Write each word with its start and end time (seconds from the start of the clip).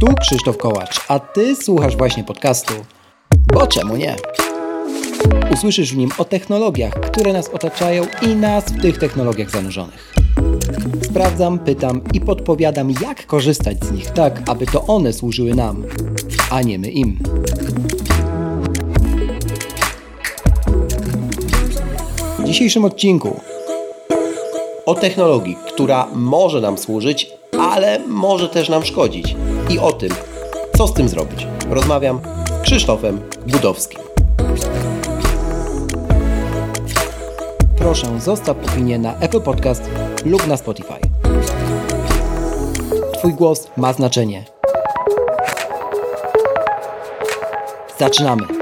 Tu 0.00 0.14
Krzysztof 0.20 0.56
Kołacz, 0.56 1.00
a 1.08 1.18
Ty 1.18 1.56
słuchasz 1.56 1.96
właśnie 1.96 2.24
podcastu. 2.24 2.74
Bo 3.52 3.66
czemu 3.66 3.96
nie? 3.96 4.16
Usłyszysz 5.52 5.92
w 5.92 5.96
nim 5.96 6.10
o 6.18 6.24
technologiach, 6.24 6.92
które 6.92 7.32
nas 7.32 7.48
otaczają 7.48 8.06
i 8.22 8.26
nas 8.26 8.64
w 8.64 8.82
tych 8.82 8.98
technologiach 8.98 9.50
zanurzonych. 9.50 10.14
Sprawdzam, 11.02 11.58
pytam 11.58 12.00
i 12.12 12.20
podpowiadam, 12.20 12.90
jak 13.02 13.26
korzystać 13.26 13.84
z 13.84 13.92
nich 13.92 14.10
tak, 14.10 14.42
aby 14.48 14.66
to 14.66 14.86
one 14.86 15.12
służyły 15.12 15.54
nam, 15.54 15.84
a 16.50 16.62
nie 16.62 16.78
my 16.78 16.90
im. 16.90 17.18
W 22.38 22.44
dzisiejszym 22.44 22.84
odcinku 22.84 23.40
o 24.86 24.94
technologii, 24.94 25.56
która 25.66 26.08
może 26.14 26.60
nam 26.60 26.78
służyć, 26.78 27.30
ale 27.60 27.98
może 28.08 28.48
też 28.48 28.68
nam 28.68 28.84
szkodzić. 28.84 29.36
I 29.70 29.78
o 29.78 29.92
tym, 29.92 30.10
co 30.76 30.86
z 30.86 30.94
tym 30.94 31.08
zrobić. 31.08 31.46
Rozmawiam 31.70 32.20
z 32.58 32.62
Krzysztofem 32.62 33.20
Budowskim. 33.46 34.06
proszę 37.86 38.20
zostaw 38.20 38.56
opinię 38.72 38.98
na 38.98 39.18
Apple 39.18 39.40
Podcast 39.40 39.90
lub 40.24 40.46
na 40.46 40.56
Spotify. 40.56 40.94
Twój 43.18 43.34
głos 43.34 43.70
ma 43.76 43.92
znaczenie. 43.92 44.44
Zaczynamy! 47.98 48.55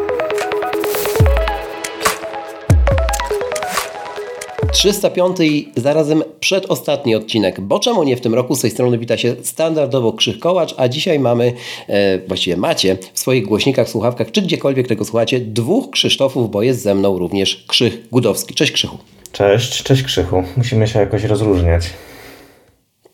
305 4.84 5.41
i 5.41 5.73
zarazem 5.77 6.23
przedostatni 6.41 7.15
odcinek, 7.15 7.61
bo 7.61 7.79
czemu 7.79 8.02
nie 8.02 8.16
w 8.16 8.20
tym 8.20 8.34
roku? 8.34 8.55
Z 8.55 8.61
tej 8.61 8.70
strony 8.70 8.98
wita 8.98 9.16
się 9.16 9.37
standardowo 9.43 10.12
Krzych 10.12 10.38
Kołacz, 10.38 10.74
a 10.77 10.88
dzisiaj 10.88 11.19
mamy, 11.19 11.52
e, 11.88 12.19
właściwie 12.19 12.57
macie 12.57 12.97
w 13.12 13.19
swoich 13.19 13.45
głośnikach, 13.45 13.88
słuchawkach, 13.88 14.30
czy 14.30 14.43
gdziekolwiek 14.43 14.88
tego 14.88 15.04
słuchacie, 15.04 15.41
dwóch 15.41 15.91
Krzysztofów, 15.91 16.51
bo 16.51 16.63
jest 16.63 16.82
ze 16.82 16.95
mną 16.95 17.18
również 17.18 17.65
Krzych 17.68 18.09
Gudowski. 18.13 18.54
Cześć 18.54 18.73
Krzychu. 18.73 18.99
Cześć, 19.32 19.82
cześć 19.82 20.02
Krzychu. 20.02 20.43
Musimy 20.57 20.88
się 20.88 20.98
jakoś 20.98 21.24
rozróżniać. 21.24 21.85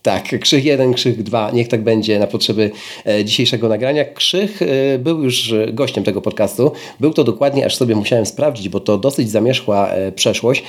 Tak, 0.02 0.40
Krzych 0.40 0.64
1, 0.64 0.94
Krzych 0.94 1.22
2, 1.22 1.50
niech 1.50 1.68
tak 1.68 1.82
będzie 1.82 2.18
na 2.18 2.26
potrzeby 2.26 2.70
e, 3.06 3.24
dzisiejszego 3.24 3.68
nagrania. 3.68 4.04
Krzych 4.04 4.62
e, 4.62 4.98
był 4.98 5.22
już 5.22 5.54
gościem 5.72 6.04
tego 6.04 6.22
podcastu. 6.22 6.72
Był 7.00 7.12
to 7.12 7.24
dokładnie, 7.24 7.66
aż 7.66 7.76
sobie 7.76 7.96
musiałem 7.96 8.26
sprawdzić, 8.26 8.68
bo 8.68 8.80
to 8.80 8.98
dosyć 8.98 9.30
zamierzchła 9.30 9.88
e, 9.88 10.12
przeszłość. 10.12 10.62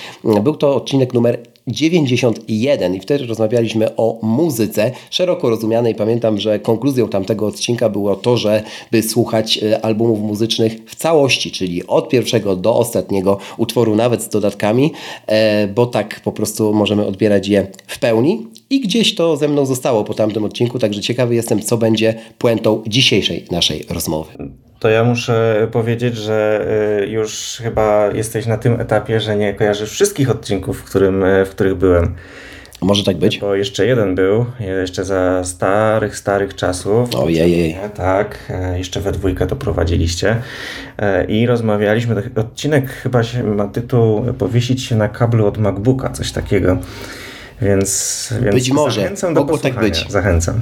Był 0.43 0.55
to 0.55 0.75
odcinek 0.75 1.13
numer 1.13 1.39
91 1.67 2.95
i 2.95 2.99
wtedy 2.99 3.25
rozmawialiśmy 3.25 3.95
o 3.95 4.19
muzyce 4.21 4.91
szeroko 5.09 5.49
rozumianej. 5.49 5.95
Pamiętam, 5.95 6.39
że 6.39 6.59
konkluzją 6.59 7.07
tamtego 7.07 7.47
odcinka 7.47 7.89
było 7.89 8.15
to, 8.15 8.37
że 8.37 8.63
by 8.91 9.03
słuchać 9.03 9.59
albumów 9.81 10.19
muzycznych 10.19 10.73
w 10.87 10.95
całości, 10.95 11.51
czyli 11.51 11.87
od 11.87 12.09
pierwszego 12.09 12.55
do 12.55 12.75
ostatniego 12.75 13.37
utworu, 13.57 13.95
nawet 13.95 14.23
z 14.23 14.29
dodatkami, 14.29 14.91
bo 15.75 15.85
tak 15.85 16.19
po 16.19 16.31
prostu 16.31 16.73
możemy 16.73 17.05
odbierać 17.05 17.47
je 17.47 17.67
w 17.87 17.99
pełni. 17.99 18.47
I 18.71 18.79
gdzieś 18.79 19.15
to 19.15 19.37
ze 19.37 19.47
mną 19.47 19.65
zostało 19.65 20.03
po 20.03 20.13
tamtym 20.13 20.43
odcinku, 20.43 20.79
także 20.79 21.01
ciekawy 21.01 21.35
jestem, 21.35 21.61
co 21.61 21.77
będzie 21.77 22.15
puentą 22.37 22.83
dzisiejszej 22.87 23.45
naszej 23.51 23.85
rozmowy 23.89 24.51
to 24.81 24.89
ja 24.89 25.03
muszę 25.03 25.67
powiedzieć, 25.71 26.17
że 26.17 26.67
y, 27.03 27.07
już 27.07 27.59
chyba 27.63 28.09
jesteś 28.13 28.45
na 28.45 28.57
tym 28.57 28.81
etapie, 28.81 29.19
że 29.19 29.35
nie 29.35 29.53
kojarzysz 29.53 29.91
wszystkich 29.91 30.29
odcinków, 30.29 30.77
w, 30.77 30.83
którym, 30.83 31.23
y, 31.23 31.45
w 31.45 31.49
których 31.49 31.75
byłem. 31.75 32.15
Może 32.81 33.03
tak 33.03 33.17
być? 33.17 33.39
Bo 33.39 33.55
jeszcze 33.55 33.85
jeden 33.85 34.15
był, 34.15 34.45
jeszcze 34.59 35.05
za 35.05 35.43
starych, 35.43 36.17
starych 36.17 36.55
czasów. 36.55 37.15
Ojej. 37.15 37.77
Tak, 37.95 38.39
e, 38.49 38.77
jeszcze 38.77 39.01
we 39.01 39.11
dwójkę 39.11 39.47
to 39.47 39.55
prowadziliście. 39.55 40.35
E, 40.97 41.25
I 41.25 41.45
rozmawialiśmy, 41.45 42.23
odcinek 42.35 42.89
chyba 42.89 43.23
się 43.23 43.43
ma 43.43 43.67
tytuł 43.67 44.21
Powiesić 44.37 44.83
się 44.83 44.95
na 44.95 45.09
kablu 45.09 45.45
od 45.45 45.57
MacBooka, 45.57 46.09
coś 46.09 46.31
takiego. 46.31 46.77
Więc, 47.61 48.29
więc 48.41 48.55
być 48.55 48.71
może, 48.71 49.01
zachęcam 49.01 49.33
do 49.33 49.39
mogło 49.39 49.57
tak 49.57 49.79
być. 49.79 50.05
Zachęcam. 50.09 50.61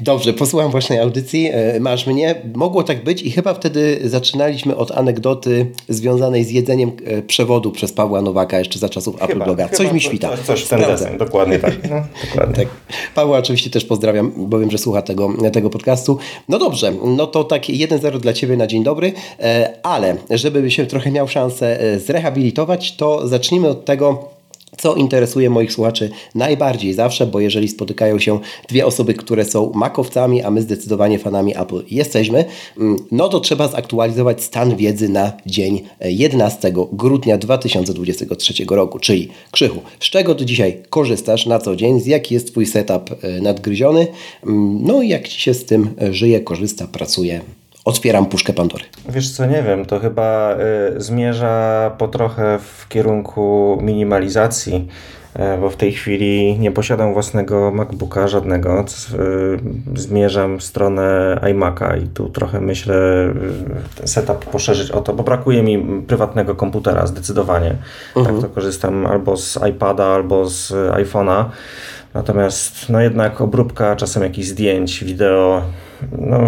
Dobrze, 0.00 0.32
posłucham 0.32 0.70
właśnie 0.70 1.02
audycji. 1.02 1.50
E, 1.52 1.80
masz 1.80 2.06
mnie. 2.06 2.34
Mogło 2.54 2.82
tak 2.82 3.04
być 3.04 3.22
i 3.22 3.30
chyba 3.30 3.54
wtedy 3.54 4.00
zaczynaliśmy 4.04 4.76
od 4.76 4.90
anegdoty 4.90 5.66
związanej 5.88 6.44
z 6.44 6.50
jedzeniem 6.50 6.92
e, 7.04 7.22
przewodu 7.22 7.72
przez 7.72 7.92
Pawła 7.92 8.22
Nowaka 8.22 8.58
jeszcze 8.58 8.78
za 8.78 8.88
czasów 8.88 9.22
Apple 9.22 9.38
Bloga. 9.38 9.68
Coś 9.68 9.92
mi 9.92 10.00
świta. 10.00 10.28
Coś, 10.28 10.40
coś 10.40 10.62
w 10.62 10.68
ten 10.68 10.80
deseń, 10.80 11.18
dokładnie 11.18 11.58
tak. 11.58 11.74
No, 11.90 12.02
dokładnie. 12.28 12.54
tak. 12.54 12.68
Pawła 13.14 13.38
oczywiście 13.38 13.70
też 13.70 13.84
pozdrawiam, 13.84 14.32
bo 14.36 14.58
wiem, 14.58 14.70
że 14.70 14.78
słucha 14.78 15.02
tego, 15.02 15.28
tego 15.52 15.70
podcastu. 15.70 16.18
No 16.48 16.58
dobrze, 16.58 16.92
no 17.04 17.26
to 17.26 17.44
tak 17.44 17.62
1-0 17.62 18.20
dla 18.20 18.32
Ciebie 18.32 18.56
na 18.56 18.66
dzień 18.66 18.84
dobry, 18.84 19.12
e, 19.40 19.72
ale 19.82 20.16
żeby 20.30 20.70
się 20.70 20.86
trochę 20.86 21.10
miał 21.10 21.28
szansę 21.28 21.78
zrehabilitować, 21.98 22.96
to 22.96 23.28
zacznijmy 23.28 23.68
od 23.68 23.84
tego, 23.84 24.33
co 24.76 24.94
interesuje 24.94 25.50
moich 25.50 25.72
słuchaczy 25.72 26.10
najbardziej 26.34 26.94
zawsze, 26.94 27.26
bo 27.26 27.40
jeżeli 27.40 27.68
spotykają 27.68 28.18
się 28.18 28.38
dwie 28.68 28.86
osoby, 28.86 29.14
które 29.14 29.44
są 29.44 29.72
makowcami, 29.74 30.42
a 30.42 30.50
my 30.50 30.62
zdecydowanie 30.62 31.18
fanami 31.18 31.58
Apple 31.58 31.82
jesteśmy, 31.90 32.44
mm, 32.78 32.96
no 33.10 33.28
to 33.28 33.40
trzeba 33.40 33.68
zaktualizować 33.68 34.42
stan 34.42 34.76
wiedzy 34.76 35.08
na 35.08 35.32
dzień 35.46 35.82
11 36.00 36.72
grudnia 36.92 37.38
2023 37.38 38.64
roku. 38.70 38.98
Czyli 38.98 39.28
Krzychu, 39.50 39.80
z 40.00 40.04
czego 40.04 40.34
Ty 40.34 40.46
dzisiaj 40.46 40.82
korzystasz 40.90 41.46
na 41.46 41.58
co 41.58 41.76
dzień, 41.76 42.00
z 42.00 42.06
jaki 42.06 42.34
jest 42.34 42.50
Twój 42.50 42.66
setup 42.66 43.10
e, 43.24 43.40
nadgryziony, 43.40 44.06
mm, 44.46 44.78
no 44.82 45.02
i 45.02 45.08
jak 45.08 45.28
Ci 45.28 45.40
się 45.40 45.54
z 45.54 45.64
tym 45.64 45.94
żyje, 46.10 46.40
korzysta, 46.40 46.86
pracuje 46.86 47.40
otwieram 47.84 48.26
puszkę 48.26 48.52
Pandory. 48.52 48.84
Wiesz 49.08 49.30
co, 49.30 49.46
nie 49.46 49.62
wiem, 49.62 49.84
to 49.84 50.00
chyba 50.00 50.56
y, 50.96 51.00
zmierza 51.00 51.90
po 51.98 52.08
trochę 52.08 52.58
w 52.58 52.88
kierunku 52.88 53.78
minimalizacji, 53.82 54.88
y, 55.36 55.60
bo 55.60 55.70
w 55.70 55.76
tej 55.76 55.92
chwili 55.92 56.58
nie 56.58 56.70
posiadam 56.70 57.12
własnego 57.12 57.70
MacBooka 57.70 58.28
żadnego. 58.28 58.84
Y, 59.94 59.98
zmierzam 60.00 60.58
w 60.58 60.64
stronę 60.64 61.38
iMac'a 61.42 62.02
i 62.04 62.08
tu 62.08 62.28
trochę 62.28 62.60
myślę 62.60 62.94
ten 63.94 64.08
setup 64.08 64.44
poszerzyć 64.44 64.90
o 64.90 65.00
to, 65.00 65.14
bo 65.14 65.22
brakuje 65.22 65.62
mi 65.62 66.02
prywatnego 66.02 66.54
komputera 66.54 67.06
zdecydowanie. 67.06 67.70
Tak 68.14 68.16
mhm. 68.16 68.40
Tak 68.40 68.48
to 68.48 68.54
korzystam 68.54 69.06
albo 69.06 69.36
z 69.36 69.58
iPada, 69.70 70.04
albo 70.04 70.48
z 70.48 70.72
iPhone'a. 70.72 71.44
Natomiast 72.14 72.88
no 72.88 73.00
jednak 73.00 73.40
obróbka 73.40 73.96
czasem 73.96 74.22
jakichś 74.22 74.48
zdjęć, 74.48 75.04
wideo. 75.04 75.62
No, 76.18 76.40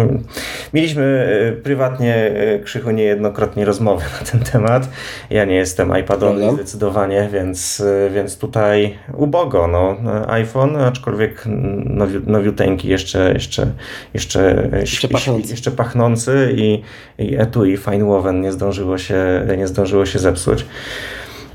mieliśmy 0.73 1.03
e, 1.03 1.61
prywatnie 1.61 2.15
e, 2.15 2.59
Krzychu 2.59 2.91
niejednokrotnie 2.91 3.65
rozmowy 3.65 4.05
na 4.21 4.31
ten 4.31 4.39
temat. 4.39 4.89
Ja 5.29 5.45
nie 5.45 5.55
jestem 5.55 5.97
iPadowy 5.99 6.51
zdecydowanie, 6.51 7.29
więc, 7.33 7.79
e, 7.81 8.09
więc 8.09 8.37
tutaj 8.37 8.97
ubogo. 9.13 9.67
No. 9.67 9.97
iPhone, 10.27 10.75
aczkolwiek 10.75 11.43
nowi, 11.85 12.19
nowiuteńki, 12.25 12.87
jeszcze, 12.87 13.33
jeszcze, 13.33 13.71
jeszcze, 14.13 14.69
jeszcze, 14.79 15.07
pachnący. 15.07 15.51
jeszcze 15.51 15.71
pachnący 15.71 16.53
i, 16.55 16.81
i 17.17 17.35
etui 17.35 17.77
Fine 17.77 18.33
nie 18.33 18.51
zdążyło 18.51 18.97
się, 18.97 19.45
nie 19.57 19.67
zdążyło 19.67 20.05
się 20.05 20.19
zepsuć. 20.19 20.65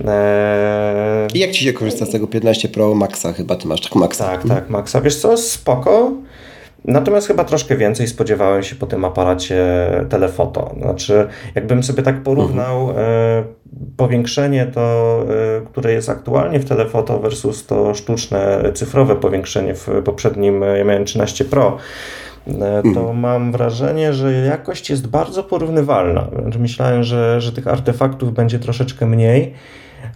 Eee... 0.06 1.28
I 1.34 1.38
jak 1.38 1.50
Ci 1.50 1.64
się 1.64 1.72
korzysta 1.72 2.06
z 2.06 2.10
tego 2.10 2.26
15 2.26 2.68
Pro 2.68 2.94
Maxa? 2.94 3.32
Chyba 3.32 3.56
Ty 3.56 3.68
masz 3.68 3.80
tak 3.80 3.94
Maxa. 3.94 4.24
Tak, 4.24 4.48
tak, 4.48 4.70
Maxa. 4.70 5.00
Wiesz 5.00 5.16
co, 5.16 5.36
spoko. 5.36 6.12
Natomiast 6.84 7.26
chyba 7.26 7.44
troszkę 7.44 7.76
więcej 7.76 8.08
spodziewałem 8.08 8.62
się 8.62 8.76
po 8.76 8.86
tym 8.86 9.04
aparacie 9.04 9.66
telefoto. 10.08 10.74
Znaczy, 10.80 11.26
jakbym 11.54 11.82
sobie 11.82 12.02
tak 12.02 12.22
porównał 12.22 12.88
mhm. 12.88 13.06
e, 13.06 13.44
powiększenie 13.96 14.66
to, 14.66 15.18
e, 15.58 15.66
które 15.66 15.92
jest 15.92 16.08
aktualnie 16.08 16.60
w 16.60 16.64
telefoto 16.64 17.18
versus 17.18 17.66
to 17.66 17.94
sztuczne 17.94 18.62
cyfrowe 18.74 19.16
powiększenie 19.16 19.74
w 19.74 19.88
poprzednim, 20.04 20.62
ja 20.76 20.84
miałem 20.84 21.04
13 21.04 21.44
Pro, 21.44 21.76
e, 22.46 22.82
to 22.82 23.00
mhm. 23.00 23.18
mam 23.18 23.52
wrażenie, 23.52 24.12
że 24.12 24.32
jakość 24.32 24.90
jest 24.90 25.06
bardzo 25.06 25.44
porównywalna. 25.44 26.26
Znaczy, 26.42 26.58
myślałem, 26.58 27.04
że, 27.04 27.40
że 27.40 27.52
tych 27.52 27.66
artefaktów 27.66 28.34
będzie 28.34 28.58
troszeczkę 28.58 29.06
mniej 29.06 29.54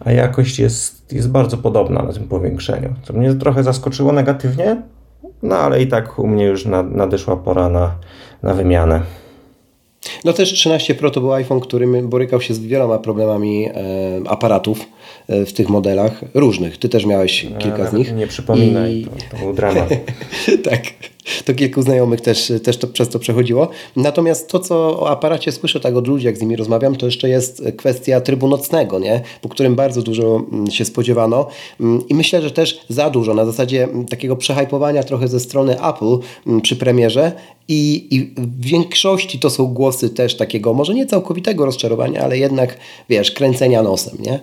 a 0.05 0.13
jakość 0.13 0.59
jest, 0.59 1.13
jest 1.13 1.31
bardzo 1.31 1.57
podobna 1.57 2.03
na 2.03 2.13
tym 2.13 2.29
powiększeniu. 2.29 2.95
Co 3.03 3.13
mnie 3.13 3.35
trochę 3.35 3.63
zaskoczyło 3.63 4.13
negatywnie, 4.13 4.83
no 5.43 5.57
ale 5.57 5.83
i 5.83 5.87
tak 5.87 6.19
u 6.19 6.27
mnie 6.27 6.45
już 6.45 6.67
nadeszła 6.91 7.37
pora 7.37 7.69
na, 7.69 7.95
na 8.43 8.55
wymianę. 8.55 9.03
No 10.25 10.33
też 10.33 10.53
13 10.53 10.95
Pro 10.95 11.11
to 11.11 11.21
był 11.21 11.33
iPhone, 11.33 11.61
który 11.61 12.03
borykał 12.03 12.41
się 12.41 12.55
z 12.55 12.59
wieloma 12.59 12.99
problemami 12.99 13.69
e, 13.69 13.73
aparatów 14.29 14.87
w 15.29 15.53
tych 15.53 15.69
modelach 15.69 16.25
różnych. 16.35 16.79
Ty 16.79 16.89
też 16.89 17.07
miałeś 17.07 17.47
kilka 17.59 17.91
z 17.91 17.93
nich. 17.93 18.15
Nie 18.15 18.27
przypominaj, 18.27 18.97
I... 18.97 19.05
to, 19.05 19.11
to 19.31 19.37
był 19.37 19.53
dramat. 19.53 19.89
tak. 20.71 20.83
to 21.45 21.55
kilku 21.55 21.83
znajomych 21.83 22.21
też, 22.21 22.53
też 22.65 22.77
to 22.77 22.87
przez 22.87 23.09
to 23.09 23.19
przechodziło. 23.19 23.69
Natomiast 23.97 24.49
to, 24.49 24.59
co 24.59 25.01
o 25.01 25.11
aparacie 25.11 25.53
słyszę 25.53 25.81
tak 25.81 25.97
od 25.97 26.09
ludzi, 26.09 26.27
jak 26.27 26.37
z 26.37 26.41
nimi 26.41 26.57
rozmawiam, 26.57 26.97
to 26.97 27.07
jeszcze 27.07 27.29
jest 27.29 27.63
kwestia 27.77 28.21
trybu 28.21 28.49
nocnego, 28.49 28.99
nie? 28.99 29.21
po 29.41 29.49
którym 29.49 29.75
bardzo 29.75 30.03
dużo 30.03 30.45
mm, 30.53 30.71
się 30.71 30.85
spodziewano 30.85 31.47
mm, 31.81 32.09
i 32.09 32.15
myślę, 32.15 32.43
że 32.43 32.51
też 32.51 32.81
za 32.89 33.11
dużo, 33.11 33.35
na 33.35 33.47
zasadzie 33.47 33.85
mm, 33.85 34.05
takiego 34.05 34.37
przehypowania 34.37 35.03
trochę 35.03 35.29
ze 35.29 35.41
strony 35.41 35.77
Apple 35.83 36.19
przy 36.63 36.77
premierze 36.77 37.33
i, 37.69 38.07
I, 38.11 38.35
w 38.37 38.67
większości 38.67 39.39
to 39.39 39.51
są 39.51 39.67
głosy 39.67 40.11
też 40.11 40.37
takiego, 40.37 40.75
może 40.75 40.95
nie 40.95 41.07
całkowitego 41.07 41.67
rozczarowania, 41.67 42.21
ale 42.21 42.39
jednak, 42.39 42.79
wiesz, 43.09 43.31
kręcenia 43.31 43.83
nosem, 43.83 44.19
nie? 44.21 44.41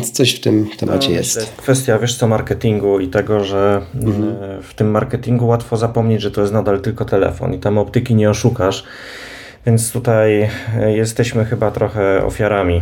Więc 0.00 0.12
coś 0.12 0.34
w 0.34 0.40
tym 0.40 0.70
temacie 0.78 1.08
no, 1.08 1.14
jest. 1.14 1.36
jest. 1.36 1.52
Kwestia, 1.56 1.98
wiesz 1.98 2.16
co, 2.16 2.28
marketingu 2.28 3.00
i 3.00 3.08
tego, 3.08 3.44
że 3.44 3.82
mhm. 3.94 4.28
E, 4.42 4.62
w 4.62 4.74
tym 4.74 4.90
marketingu 4.90 5.46
łatwo 5.46 5.76
zapomnieć, 5.76 6.22
że 6.22 6.30
to 6.30 6.40
jest 6.40 6.52
nadal 6.52 6.80
tylko 6.80 7.04
telefon 7.04 7.54
i 7.54 7.58
tam 7.58 7.78
optyki 7.78 8.14
nie 8.14 8.30
oszukasz. 8.30 8.84
Więc 9.66 9.92
tutaj 9.92 10.50
e, 10.76 10.92
jesteśmy 10.96 11.44
chyba 11.44 11.70
trochę 11.70 12.24
ofiarami 12.24 12.80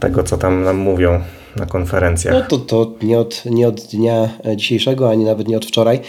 tego, 0.00 0.22
co 0.22 0.38
tam 0.38 0.62
nam 0.62 0.76
mówią 0.76 1.20
na 1.56 1.66
konferencjach. 1.66 2.34
No 2.34 2.40
to, 2.48 2.58
to 2.58 2.92
nie, 3.02 3.18
od, 3.18 3.44
nie 3.44 3.68
od 3.68 3.80
dnia 3.80 4.28
dzisiejszego, 4.56 5.10
ani 5.10 5.24
nawet 5.24 5.48
nie 5.48 5.56
od 5.56 5.66
wczoraj. 5.66 6.00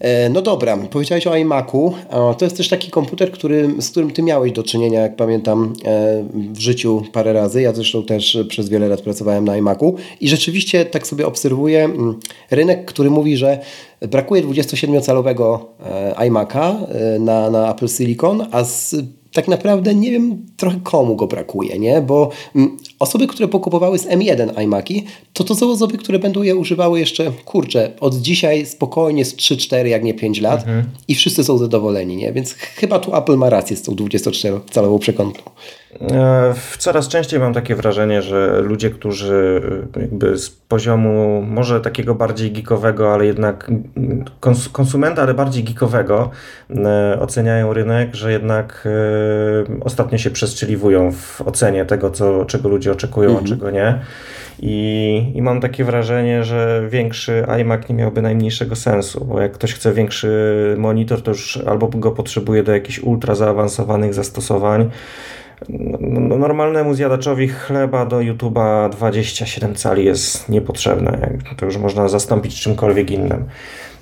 E, 0.00 0.28
no 0.28 0.42
dobra, 0.42 0.76
powiedziałeś 0.76 1.26
o 1.26 1.36
iMacu. 1.36 1.92
To 2.38 2.44
jest 2.44 2.56
też 2.56 2.68
taki 2.68 2.90
komputer, 2.90 3.32
który, 3.32 3.68
z 3.80 3.90
którym 3.90 4.10
ty 4.10 4.22
miałeś 4.22 4.52
do 4.52 4.62
czynienia, 4.62 5.00
jak 5.00 5.16
pamiętam, 5.16 5.72
e, 5.84 6.24
w 6.34 6.58
życiu 6.58 7.02
parę 7.12 7.32
razy. 7.32 7.62
Ja 7.62 7.72
zresztą 7.72 8.02
też 8.02 8.38
przez 8.48 8.68
wiele 8.68 8.88
lat 8.88 9.00
pracowałem 9.00 9.44
na 9.44 9.56
iMacu 9.56 9.94
i 10.20 10.28
rzeczywiście 10.28 10.84
tak 10.84 11.06
sobie 11.06 11.26
obserwuję 11.26 11.84
mm, 11.84 12.18
rynek, 12.50 12.84
który 12.84 13.10
mówi, 13.10 13.36
że 13.36 13.58
brakuje 14.00 14.42
27-calowego 14.42 15.58
e, 15.86 16.14
iMac'a 16.14 16.74
na, 17.20 17.50
na 17.50 17.70
Apple 17.70 17.88
Silicon, 17.88 18.46
a 18.52 18.64
z 18.64 18.96
tak 19.32 19.48
naprawdę 19.48 19.94
nie 19.94 20.10
wiem 20.10 20.46
trochę 20.56 20.80
komu 20.82 21.16
go 21.16 21.26
brakuje, 21.26 21.78
nie? 21.78 22.00
Bo 22.00 22.30
mm, 22.54 22.76
osoby, 22.98 23.26
które 23.26 23.48
pokupowały 23.48 23.98
z 23.98 24.06
M1 24.06 24.62
iMaki, 24.62 25.04
to 25.32 25.44
to 25.44 25.54
są 25.54 25.70
osoby, 25.70 25.98
które 25.98 26.18
będą 26.18 26.42
je 26.42 26.56
używały 26.56 27.00
jeszcze, 27.00 27.32
kurczę, 27.44 27.92
od 28.00 28.14
dzisiaj 28.14 28.66
spokojnie 28.66 29.24
z 29.24 29.36
3-4, 29.36 29.86
jak 29.86 30.04
nie 30.04 30.14
5 30.14 30.40
lat 30.40 30.60
mhm. 30.60 30.84
i 31.08 31.14
wszyscy 31.14 31.44
są 31.44 31.58
zadowoleni, 31.58 32.16
nie? 32.16 32.32
Więc 32.32 32.52
chyba 32.52 32.98
tu 32.98 33.16
Apple 33.16 33.36
ma 33.36 33.50
rację 33.50 33.76
z 33.76 33.82
tą 33.82 33.92
24-calową 33.92 34.98
przekątną. 34.98 35.42
E, 36.00 36.54
coraz 36.78 37.08
częściej 37.08 37.40
mam 37.40 37.54
takie 37.54 37.74
wrażenie, 37.74 38.22
że 38.22 38.60
ludzie, 38.60 38.90
którzy 38.90 39.62
e, 39.96 40.00
jakby 40.00 40.38
z 40.38 40.50
poziomu 40.50 41.42
może 41.42 41.80
takiego 41.80 42.14
bardziej 42.14 42.52
geekowego, 42.52 43.14
ale 43.14 43.26
jednak 43.26 43.70
konsumenta, 44.72 45.22
ale 45.22 45.34
bardziej 45.34 45.64
geekowego 45.64 46.30
e, 46.70 47.18
oceniają 47.20 47.72
rynek, 47.72 48.14
że 48.14 48.32
jednak 48.32 48.88
ostatnio 49.80 50.18
się 50.18 50.30
przestrzeliwują 50.30 51.12
w 51.12 51.40
ocenie 51.40 51.84
tego, 51.84 52.10
co, 52.10 52.44
czego 52.44 52.68
ludzie 52.68 52.85
oczekują, 52.92 53.30
mhm. 53.30 53.44
a 53.46 53.48
czego 53.48 53.70
nie. 53.70 53.98
I, 54.60 55.32
I 55.34 55.42
mam 55.42 55.60
takie 55.60 55.84
wrażenie, 55.84 56.44
że 56.44 56.86
większy 56.90 57.46
iMac 57.60 57.88
nie 57.88 57.94
miałby 57.94 58.22
najmniejszego 58.22 58.76
sensu, 58.76 59.24
bo 59.24 59.40
jak 59.40 59.52
ktoś 59.52 59.74
chce 59.74 59.92
większy 59.92 60.30
monitor, 60.78 61.22
to 61.22 61.30
już 61.30 61.56
albo 61.56 61.88
go 61.88 62.10
potrzebuje 62.10 62.62
do 62.62 62.72
jakichś 62.72 62.98
ultra 62.98 63.34
zaawansowanych 63.34 64.14
zastosowań, 64.14 64.90
no, 65.68 65.98
no, 66.00 66.38
normalnemu 66.38 66.94
zjadaczowi 66.94 67.48
chleba 67.48 68.06
do 68.06 68.16
YouTube'a 68.16 68.90
27 68.90 69.74
cali 69.74 70.04
jest 70.04 70.48
niepotrzebne. 70.48 71.38
To 71.56 71.66
już 71.66 71.76
można 71.76 72.08
zastąpić 72.08 72.60
czymkolwiek 72.60 73.10
innym. 73.10 73.44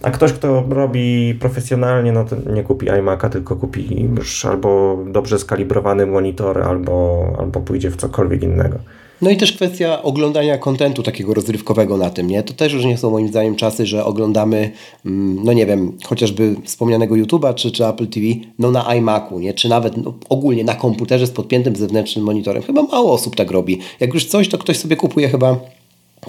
A 0.05 0.11
ktoś, 0.11 0.33
kto 0.33 0.65
robi 0.69 1.35
profesjonalnie, 1.41 2.12
no 2.12 2.25
to 2.25 2.37
nie 2.53 2.62
kupi 2.62 2.87
iMac'a, 2.87 3.31
tylko 3.31 3.56
kupi 3.56 4.09
już 4.17 4.45
albo 4.45 4.99
dobrze 5.06 5.39
skalibrowany 5.39 6.06
monitor, 6.06 6.62
albo, 6.62 7.27
albo 7.39 7.61
pójdzie 7.61 7.91
w 7.91 7.97
cokolwiek 7.97 8.43
innego. 8.43 8.79
No 9.23 9.31
i 9.31 9.37
też 9.37 9.53
kwestia 9.53 10.03
oglądania 10.03 10.59
kontentu 10.59 11.03
takiego 11.03 11.35
rozrywkowego 11.35 11.97
na 11.97 12.11
tym, 12.11 12.27
nie? 12.27 12.43
To 12.43 12.53
też 12.53 12.73
już 12.73 12.85
nie 12.85 12.99
są 12.99 13.11
moim 13.11 13.29
zdaniem 13.29 13.56
czasy, 13.56 13.87
że 13.87 14.05
oglądamy, 14.05 14.71
mm, 15.06 15.45
no 15.45 15.53
nie 15.53 15.67
wiem, 15.67 15.93
chociażby 16.05 16.57
wspomnianego 16.65 17.15
YouTube'a 17.15 17.55
czy, 17.55 17.71
czy 17.71 17.87
Apple 17.87 18.07
TV, 18.07 18.27
no 18.59 18.71
na 18.71 18.95
iMacu, 18.95 19.39
nie? 19.39 19.55
Czy 19.55 19.69
nawet 19.69 19.97
no, 19.97 20.15
ogólnie 20.29 20.65
na 20.65 20.75
komputerze 20.75 21.27
z 21.27 21.31
podpiętym 21.31 21.77
zewnętrznym 21.77 22.25
monitorem. 22.25 22.62
Chyba 22.62 22.83
mało 22.83 23.12
osób 23.12 23.37
tak 23.37 23.50
robi. 23.50 23.81
Jak 24.00 24.15
już 24.15 24.25
coś, 24.25 24.49
to 24.49 24.59
ktoś 24.59 24.79
sobie 24.79 24.97
kupuje 24.97 25.29
chyba 25.29 25.61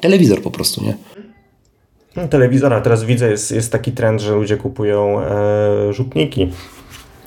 telewizor 0.01 0.41
po 0.41 0.51
prostu, 0.51 0.83
nie? 0.83 0.95
No, 2.15 2.27
telewizor, 2.27 2.73
a 2.73 2.81
teraz 2.81 3.03
widzę, 3.03 3.29
jest, 3.31 3.51
jest 3.51 3.71
taki 3.71 3.91
trend, 3.91 4.21
że 4.21 4.35
ludzie 4.35 4.57
kupują 4.57 5.19
e, 5.19 5.93
rzutniki. 5.93 6.51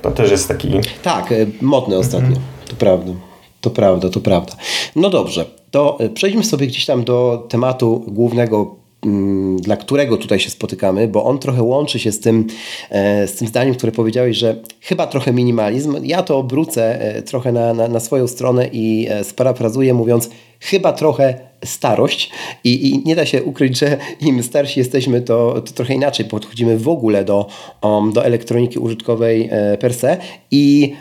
To 0.02 0.10
też 0.10 0.30
jest 0.30 0.48
taki... 0.48 0.72
Tak, 1.02 1.32
e, 1.32 1.46
modny 1.60 1.98
ostatnio, 1.98 2.28
mhm. 2.28 2.46
to 2.68 2.76
prawda. 2.76 3.12
To 3.60 3.70
prawda, 3.70 4.08
to 4.08 4.20
prawda. 4.20 4.52
No 4.96 5.10
dobrze, 5.10 5.44
to 5.70 5.96
e, 6.00 6.08
przejdźmy 6.08 6.44
sobie 6.44 6.66
gdzieś 6.66 6.86
tam 6.86 7.04
do 7.04 7.46
tematu 7.48 8.04
głównego 8.08 8.76
dla 9.56 9.76
którego 9.76 10.16
tutaj 10.16 10.40
się 10.40 10.50
spotykamy, 10.50 11.08
bo 11.08 11.24
on 11.24 11.38
trochę 11.38 11.62
łączy 11.62 11.98
się 11.98 12.12
z 12.12 12.20
tym, 12.20 12.46
e, 12.90 13.28
z 13.28 13.34
tym 13.34 13.48
zdaniem, 13.48 13.74
które 13.74 13.92
powiedziałeś, 13.92 14.36
że 14.36 14.56
chyba 14.80 15.06
trochę 15.06 15.32
minimalizm. 15.32 15.96
Ja 16.02 16.22
to 16.22 16.38
obrócę 16.38 17.00
e, 17.00 17.22
trochę 17.22 17.52
na, 17.52 17.74
na, 17.74 17.88
na 17.88 18.00
swoją 18.00 18.28
stronę 18.28 18.68
i 18.72 19.08
sparafrazuję 19.22 19.94
mówiąc 19.94 20.30
chyba 20.60 20.92
trochę 20.92 21.48
starość 21.64 22.30
I, 22.64 22.88
i, 22.88 23.04
nie 23.04 23.16
da 23.16 23.26
się 23.26 23.42
ukryć, 23.42 23.78
że 23.78 23.96
im 24.20 24.42
starsi 24.42 24.80
jesteśmy, 24.80 25.20
to, 25.20 25.62
to 25.66 25.72
trochę 25.72 25.94
inaczej 25.94 26.26
podchodzimy 26.26 26.78
w 26.78 26.88
ogóle 26.88 27.24
do, 27.24 27.46
um, 27.82 28.12
do 28.12 28.24
elektroniki 28.24 28.78
użytkowej 28.78 29.50
per 29.78 29.94
se 29.94 30.16
i 30.50 30.94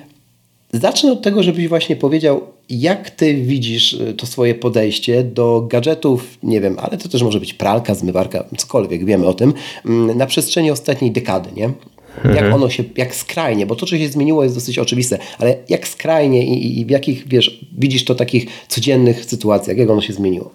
Zacznę 0.73 1.11
od 1.11 1.21
tego, 1.21 1.43
żebyś 1.43 1.67
właśnie 1.67 1.95
powiedział, 1.95 2.41
jak 2.69 3.09
ty 3.09 3.33
widzisz 3.33 3.93
y, 3.93 4.13
to 4.13 4.25
swoje 4.25 4.55
podejście 4.55 5.23
do 5.23 5.67
gadżetów, 5.69 6.37
nie 6.43 6.61
wiem, 6.61 6.77
ale 6.79 6.97
to 6.97 7.09
też 7.09 7.23
może 7.23 7.39
być 7.39 7.53
pralka, 7.53 7.95
zmywarka, 7.95 8.43
cokolwiek, 8.57 9.05
wiemy 9.05 9.25
o 9.25 9.33
tym, 9.33 9.53
mm, 9.85 10.17
na 10.17 10.25
przestrzeni 10.25 10.71
ostatniej 10.71 11.11
dekady, 11.11 11.49
nie? 11.55 11.71
Mhm. 12.17 12.35
Jak 12.35 12.53
ono 12.53 12.69
się, 12.69 12.83
jak 12.97 13.15
skrajnie, 13.15 13.65
bo 13.65 13.75
to, 13.75 13.85
co 13.85 13.97
się 13.97 14.09
zmieniło 14.09 14.43
jest 14.43 14.55
dosyć 14.55 14.79
oczywiste, 14.79 15.17
ale 15.39 15.55
jak 15.69 15.87
skrajnie 15.87 16.45
i, 16.45 16.79
i 16.79 16.85
w 16.85 16.89
jakich, 16.89 17.27
wiesz, 17.27 17.65
widzisz 17.77 18.05
to 18.05 18.15
takich 18.15 18.45
codziennych 18.67 19.25
sytuacjach, 19.25 19.77
jak 19.77 19.89
ono 19.89 20.01
się 20.01 20.13
zmieniło? 20.13 20.51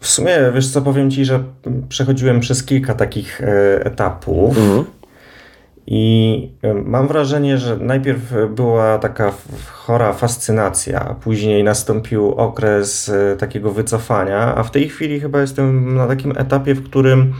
W 0.00 0.08
sumie, 0.08 0.38
wiesz 0.54 0.68
co, 0.68 0.82
powiem 0.82 1.10
Ci, 1.10 1.24
że 1.24 1.44
przechodziłem 1.88 2.40
przez 2.40 2.64
kilka 2.64 2.94
takich 2.94 3.40
e, 3.40 3.84
etapów. 3.84 4.58
Mhm. 4.58 4.84
I 5.86 6.50
mam 6.84 7.08
wrażenie, 7.08 7.58
że 7.58 7.76
najpierw 7.76 8.20
była 8.54 8.98
taka 8.98 9.32
chora 9.72 10.12
fascynacja, 10.12 11.16
później 11.20 11.64
nastąpił 11.64 12.32
okres 12.32 13.08
e, 13.08 13.36
takiego 13.36 13.72
wycofania, 13.72 14.54
a 14.54 14.62
w 14.62 14.70
tej 14.70 14.88
chwili 14.88 15.20
chyba 15.20 15.40
jestem 15.40 15.94
na 15.94 16.06
takim 16.06 16.32
etapie, 16.36 16.74
w 16.74 16.84
którym 16.84 17.34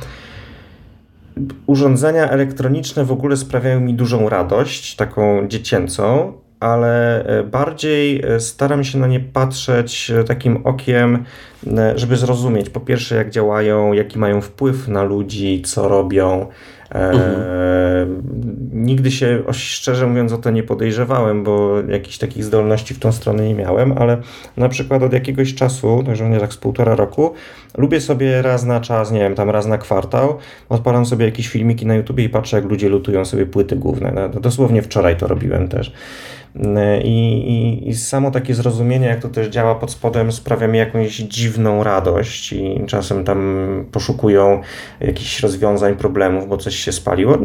urządzenia 1.66 2.30
elektroniczne 2.30 3.04
w 3.04 3.12
ogóle 3.12 3.36
sprawiają 3.36 3.80
mi 3.80 3.94
dużą 3.94 4.28
radość, 4.28 4.96
taką 4.96 5.48
dziecięcą, 5.48 6.32
ale 6.60 7.24
e, 7.24 7.42
bardziej 7.42 8.22
e, 8.24 8.40
staram 8.40 8.84
się 8.84 8.98
na 8.98 9.06
nie 9.06 9.20
patrzeć 9.20 10.12
takim 10.26 10.66
okiem, 10.66 11.24
żeby 11.94 12.16
zrozumieć 12.16 12.70
po 12.70 12.80
pierwsze, 12.80 13.16
jak 13.16 13.30
działają, 13.30 13.92
jaki 13.92 14.18
mają 14.18 14.40
wpływ 14.40 14.88
na 14.88 15.02
ludzi, 15.02 15.62
co 15.62 15.88
robią 15.88 16.46
Mhm. 16.90 18.22
nigdy 18.72 19.10
się, 19.10 19.42
szczerze 19.52 20.06
mówiąc, 20.06 20.32
o 20.32 20.38
to 20.38 20.50
nie 20.50 20.62
podejrzewałem, 20.62 21.44
bo 21.44 21.80
jakichś 21.88 22.18
takich 22.18 22.44
zdolności 22.44 22.94
w 22.94 22.98
tą 22.98 23.12
stronę 23.12 23.48
nie 23.48 23.54
miałem, 23.54 23.92
ale 23.98 24.18
na 24.56 24.68
przykład 24.68 25.02
od 25.02 25.12
jakiegoś 25.12 25.54
czasu, 25.54 26.02
także 26.06 26.30
nie 26.30 26.40
tak 26.40 26.52
z 26.52 26.56
półtora 26.56 26.94
roku, 26.94 27.34
lubię 27.78 28.00
sobie 28.00 28.42
raz 28.42 28.64
na 28.64 28.80
czas, 28.80 29.10
nie 29.12 29.20
wiem, 29.20 29.34
tam 29.34 29.50
raz 29.50 29.66
na 29.66 29.78
kwartał, 29.78 30.38
odpalam 30.68 31.06
sobie 31.06 31.24
jakieś 31.24 31.48
filmiki 31.48 31.86
na 31.86 31.94
YouTube 31.94 32.18
i 32.18 32.28
patrzę, 32.28 32.56
jak 32.56 32.66
ludzie 32.66 32.88
lutują 32.88 33.24
sobie 33.24 33.46
płyty 33.46 33.76
główne. 33.76 34.12
No, 34.14 34.40
dosłownie 34.40 34.82
wczoraj 34.82 35.16
to 35.16 35.26
robiłem 35.26 35.68
też. 35.68 35.92
I, 37.04 37.38
i, 37.46 37.88
I, 37.88 37.94
samo 37.94 38.30
takie 38.30 38.54
zrozumienie, 38.54 39.06
jak 39.06 39.20
to 39.20 39.28
też 39.28 39.48
działa 39.48 39.74
pod 39.74 39.90
spodem, 39.90 40.32
sprawia 40.32 40.68
mi 40.68 40.78
jakąś 40.78 41.16
dziwną 41.16 41.84
radość 41.84 42.52
i 42.52 42.80
czasem 42.86 43.24
tam 43.24 43.84
poszukują 43.92 44.60
jakichś 45.00 45.40
rozwiązań 45.40 45.96
problemów, 45.96 46.48
bo 46.48 46.56
coś 46.56 46.75
się 46.78 46.92
spaliło. 46.92 47.38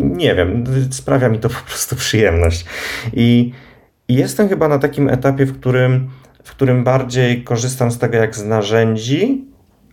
Nie 0.00 0.34
wiem, 0.34 0.64
sprawia 0.90 1.28
mi 1.28 1.38
to 1.38 1.48
po 1.48 1.60
prostu 1.68 1.96
przyjemność. 1.96 2.64
I, 3.14 3.52
i 4.08 4.14
jestem 4.14 4.48
chyba 4.48 4.68
na 4.68 4.78
takim 4.78 5.08
etapie, 5.08 5.46
w 5.46 5.58
którym, 5.58 6.08
w 6.44 6.50
którym 6.50 6.84
bardziej 6.84 7.44
korzystam 7.44 7.90
z 7.90 7.98
tego 7.98 8.16
jak 8.16 8.36
z 8.36 8.44
narzędzi, 8.44 9.44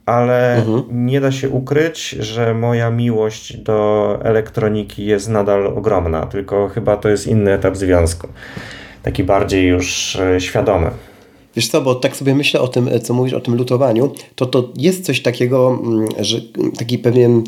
ale 0.05 0.55
mhm. 0.55 0.83
nie 0.91 1.21
da 1.21 1.31
się 1.31 1.49
ukryć, 1.49 2.09
że 2.09 2.53
moja 2.53 2.91
miłość 2.91 3.57
do 3.57 4.19
elektroniki 4.23 5.05
jest 5.05 5.29
nadal 5.29 5.67
ogromna, 5.67 6.25
tylko 6.25 6.67
chyba 6.67 6.97
to 6.97 7.09
jest 7.09 7.27
inny 7.27 7.53
etap 7.53 7.77
związku. 7.77 8.27
Taki 9.03 9.23
bardziej 9.23 9.67
już 9.67 10.15
e, 10.15 10.41
świadomy. 10.41 10.91
Wiesz 11.55 11.67
co, 11.67 11.81
bo 11.81 11.95
tak 11.95 12.15
sobie 12.15 12.35
myślę 12.35 12.61
o 12.61 12.67
tym, 12.67 12.89
co 13.03 13.13
mówisz 13.13 13.33
o 13.33 13.39
tym 13.39 13.55
lutowaniu, 13.55 14.11
to 14.35 14.45
to 14.45 14.69
jest 14.77 15.05
coś 15.05 15.21
takiego, 15.21 15.79
mm, 15.83 16.07
że 16.19 16.37
taki 16.77 16.97
pewien 16.97 17.43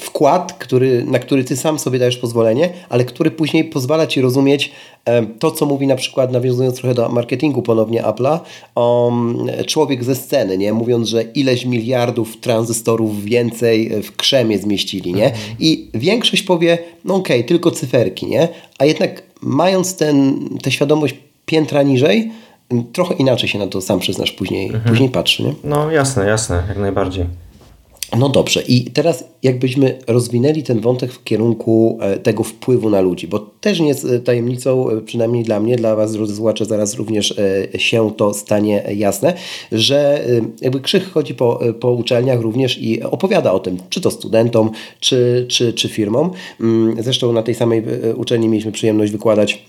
wkład, 0.00 0.52
który, 0.52 1.04
na 1.04 1.18
który 1.18 1.44
ty 1.44 1.56
sam 1.56 1.78
sobie 1.78 1.98
dajesz 1.98 2.16
pozwolenie, 2.16 2.70
ale 2.88 3.04
który 3.04 3.30
później 3.30 3.64
pozwala 3.64 4.06
ci 4.06 4.20
rozumieć 4.20 4.72
to, 5.38 5.50
co 5.50 5.66
mówi 5.66 5.86
na 5.86 5.96
przykład, 5.96 6.32
nawiązując 6.32 6.76
trochę 6.76 6.94
do 6.94 7.08
marketingu 7.08 7.62
ponownie 7.62 8.02
Apple'a, 8.02 8.38
um, 8.74 9.46
człowiek 9.66 10.04
ze 10.04 10.14
sceny, 10.14 10.58
nie? 10.58 10.72
mówiąc, 10.72 11.08
że 11.08 11.22
ileś 11.22 11.64
miliardów 11.64 12.36
tranzystorów 12.36 13.24
więcej 13.24 14.02
w 14.02 14.16
krzemie 14.16 14.58
zmieścili. 14.58 15.14
Nie? 15.14 15.26
Mhm. 15.26 15.56
I 15.58 15.90
większość 15.94 16.42
powie, 16.42 16.78
no 17.04 17.14
okej, 17.14 17.36
okay, 17.36 17.48
tylko 17.48 17.70
cyferki, 17.70 18.26
nie? 18.26 18.48
a 18.78 18.84
jednak 18.84 19.22
mając 19.40 19.96
ten, 19.96 20.48
tę 20.62 20.70
świadomość 20.70 21.14
piętra 21.46 21.82
niżej, 21.82 22.30
trochę 22.92 23.14
inaczej 23.14 23.48
się 23.48 23.58
na 23.58 23.66
to 23.66 23.80
sam 23.80 23.98
przyznasz 23.98 24.32
później, 24.32 24.66
mhm. 24.66 24.84
później 24.84 25.08
patrzy. 25.08 25.42
Nie? 25.42 25.54
No 25.64 25.90
jasne, 25.90 26.26
jasne, 26.26 26.62
jak 26.68 26.78
najbardziej. 26.78 27.24
No 28.18 28.28
dobrze, 28.28 28.62
i 28.62 28.84
teraz 28.84 29.24
jakbyśmy 29.42 29.98
rozwinęli 30.06 30.62
ten 30.62 30.80
wątek 30.80 31.12
w 31.12 31.24
kierunku 31.24 31.98
e, 32.00 32.18
tego 32.18 32.44
wpływu 32.44 32.90
na 32.90 33.00
ludzi, 33.00 33.28
bo 33.28 33.38
też 33.38 33.80
nie 33.80 33.88
jest 33.88 34.04
e, 34.04 34.20
tajemnicą, 34.20 34.90
e, 34.90 35.00
przynajmniej 35.00 35.44
dla 35.44 35.60
mnie, 35.60 35.76
dla 35.76 35.96
Was, 35.96 36.12
drodzy 36.12 36.36
słuchacze, 36.36 36.64
zaraz 36.64 36.94
również 36.94 37.34
się 37.78 38.10
to 38.16 38.34
stanie 38.34 38.84
jasne, 38.96 39.34
że 39.72 40.24
jakby 40.60 40.80
Krzych 40.80 41.10
chodzi 41.12 41.34
po, 41.34 41.60
po 41.80 41.90
uczelniach 41.90 42.40
również 42.40 42.78
i 42.78 43.02
opowiada 43.02 43.52
o 43.52 43.58
tym, 43.58 43.76
czy 43.90 44.00
to 44.00 44.10
studentom, 44.10 44.70
czy, 45.00 45.46
czy, 45.48 45.72
czy 45.72 45.88
firmom. 45.88 46.30
Mm, 46.60 47.02
zresztą 47.02 47.32
na 47.32 47.42
tej 47.42 47.54
samej 47.54 47.82
uczelni 48.16 48.48
mieliśmy 48.48 48.72
przyjemność 48.72 49.12
wykładać 49.12 49.62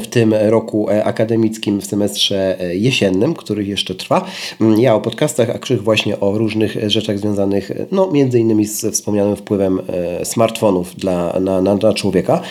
w 0.00 0.06
tym 0.06 0.34
roku 0.34 0.90
e, 0.90 1.04
akademickim 1.04 1.80
w 1.80 1.86
semestrze 1.86 2.60
e, 2.60 2.76
jesiennym, 2.76 3.34
który 3.34 3.64
jeszcze 3.64 3.94
trwa. 3.94 4.26
Mm, 4.60 4.80
ja 4.80 4.94
o 4.94 5.00
podcastach, 5.00 5.50
a 5.50 5.58
Krzyk 5.58 5.82
właśnie 5.82 6.20
o 6.20 6.38
różnych 6.38 6.90
rzeczach 6.90 7.18
związanych 7.18 7.70
no, 7.92 8.10
między 8.10 8.40
innymi 8.40 8.66
z 8.66 8.86
wspomnianym 8.86 9.36
wpływem 9.36 9.80
e, 9.88 10.24
smartfonów 10.24 10.96
dla, 10.96 11.40
na, 11.40 11.62
na, 11.62 11.74
na 11.74 11.92
człowieka. 11.92 12.42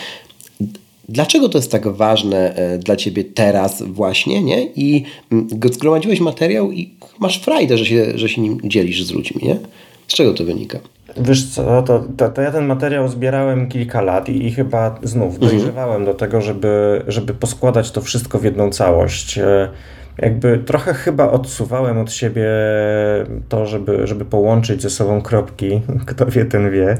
Dlaczego 1.08 1.48
to 1.48 1.58
jest 1.58 1.70
tak 1.70 1.88
ważne 1.88 2.54
dla 2.84 2.96
Ciebie 2.96 3.24
teraz 3.24 3.82
właśnie, 3.82 4.42
nie? 4.42 4.64
I 4.64 5.04
mm, 5.32 5.48
zgromadziłeś 5.72 6.20
materiał 6.20 6.72
i 6.72 6.90
masz 7.18 7.40
frajdę, 7.40 7.78
że 7.78 7.86
się, 7.86 8.18
że 8.18 8.28
się 8.28 8.40
nim 8.40 8.58
dzielisz 8.64 9.04
z 9.04 9.10
ludźmi, 9.10 9.40
nie? 9.48 9.56
Z 10.08 10.14
czego 10.14 10.34
to 10.34 10.44
wynika? 10.44 10.78
Wiesz 11.16 11.50
co, 11.50 11.82
to, 11.82 12.04
to, 12.16 12.28
to, 12.28 12.42
ja 12.42 12.50
ten 12.50 12.66
materiał 12.66 13.08
zbierałem 13.08 13.68
kilka 13.68 14.00
lat 14.00 14.28
i, 14.28 14.46
i 14.46 14.52
chyba 14.52 14.98
znów 15.02 15.34
mhm. 15.34 15.50
dojrzewałem 15.50 16.04
do 16.04 16.14
tego, 16.14 16.40
żeby, 16.40 17.02
żeby 17.08 17.34
poskładać 17.34 17.90
to 17.90 18.00
wszystko 18.00 18.38
w 18.38 18.44
jedną 18.44 18.70
całość. 18.70 19.38
E, 19.38 19.68
jakby 20.18 20.58
trochę 20.58 20.94
chyba 20.94 21.30
odsuwałem 21.30 21.98
od 21.98 22.12
siebie 22.12 22.46
to, 23.48 23.66
żeby, 23.66 24.06
żeby 24.06 24.24
połączyć 24.24 24.82
ze 24.82 24.90
sobą 24.90 25.22
kropki. 25.22 25.80
Kto 26.06 26.26
wie, 26.26 26.44
ten 26.44 26.70
wie. 26.70 26.96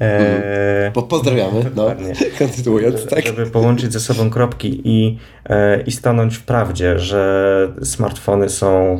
E, 0.00 0.86
mhm. 0.86 1.08
pozdrawiamy, 1.08 1.64
no, 1.76 1.86
kontynuując. 2.38 3.06
Tak? 3.06 3.26
Żeby 3.26 3.46
połączyć 3.46 3.92
ze 3.92 4.00
sobą 4.00 4.30
kropki 4.30 4.80
i, 4.84 5.18
e, 5.48 5.80
i 5.80 5.92
stanąć 5.92 6.36
w 6.36 6.44
prawdzie, 6.44 6.98
że 6.98 7.72
smartfony 7.82 8.48
są 8.48 8.98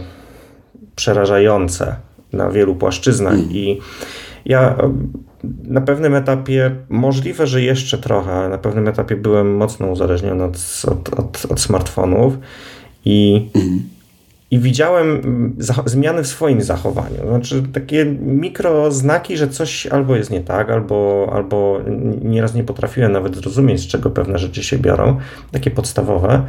przerażające 0.97 1.97
na 2.33 2.51
wielu 2.51 2.75
płaszczyznach 2.75 3.35
mm. 3.35 3.51
i 3.51 3.81
ja 4.45 4.77
na 5.65 5.81
pewnym 5.81 6.15
etapie, 6.15 6.71
możliwe, 6.89 7.47
że 7.47 7.63
jeszcze 7.63 7.99
trochę, 7.99 8.49
na 8.49 8.59
pewnym 8.59 8.89
etapie 8.89 9.17
byłem 9.17 9.57
mocno 9.57 9.87
uzależniony 9.87 10.45
od, 10.45 10.57
od, 10.89 11.19
od, 11.19 11.47
od 11.51 11.61
smartfonów 11.61 12.39
i, 13.05 13.49
i 14.51 14.59
widziałem 14.59 15.23
zmiany 15.87 16.23
w 16.23 16.27
swoim 16.27 16.63
zachowaniu. 16.63 17.29
Znaczy 17.29 17.63
takie 17.73 18.05
mikroznaki, 18.21 19.37
że 19.37 19.49
coś 19.49 19.87
albo 19.87 20.17
jest 20.17 20.31
nie 20.31 20.41
tak, 20.41 20.71
albo, 20.71 21.31
albo 21.33 21.81
nieraz 22.23 22.55
nie 22.55 22.65
potrafiłem 22.65 23.13
nawet 23.13 23.37
zrozumieć, 23.37 23.81
z 23.81 23.87
czego 23.87 24.11
pewne 24.11 24.39
rzeczy 24.39 24.63
się 24.63 24.79
biorą, 24.79 25.19
takie 25.53 25.71
podstawowe. 25.71 26.43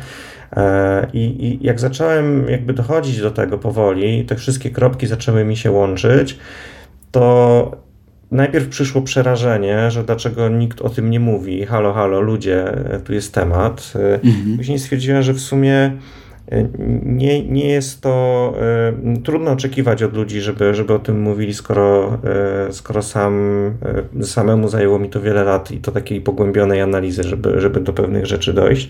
E, 0.55 1.07
I, 1.13 1.19
I, 1.19 1.65
jak 1.65 1.79
zacząłem 1.79 2.49
jakby 2.49 2.73
dochodzić 2.73 3.21
do 3.21 3.31
tego 3.31 3.57
powoli, 3.57 4.25
te 4.25 4.35
wszystkie 4.35 4.69
kropki 4.69 5.07
zaczęły 5.07 5.45
mi 5.45 5.57
się 5.57 5.71
łączyć, 5.71 6.39
to 7.11 7.82
najpierw 8.33 8.67
przyszło 8.67 9.01
przerażenie, 9.01 9.91
że 9.91 10.03
dlaczego 10.03 10.49
nikt 10.49 10.81
o 10.81 10.89
tym 10.89 11.09
nie 11.09 11.19
mówi. 11.19 11.65
Halo, 11.65 11.93
halo, 11.93 12.21
ludzie, 12.21 12.65
tu 13.03 13.13
jest 13.13 13.33
temat. 13.33 13.93
Mhm. 14.23 14.57
Później 14.57 14.79
stwierdziłem, 14.79 15.23
że 15.23 15.33
w 15.33 15.39
sumie 15.39 15.97
e, 16.51 16.67
nie, 17.03 17.43
nie 17.43 17.67
jest 17.67 18.01
to 18.01 18.53
y, 19.15 19.21
trudno 19.21 19.51
oczekiwać 19.51 20.03
od 20.03 20.13
ludzi, 20.13 20.41
żeby, 20.41 20.73
żeby 20.73 20.93
o 20.93 20.99
tym 20.99 21.21
mówili, 21.21 21.53
skoro, 21.53 22.19
y, 22.69 22.73
skoro 22.73 23.01
sam, 23.01 23.33
y, 24.21 24.25
samemu 24.25 24.67
zajęło 24.67 24.99
mi 24.99 25.09
to 25.09 25.21
wiele 25.21 25.43
lat 25.43 25.71
i 25.71 25.77
to 25.77 25.91
takiej 25.91 26.21
pogłębionej 26.21 26.81
analizy, 26.81 27.23
żeby, 27.23 27.61
żeby 27.61 27.79
do 27.79 27.93
pewnych 27.93 28.25
rzeczy 28.25 28.53
dojść. 28.53 28.89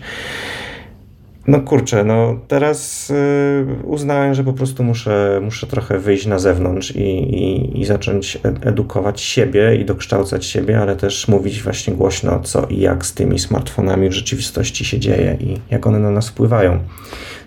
No 1.46 1.60
kurczę, 1.60 2.04
no 2.04 2.38
teraz 2.48 3.10
y, 3.10 3.66
uznałem, 3.84 4.34
że 4.34 4.44
po 4.44 4.52
prostu 4.52 4.84
muszę, 4.84 5.40
muszę 5.42 5.66
trochę 5.66 5.98
wyjść 5.98 6.26
na 6.26 6.38
zewnątrz 6.38 6.96
i, 6.96 7.00
i, 7.00 7.80
i 7.80 7.84
zacząć 7.84 8.38
edukować 8.62 9.20
siebie 9.20 9.76
i 9.76 9.84
dokształcać 9.84 10.46
siebie, 10.46 10.80
ale 10.80 10.96
też 10.96 11.28
mówić 11.28 11.62
właśnie 11.62 11.94
głośno, 11.94 12.40
co 12.40 12.66
i 12.66 12.80
jak 12.80 13.06
z 13.06 13.14
tymi 13.14 13.38
smartfonami 13.38 14.08
w 14.08 14.12
rzeczywistości 14.12 14.84
się 14.84 14.98
dzieje 14.98 15.36
i 15.40 15.58
jak 15.70 15.86
one 15.86 15.98
na 15.98 16.10
nas 16.10 16.28
wpływają. 16.28 16.78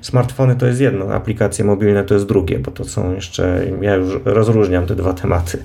Smartfony 0.02 0.56
to 0.56 0.66
jest 0.66 0.82
jedno, 0.82 1.06
aplikacje 1.06 1.66
mobilne 1.66 2.04
to 2.04 2.14
jest 2.14 2.26
drugie, 2.26 2.60
bo 2.60 2.72
to 2.72 2.86
są 2.86 3.16
jeszcze, 3.16 3.68
ja 3.82 3.96
już 3.96 4.20
rozróżniam 4.26 4.86
te 4.86 4.96
dwa 4.96 5.14
tematy 5.14 5.58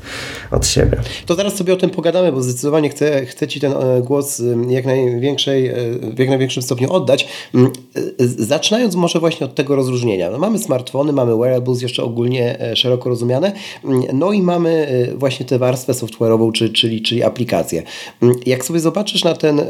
od 0.50 0.66
siebie. 0.66 0.96
To 1.26 1.34
zaraz 1.34 1.56
sobie 1.56 1.72
o 1.72 1.76
tym 1.76 1.90
pogadamy, 1.90 2.32
bo 2.32 2.42
zdecydowanie 2.42 2.88
chcę, 2.88 3.26
chcę 3.26 3.48
Ci 3.48 3.60
ten 3.60 3.72
e, 3.72 4.02
głos 4.02 4.42
jak 4.68 4.86
największej, 4.86 5.66
e, 5.66 5.74
w 6.14 6.18
jak 6.18 6.28
największym 6.28 6.62
stopniu 6.62 6.92
oddać. 6.92 7.28
Mm, 7.54 7.72
e, 7.96 8.00
zaczynając 8.26 8.94
może 8.94 9.20
właśnie 9.20 9.46
od 9.46 9.54
tego 9.54 9.76
rozróżnienia. 9.76 10.30
No 10.30 10.38
mamy 10.38 10.58
smartfony, 10.58 11.12
mamy 11.12 11.36
wearables 11.36 11.82
jeszcze 11.82 12.02
ogólnie 12.02 12.58
szeroko 12.74 13.08
rozumiane, 13.08 13.52
mm, 13.84 14.02
no 14.12 14.32
i 14.32 14.42
mamy 14.42 14.86
właśnie 15.16 15.46
tę 15.46 15.58
warstwę 15.58 15.92
software'ową, 15.92 16.52
czy, 16.52 16.70
czyli, 16.70 17.02
czyli 17.02 17.22
aplikacje. 17.22 17.82
Mm, 18.22 18.34
jak 18.46 18.64
sobie 18.64 18.80
zobaczysz 18.80 19.24
na, 19.24 19.34
ten, 19.34 19.60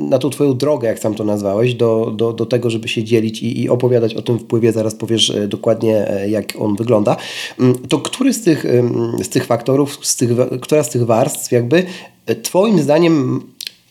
na 0.00 0.18
tą 0.18 0.30
Twoją 0.30 0.56
drogę, 0.56 0.88
jak 0.88 0.98
sam 0.98 1.14
to 1.14 1.24
nazwałeś, 1.24 1.74
do, 1.74 2.12
do, 2.16 2.32
do 2.32 2.46
tego, 2.46 2.70
żeby 2.70 2.88
się 2.88 3.04
dzielić 3.04 3.42
i, 3.42 3.62
i 3.62 3.68
opowiadać 3.68 4.09
o 4.14 4.22
tym 4.22 4.38
wpływie, 4.38 4.72
zaraz 4.72 4.94
powiesz 4.94 5.30
e, 5.30 5.48
dokładnie, 5.48 6.10
e, 6.10 6.30
jak 6.30 6.52
on 6.58 6.76
wygląda, 6.76 7.16
mm, 7.60 7.74
to 7.88 7.98
który 7.98 8.32
z 8.32 8.42
tych, 8.42 8.66
z 9.22 9.28
tych 9.28 9.46
faktorów, 9.46 9.98
z 10.02 10.16
tych, 10.16 10.30
która 10.60 10.82
z 10.82 10.90
tych 10.90 11.06
warstw 11.06 11.52
jakby 11.52 11.86
e, 12.26 12.34
Twoim 12.34 12.82
zdaniem 12.82 13.42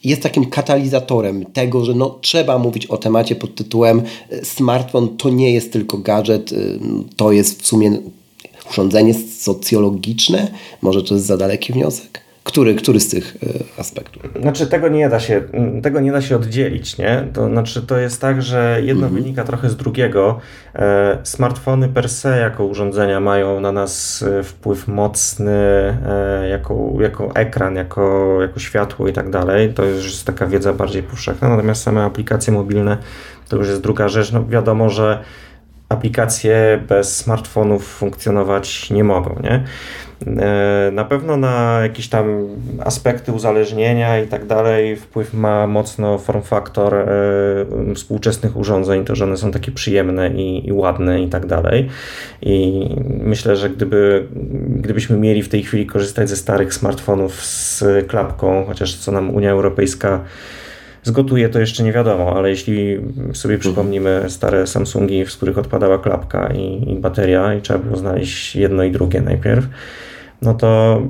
jest 0.03 0.21
takim 0.21 0.45
katalizatorem 0.45 1.45
tego, 1.45 1.85
że 1.85 1.93
no, 1.93 2.17
trzeba 2.21 2.57
mówić 2.57 2.85
o 2.85 2.97
temacie 2.97 3.35
pod 3.35 3.55
tytułem 3.55 4.01
smartfon 4.43 5.17
to 5.17 5.29
nie 5.29 5.53
jest 5.53 5.73
tylko 5.73 5.97
gadżet, 5.97 6.51
to 7.15 7.31
jest 7.31 7.61
w 7.61 7.67
sumie 7.67 7.97
urządzenie 8.71 9.13
socjologiczne, 9.39 10.51
może 10.81 11.03
to 11.03 11.13
jest 11.13 11.25
za 11.25 11.37
daleki 11.37 11.73
wniosek? 11.73 12.28
Który, 12.49 12.75
który 12.75 12.99
z 12.99 13.09
tych 13.09 13.37
e, 13.77 13.79
aspektów? 13.79 14.23
Znaczy 14.41 14.67
tego 14.67 14.87
nie 14.87 15.09
da 15.09 15.19
się, 15.19 15.41
tego 15.83 15.99
nie 15.99 16.11
da 16.11 16.21
się 16.21 16.35
oddzielić, 16.35 16.97
nie? 16.97 17.27
To 17.33 17.47
znaczy 17.47 17.81
to 17.81 17.97
jest 17.97 18.21
tak, 18.21 18.41
że 18.41 18.79
jedno 18.83 19.05
mhm. 19.05 19.23
wynika 19.23 19.43
trochę 19.43 19.69
z 19.69 19.75
drugiego. 19.75 20.39
E, 20.75 21.17
smartfony 21.23 21.89
per 21.89 22.09
se 22.09 22.39
jako 22.39 22.65
urządzenia 22.65 23.19
mają 23.19 23.59
na 23.59 23.71
nas 23.71 24.23
e, 24.23 24.43
wpływ 24.43 24.87
mocny 24.87 25.59
jako, 26.49 26.93
jako 26.99 27.31
ekran, 27.35 27.75
jako, 27.75 28.37
jako 28.41 28.59
światło 28.59 29.07
i 29.07 29.13
tak 29.13 29.29
dalej. 29.29 29.73
To 29.73 29.85
już 29.85 30.05
jest 30.05 30.25
taka 30.25 30.47
wiedza 30.47 30.73
bardziej 30.73 31.03
powszechna, 31.03 31.49
natomiast 31.49 31.83
same 31.83 32.03
aplikacje 32.03 32.53
mobilne 32.53 32.97
to 33.49 33.57
już 33.57 33.67
jest 33.67 33.81
druga 33.81 34.07
rzecz. 34.09 34.31
No 34.31 34.45
wiadomo, 34.45 34.89
że 34.89 35.23
aplikacje 35.89 36.83
bez 36.87 37.17
smartfonów 37.17 37.87
funkcjonować 37.87 38.89
nie 38.89 39.03
mogą, 39.03 39.35
nie? 39.43 39.63
E, 40.27 40.91
na 40.91 41.05
pewno 41.05 41.37
na 41.37 41.79
jakieś 41.83 42.09
tam 42.09 42.47
aspekty 42.85 43.31
uzależnienia 43.31 44.19
i 44.19 44.27
tak 44.27 44.45
dalej 44.45 44.95
wpływ 44.95 45.33
ma 45.33 45.67
mocno 45.67 46.17
form 46.17 46.41
faktor 46.41 46.95
e, 46.95 47.05
współczesnych 47.95 48.57
urządzeń, 48.57 49.05
to, 49.05 49.15
że 49.15 49.23
one 49.23 49.37
są 49.37 49.51
takie 49.51 49.71
przyjemne 49.71 50.29
i, 50.29 50.67
i 50.67 50.73
ładne 50.73 51.21
i 51.21 51.27
tak 51.27 51.45
dalej. 51.45 51.89
I 52.41 52.85
myślę, 53.23 53.55
że 53.55 53.69
gdyby, 53.69 54.27
gdybyśmy 54.67 55.17
mieli 55.17 55.43
w 55.43 55.49
tej 55.49 55.63
chwili 55.63 55.85
korzystać 55.85 56.29
ze 56.29 56.35
starych 56.35 56.73
smartfonów 56.73 57.45
z 57.45 57.83
klapką, 58.07 58.65
chociaż 58.67 58.95
co 58.95 59.11
nam 59.11 59.29
Unia 59.35 59.51
Europejska 59.51 60.23
zgotuje, 61.03 61.49
to 61.49 61.59
jeszcze 61.59 61.83
nie 61.83 61.93
wiadomo, 61.93 62.37
ale 62.37 62.49
jeśli 62.49 62.95
sobie 63.15 63.55
mhm. 63.55 63.59
przypomnimy 63.59 64.23
stare 64.27 64.67
Samsungi, 64.67 65.25
z 65.25 65.35
których 65.35 65.57
odpadała 65.57 65.97
klapka 65.97 66.53
i, 66.53 66.91
i 66.91 66.95
bateria 66.95 67.53
i 67.53 67.61
trzeba 67.61 67.79
było 67.79 67.97
znaleźć 67.97 68.55
jedno 68.55 68.83
i 68.83 68.91
drugie 68.91 69.21
najpierw, 69.21 69.65
no 70.41 70.53
to, 70.53 71.01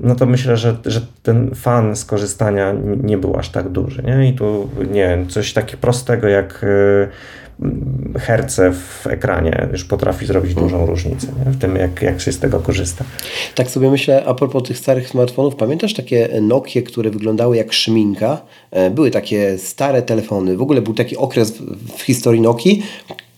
no 0.00 0.14
to 0.14 0.26
myślę, 0.26 0.56
że, 0.56 0.76
że 0.86 1.00
ten 1.22 1.54
fan 1.54 1.96
skorzystania 1.96 2.74
nie 3.02 3.18
był 3.18 3.36
aż 3.36 3.48
tak 3.48 3.68
duży. 3.68 4.02
Nie? 4.02 4.28
I 4.28 4.32
tu 4.32 4.68
nie 4.90 5.18
coś 5.28 5.52
takiego 5.52 5.80
prostego 5.80 6.28
jak 6.28 6.66
herce 8.18 8.72
w 8.72 9.06
ekranie 9.06 9.68
już 9.72 9.84
potrafi 9.84 10.26
zrobić 10.26 10.54
dużą 10.54 10.86
różnicę 10.86 11.26
nie? 11.44 11.52
w 11.52 11.58
tym, 11.58 11.76
jak, 11.76 12.02
jak 12.02 12.20
się 12.20 12.32
z 12.32 12.38
tego 12.38 12.60
korzysta. 12.60 13.04
Tak 13.54 13.70
sobie 13.70 13.90
myślę, 13.90 14.24
a 14.26 14.34
propos 14.34 14.62
tych 14.62 14.78
starych 14.78 15.08
smartfonów, 15.08 15.56
pamiętasz 15.56 15.94
takie 15.94 16.28
Nokie, 16.40 16.82
które 16.82 17.10
wyglądały 17.10 17.56
jak 17.56 17.72
szminka? 17.72 18.42
E, 18.70 18.90
były 18.90 19.10
takie 19.10 19.58
stare 19.58 20.02
telefony. 20.02 20.56
W 20.56 20.62
ogóle 20.62 20.82
był 20.82 20.94
taki 20.94 21.16
okres 21.16 21.52
w 21.96 22.02
historii 22.02 22.40
Nokii, 22.40 22.82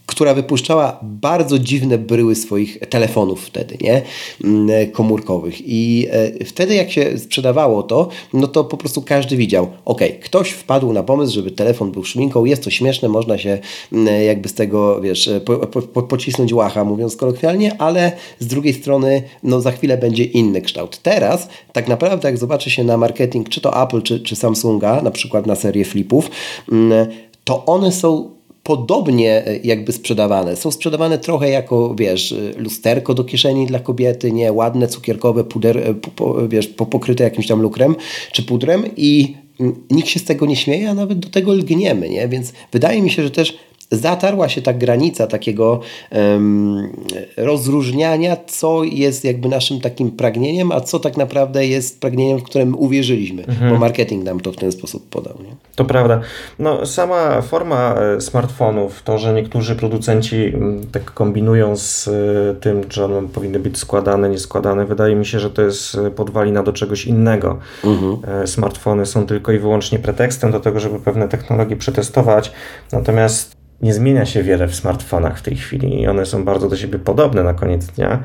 która 0.07 0.35
wypuszczała 0.35 1.01
bardzo 1.03 1.59
dziwne 1.59 1.99
bryły 1.99 2.35
swoich 2.35 2.79
telefonów 2.91 3.47
wtedy, 3.47 3.77
nie? 3.81 4.03
Mm, 4.45 4.91
komórkowych. 4.91 5.55
I 5.61 6.07
e, 6.11 6.45
wtedy 6.45 6.75
jak 6.75 6.91
się 6.91 7.19
sprzedawało 7.19 7.83
to, 7.83 8.09
no 8.33 8.49
to 8.49 8.65
po 8.65 8.77
prostu 8.77 9.03
każdy 9.03 9.37
widział, 9.37 9.69
ok, 9.85 10.01
ktoś 10.23 10.51
wpadł 10.51 10.93
na 10.93 11.03
pomysł, 11.03 11.35
żeby 11.35 11.51
telefon 11.51 11.93
był 11.93 12.05
szminką, 12.05 12.45
jest 12.45 12.65
to 12.65 12.71
śmieszne, 12.71 13.09
można 13.09 13.39
się 13.39 13.59
mm, 13.93 14.25
jakby 14.25 14.49
z 14.49 14.55
tego, 14.55 15.01
wiesz, 15.01 15.31
po, 15.45 15.57
po, 15.87 16.03
pocisnąć 16.03 16.53
łacha, 16.53 16.85
mówiąc 16.85 17.17
kolokwialnie, 17.17 17.79
ale 17.79 18.13
z 18.39 18.47
drugiej 18.47 18.75
strony, 18.75 19.23
no 19.43 19.61
za 19.61 19.73
chwilę 19.73 19.99
będzie 19.99 20.25
inny 20.25 20.63
kształt. 20.63 20.99
Teraz, 21.03 21.49
tak 21.73 21.89
naprawdę, 21.89 22.29
jak 22.29 22.39
zobaczy 22.39 22.71
się 22.71 22.85
na 22.85 22.97
marketing, 22.97 23.49
czy 23.49 23.61
to 23.61 23.83
Apple, 23.83 24.03
czy, 24.03 24.21
czy 24.21 24.37
Samsunga, 24.37 25.03
na 25.03 25.11
przykład 25.11 25.47
na 25.47 25.57
serię 25.57 25.85
flipów, 25.85 26.31
mm, 26.73 27.07
to 27.45 27.67
one 27.67 27.93
są 27.93 28.36
podobnie 28.67 29.47
e, 29.47 29.57
jakby 29.65 29.93
sprzedawane. 29.93 30.57
Są 30.57 30.71
sprzedawane 30.71 31.19
trochę 31.19 31.51
jako, 31.51 31.95
wiesz, 31.95 32.33
e, 32.33 32.61
lusterko 32.61 33.15
do 33.15 33.25
kieszeni 33.25 33.67
dla 33.67 33.81
kobiety, 33.81 34.33
nie, 34.33 34.53
ładne, 34.53 34.89
cukierkowe, 34.89 35.45
puder, 35.45 35.79
e, 35.79 35.95
po, 35.95 36.49
wiesz, 36.49 36.67
pokryte 36.67 37.25
jakimś 37.25 37.47
tam 37.47 37.63
lukrem 37.63 37.97
czy 38.33 38.43
pudrem 38.43 38.85
i 38.97 39.37
mm, 39.61 39.75
nikt 39.91 40.09
się 40.09 40.21
z 40.21 40.25
tego 40.25 40.47
nie 40.47 40.57
śmieje, 40.57 40.91
a 40.91 40.95
nawet 40.95 41.19
do 41.19 41.29
tego 41.29 41.53
lgniemy, 41.53 42.11
nie? 42.11 42.29
Więc 42.29 42.53
wydaje 42.73 43.03
mi 43.03 43.11
się, 43.11 43.23
że 43.23 43.31
też 43.31 43.59
zatarła 43.90 44.49
się 44.49 44.62
ta 44.62 44.73
granica 44.73 45.26
takiego 45.26 45.81
um, 46.12 46.88
rozróżniania, 47.37 48.37
co 48.47 48.85
jest 48.85 49.25
jakby 49.25 49.49
naszym 49.49 49.81
takim 49.81 50.11
pragnieniem, 50.11 50.73
a 50.73 50.81
co 50.81 50.99
tak 50.99 51.16
naprawdę 51.16 51.66
jest 51.66 52.00
pragnieniem, 52.00 52.38
w 52.38 52.43
którym 52.43 52.78
uwierzyliśmy, 52.78 53.45
mhm. 53.45 53.73
bo 53.73 53.78
marketing 53.78 54.25
nam 54.25 54.40
to 54.40 54.52
w 54.52 54.57
ten 54.57 54.73
sposób 54.73 55.09
podał. 55.09 55.35
Nie? 55.43 55.57
To 55.76 55.85
prawda. 55.85 56.21
No, 56.59 56.87
sama 56.87 57.43
forma 57.43 57.95
e, 57.95 58.21
smartfonów, 58.21 59.02
to, 59.02 59.19
że 59.19 59.33
niektórzy 59.33 59.76
producenci 59.76 60.52
tak 60.93 61.05
kombinują 61.05 61.76
z 61.76 62.09
e, 62.09 62.61
tym, 62.61 62.88
czy 62.88 63.05
one 63.05 63.28
powinny 63.28 63.59
być 63.59 63.78
składane, 63.78 64.28
nieskładane, 64.28 64.85
wydaje 64.85 65.16
mi 65.16 65.26
się, 65.26 65.40
że 65.40 65.50
to 65.50 65.62
jest 65.62 65.95
e, 65.95 66.11
podwalina 66.11 66.62
do 66.62 66.73
czegoś 66.73 67.07
innego. 67.07 67.59
Mhm. 67.85 68.47
Smartfony 68.47 69.07
są 69.07 69.26
tylko 69.26 69.52
i 69.52 69.59
wyłącznie 69.59 69.99
pretekstem 69.99 70.52
do 70.52 70.61
tego, 70.61 70.81
żeby 70.81 71.00
pewne 71.00 71.28
technologie 71.28 71.76
przetestować, 71.76 72.52
natomiast 72.93 73.56
nie 73.83 73.95
zmienia 73.95 74.26
się 74.26 74.42
wiele 74.42 74.66
w 74.66 74.75
smartfonach 74.75 75.38
w 75.38 75.42
tej 75.42 75.56
chwili 75.56 76.00
i 76.00 76.09
one 76.09 76.26
są 76.26 76.45
bardzo 76.45 76.68
do 76.68 76.76
siebie 76.76 76.99
podobne 76.99 77.45
na 77.45 77.54
koniec 77.54 77.87
dnia. 77.87 78.23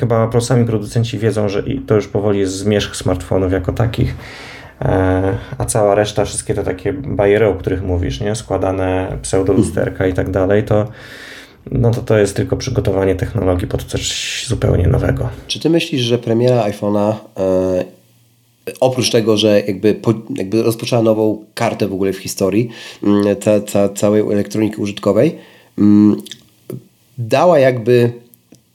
Chyba 0.00 0.40
sami 0.40 0.64
producenci 0.64 1.18
wiedzą, 1.18 1.48
że 1.48 1.62
to 1.86 1.94
już 1.94 2.08
powoli 2.08 2.38
jest 2.40 2.52
zmierzch 2.52 2.96
smartfonów 2.96 3.52
jako 3.52 3.72
takich, 3.72 4.14
e, 4.80 5.38
a 5.58 5.64
cała 5.64 5.94
reszta, 5.94 6.24
wszystkie 6.24 6.54
te 6.54 6.64
takie 6.64 6.92
bajery, 6.92 7.46
o 7.46 7.54
których 7.54 7.82
mówisz, 7.82 8.20
nie? 8.20 8.34
składane 8.34 9.18
pseudolusterka 9.22 10.06
i 10.06 10.12
tak 10.12 10.30
dalej, 10.30 10.62
to 10.64 10.88
no 11.70 11.90
to 11.90 12.00
to 12.00 12.18
jest 12.18 12.36
tylko 12.36 12.56
przygotowanie 12.56 13.14
technologii 13.14 13.68
pod 13.68 13.84
coś 13.84 14.44
zupełnie 14.48 14.86
nowego. 14.86 15.28
Czy 15.46 15.60
ty 15.60 15.70
myślisz, 15.70 16.02
że 16.02 16.18
premiera 16.18 16.62
iPhone'a 16.62 17.14
e, 17.36 17.84
oprócz 18.80 19.10
tego, 19.10 19.36
że 19.36 19.62
jakby, 19.66 20.00
jakby 20.36 20.62
rozpoczęła 20.62 21.02
nową 21.02 21.44
kartę 21.54 21.88
w 21.88 21.92
ogóle 21.92 22.12
w 22.12 22.18
historii 22.18 22.68
mm, 23.02 23.36
ca, 23.40 23.60
ca, 23.60 23.88
całej 23.88 24.22
elektroniki 24.22 24.76
użytkowej, 24.76 25.36
mm, 25.78 26.22
dała 27.18 27.58
jakby 27.58 28.12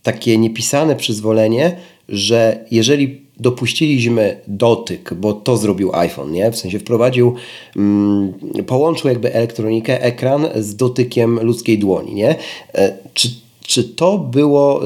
takie 0.03 0.37
niepisane 0.37 0.95
przyzwolenie, 0.95 1.77
że 2.09 2.65
jeżeli 2.71 3.21
dopuściliśmy 3.39 4.41
dotyk, 4.47 5.13
bo 5.13 5.33
to 5.33 5.57
zrobił 5.57 5.95
iPhone, 5.95 6.31
nie? 6.31 6.51
W 6.51 6.57
sensie 6.57 6.79
wprowadził, 6.79 7.35
mm, 7.75 8.33
połączył 8.67 9.09
jakby 9.09 9.33
elektronikę, 9.33 10.01
ekran 10.01 10.47
z 10.55 10.75
dotykiem 10.75 11.39
ludzkiej 11.39 11.79
dłoni, 11.79 12.13
nie? 12.13 12.35
E, 12.73 12.97
czy, 13.13 13.29
czy 13.61 13.83
to 13.83 14.17
było 14.17 14.81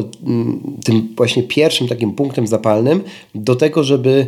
tym 0.83 1.13
właśnie 1.17 1.43
pierwszym 1.43 1.87
takim 1.87 2.13
punktem 2.13 2.47
zapalnym 2.47 3.01
do 3.35 3.55
tego, 3.55 3.83
żeby 3.83 4.27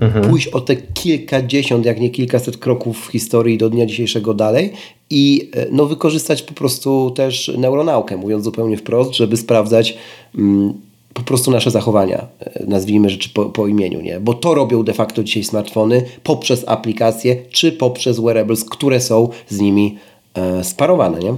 mhm. 0.00 0.30
pójść 0.30 0.48
o 0.48 0.60
te 0.60 0.76
kilkadziesiąt, 0.76 1.86
jak 1.86 2.00
nie 2.00 2.10
kilkaset 2.10 2.56
kroków 2.56 3.06
w 3.06 3.10
historii 3.10 3.58
do 3.58 3.70
dnia 3.70 3.86
dzisiejszego 3.86 4.34
dalej 4.34 4.72
i 5.10 5.50
e, 5.54 5.66
no, 5.70 5.86
wykorzystać 5.86 6.42
po 6.42 6.54
prostu 6.54 7.10
też 7.10 7.52
neuronaukę, 7.58 8.16
mówiąc 8.16 8.44
zupełnie 8.44 8.76
wprost, 8.76 9.14
żeby 9.14 9.36
sprawdzać 9.36 9.98
mm, 10.38 10.72
po 11.14 11.22
prostu 11.22 11.50
nasze 11.50 11.70
zachowania, 11.70 12.26
e, 12.40 12.64
nazwijmy 12.66 13.10
rzeczy 13.10 13.28
po, 13.28 13.44
po, 13.44 13.66
imieniu, 13.66 14.00
nie? 14.00 14.20
Bo 14.20 14.34
to 14.34 14.54
robią 14.54 14.82
de 14.84 14.92
facto 14.92 15.24
dzisiaj 15.24 15.44
smartfony 15.44 16.04
poprzez 16.22 16.64
aplikacje 16.66 17.36
czy 17.50 17.72
poprzez 17.72 18.20
wearables, 18.20 18.64
które 18.64 19.00
są 19.00 19.28
z 19.48 19.60
nimi 19.60 19.98
e, 20.34 20.64
sparowane, 20.64 21.18
nie? 21.18 21.36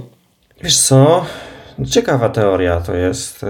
Wiesz 0.63 0.77
co, 0.77 1.25
Ciekawa 1.83 2.29
teoria 2.29 2.81
to 2.81 2.95
jest. 2.95 3.43
Y, 3.43 3.47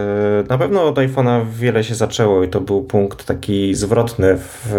na 0.50 0.58
pewno 0.58 0.84
od 0.84 0.96
iPhone'a 0.96 1.46
wiele 1.52 1.84
się 1.84 1.96
zaczęło 1.96 2.44
i 2.44 2.48
to 2.48 2.62
był 2.62 2.84
punkt 2.84 3.26
taki 3.26 3.76
zwrotny 3.76 4.38
w, 4.38 4.70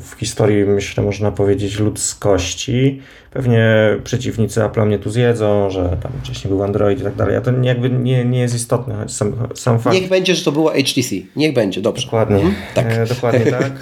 w 0.00 0.18
historii, 0.18 0.64
myślę, 0.64 1.04
można 1.04 1.32
powiedzieć, 1.32 1.78
ludzkości. 1.78 3.00
Pewnie 3.30 3.66
przeciwnicy 4.04 4.60
Apple'a 4.60 4.86
mnie 4.86 4.98
tu 4.98 5.10
zjedzą, 5.10 5.70
że 5.70 5.96
tam 6.02 6.12
wcześniej 6.22 6.48
był 6.48 6.62
Android 6.62 7.00
i 7.00 7.02
tak 7.02 7.14
dalej, 7.14 7.36
a 7.36 7.40
to 7.40 7.52
jakby 7.62 7.90
nie, 7.90 8.24
nie 8.24 8.40
jest 8.40 8.54
istotne, 8.54 9.08
sam, 9.08 9.32
sam 9.54 9.78
fakt. 9.78 9.96
Niech 9.96 10.08
będzie, 10.08 10.34
że 10.34 10.44
to 10.44 10.52
było 10.52 10.70
HTC. 10.70 11.16
Niech 11.36 11.54
będzie, 11.54 11.80
dobrze. 11.80 12.04
Dokładnie. 12.04 12.36
Mhm. 12.36 12.54
Tak. 12.74 12.86
E, 12.92 13.06
dokładnie 13.06 13.52
tak. 13.52 13.72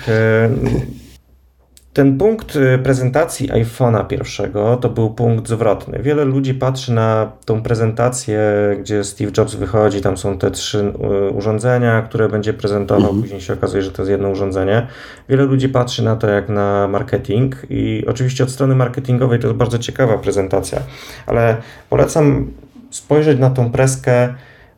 Ten 1.94 2.18
punkt 2.18 2.56
y, 2.56 2.78
prezentacji 2.78 3.48
iPhone'a 3.48 4.06
pierwszego 4.06 4.76
to 4.76 4.88
był 4.88 5.10
punkt 5.10 5.48
zwrotny. 5.48 5.98
Wiele 6.02 6.24
ludzi 6.24 6.54
patrzy 6.54 6.92
na 6.92 7.32
tą 7.44 7.62
prezentację, 7.62 8.40
gdzie 8.80 9.04
Steve 9.04 9.30
Jobs 9.36 9.54
wychodzi, 9.54 10.00
tam 10.00 10.16
są 10.16 10.38
te 10.38 10.50
trzy 10.50 10.92
y, 11.28 11.30
urządzenia, 11.30 12.02
które 12.02 12.28
będzie 12.28 12.52
prezentował, 12.52 13.02
mhm. 13.02 13.22
później 13.22 13.40
się 13.40 13.52
okazuje, 13.52 13.82
że 13.82 13.92
to 13.92 14.02
jest 14.02 14.10
jedno 14.10 14.30
urządzenie. 14.30 14.86
Wiele 15.28 15.44
ludzi 15.44 15.68
patrzy 15.68 16.04
na 16.04 16.16
to 16.16 16.28
jak 16.28 16.48
na 16.48 16.88
marketing 16.88 17.56
i 17.70 18.04
oczywiście 18.06 18.44
od 18.44 18.50
strony 18.50 18.74
marketingowej 18.74 19.38
to 19.38 19.46
jest 19.46 19.58
bardzo 19.58 19.78
ciekawa 19.78 20.18
prezentacja, 20.18 20.80
ale 21.26 21.56
polecam 21.90 22.50
spojrzeć 22.90 23.38
na 23.38 23.50
tą 23.50 23.72
preskę 23.72 24.34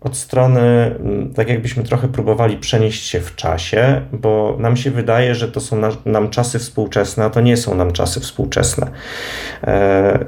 od 0.06 0.16
strony, 0.16 0.60
mm, 0.60 1.34
tak 1.34 1.48
jakbyśmy 1.48 1.82
trochę 1.82 2.08
próbowali 2.08 2.56
przenieść 2.56 3.06
się 3.06 3.20
w 3.20 3.36
czasie, 3.36 4.00
bo 4.12 4.56
nam 4.60 4.76
się 4.76 4.90
wydaje, 4.90 5.34
że 5.34 5.48
to 5.48 5.60
są 5.60 5.80
nam 6.04 6.30
czasy 6.30 6.58
współczesne, 6.58 7.24
a 7.24 7.30
to 7.30 7.40
nie 7.40 7.56
są 7.56 7.74
nam 7.74 7.92
czasy 7.92 8.20
współczesne. 8.20 8.90
E, 9.64 10.24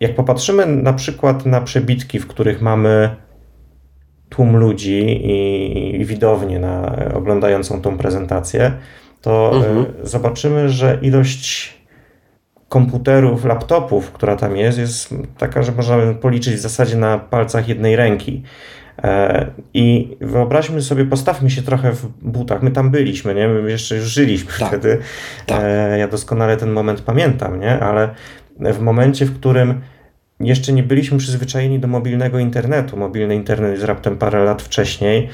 jak 0.00 0.14
popatrzymy 0.14 0.66
na 0.66 0.92
przykład 0.92 1.46
na 1.46 1.60
przebitki, 1.60 2.18
w 2.18 2.26
których 2.26 2.62
mamy 2.62 3.16
tłum 4.28 4.56
ludzi 4.56 5.20
i 6.00 6.04
widownię 6.04 6.58
na, 6.58 6.96
oglądającą 7.14 7.82
tą 7.82 7.98
prezentację, 7.98 8.72
to 9.20 9.50
e, 9.52 9.56
mhm. 9.56 9.86
zobaczymy, 10.02 10.68
że 10.68 10.98
ilość 11.02 11.75
komputerów, 12.68 13.44
laptopów, 13.44 14.12
która 14.12 14.36
tam 14.36 14.56
jest, 14.56 14.78
jest 14.78 15.14
taka, 15.38 15.62
że 15.62 15.72
można 15.72 15.96
policzyć 16.20 16.54
w 16.54 16.58
zasadzie 16.58 16.96
na 16.96 17.18
palcach 17.18 17.68
jednej 17.68 17.96
ręki. 17.96 18.42
E, 19.02 19.46
I 19.74 20.16
wyobraźmy 20.20 20.82
sobie, 20.82 21.04
postawmy 21.04 21.50
się 21.50 21.62
trochę 21.62 21.92
w 21.92 22.06
butach. 22.06 22.62
My 22.62 22.70
tam 22.70 22.90
byliśmy, 22.90 23.34
nie? 23.34 23.48
My 23.48 23.70
jeszcze 23.70 23.96
już 23.96 24.04
żyliśmy 24.04 24.52
tak, 24.58 24.68
wtedy. 24.68 24.98
Tak. 25.46 25.60
E, 25.62 25.98
ja 25.98 26.08
doskonale 26.08 26.56
ten 26.56 26.70
moment 26.70 27.00
pamiętam, 27.00 27.60
nie? 27.60 27.80
Ale 27.80 28.10
w 28.60 28.80
momencie, 28.80 29.26
w 29.26 29.34
którym 29.34 29.80
jeszcze 30.40 30.72
nie 30.72 30.82
byliśmy 30.82 31.18
przyzwyczajeni 31.18 31.78
do 31.78 31.88
mobilnego 31.88 32.38
internetu. 32.38 32.96
Mobilny 32.96 33.34
internet 33.34 33.72
jest 33.72 33.84
raptem 33.84 34.16
parę 34.16 34.44
lat 34.44 34.62
wcześniej 34.62 35.28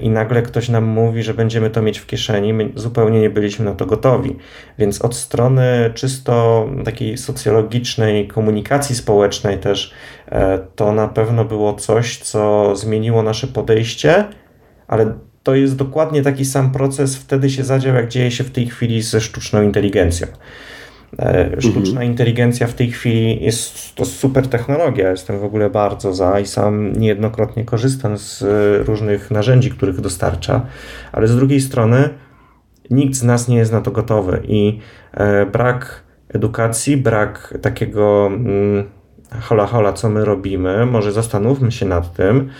i 0.00 0.10
nagle 0.10 0.42
ktoś 0.42 0.68
nam 0.68 0.84
mówi, 0.84 1.22
że 1.22 1.34
będziemy 1.34 1.70
to 1.70 1.82
mieć 1.82 1.98
w 1.98 2.06
kieszeni. 2.06 2.52
My 2.52 2.72
zupełnie 2.74 3.20
nie 3.20 3.30
byliśmy 3.30 3.64
na 3.64 3.74
to 3.74 3.86
gotowi. 3.86 4.36
Więc 4.78 5.02
od 5.02 5.14
strony 5.14 5.90
czysto 5.94 6.66
takiej 6.84 7.18
socjologicznej, 7.18 8.28
komunikacji 8.28 8.96
społecznej 8.96 9.58
też, 9.58 9.94
e, 10.28 10.58
to 10.76 10.92
na 10.92 11.08
pewno 11.08 11.44
było 11.44 11.74
coś, 11.74 12.18
co 12.18 12.76
zmieniło 12.76 13.22
nasze 13.22 13.46
podejście, 13.46 14.24
ale 14.88 15.14
to 15.42 15.54
jest 15.54 15.76
dokładnie 15.76 16.22
taki 16.22 16.44
sam 16.44 16.72
proces 16.72 17.16
wtedy 17.16 17.50
się 17.50 17.64
zadział, 17.64 17.94
jak 17.94 18.08
dzieje 18.08 18.30
się 18.30 18.44
w 18.44 18.50
tej 18.50 18.66
chwili 18.66 19.02
ze 19.02 19.20
sztuczną 19.20 19.62
inteligencją. 19.62 20.26
E, 21.18 21.60
sztuczna 21.60 21.90
mhm. 21.90 22.06
inteligencja 22.06 22.66
w 22.66 22.74
tej 22.74 22.90
chwili 22.90 23.44
jest 23.44 23.94
to 23.94 24.04
super 24.04 24.48
technologia. 24.48 25.10
Jestem 25.10 25.38
w 25.38 25.44
ogóle 25.44 25.70
bardzo 25.70 26.14
za 26.14 26.40
i 26.40 26.46
sam 26.46 26.92
niejednokrotnie 26.92 27.64
korzystam 27.64 28.18
z 28.18 28.42
e, 28.42 28.46
różnych 28.82 29.30
narzędzi, 29.30 29.70
których 29.70 30.00
dostarcza, 30.00 30.66
ale 31.12 31.28
z 31.28 31.36
drugiej 31.36 31.60
strony 31.60 32.08
nikt 32.90 33.14
z 33.14 33.22
nas 33.22 33.48
nie 33.48 33.56
jest 33.56 33.72
na 33.72 33.80
to 33.80 33.90
gotowy 33.90 34.42
i 34.48 34.78
e, 35.12 35.46
brak 35.46 36.02
edukacji, 36.28 36.96
brak 36.96 37.58
takiego 37.62 38.26
mm, 38.26 38.84
hola 39.40 39.66
hola, 39.66 39.92
co 39.92 40.10
my 40.10 40.24
robimy, 40.24 40.86
może 40.86 41.12
zastanówmy 41.12 41.72
się 41.72 41.86
nad 41.86 42.14
tym, 42.14 42.50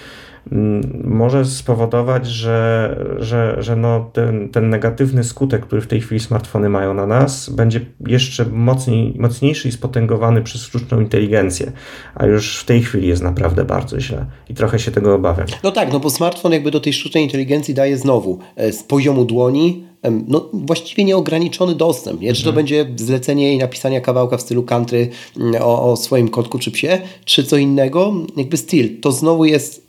może 1.05 1.45
spowodować, 1.45 2.27
że, 2.27 2.97
że, 3.19 3.57
że 3.59 3.77
no 3.77 4.11
ten, 4.13 4.49
ten 4.49 4.71
negatywny 4.71 5.25
skutek, 5.25 5.67
który 5.67 5.83
w 5.83 5.87
tej 5.87 6.01
chwili 6.01 6.21
smartfony 6.21 6.69
mają 6.69 6.95
na 6.95 7.07
nas, 7.07 7.51
będzie 7.51 7.81
jeszcze 8.07 8.45
mocniej, 8.45 9.15
mocniejszy 9.19 9.69
i 9.69 9.73
spotęgowany 9.73 10.43
przez 10.43 10.63
sztuczną 10.63 11.01
inteligencję. 11.01 11.73
A 12.15 12.27
już 12.27 12.59
w 12.59 12.65
tej 12.65 12.83
chwili 12.83 13.09
jest 13.09 13.23
naprawdę 13.23 13.65
bardzo 13.65 14.01
źle 14.01 14.27
i 14.49 14.55
trochę 14.55 14.79
się 14.79 14.91
tego 14.91 15.15
obawiam. 15.15 15.47
No 15.63 15.73
tak, 15.73 15.93
no 15.93 16.01
bo 16.01 16.11
smartfon 16.11 16.53
jakby 16.53 16.71
do 16.71 16.81
tej 16.81 16.93
sztucznej 16.93 17.25
inteligencji 17.25 17.75
daje 17.75 17.99
znowu 17.99 18.39
e, 18.57 18.73
z 18.73 18.83
poziomu 18.83 19.25
dłoni 19.25 19.87
no, 20.29 20.51
właściwie 20.53 21.05
nieograniczony 21.05 21.75
dostęp. 21.75 22.21
Nie? 22.21 22.33
Czy 22.33 22.43
to 22.43 22.49
mhm. 22.49 22.57
będzie 22.57 22.87
zlecenie 22.97 23.55
i 23.55 23.59
napisania 23.59 24.01
kawałka 24.01 24.37
w 24.37 24.43
stylu 24.43 24.63
country 24.63 25.09
mm, 25.37 25.63
o, 25.63 25.93
o 25.93 25.97
swoim 25.97 26.29
kotku 26.29 26.59
czy 26.59 26.71
psie, 26.71 26.99
czy 27.25 27.45
co 27.45 27.57
innego, 27.57 28.15
jakby 28.37 28.57
styl. 28.57 29.01
To 29.01 29.13
znowu 29.13 29.45
jest 29.45 29.86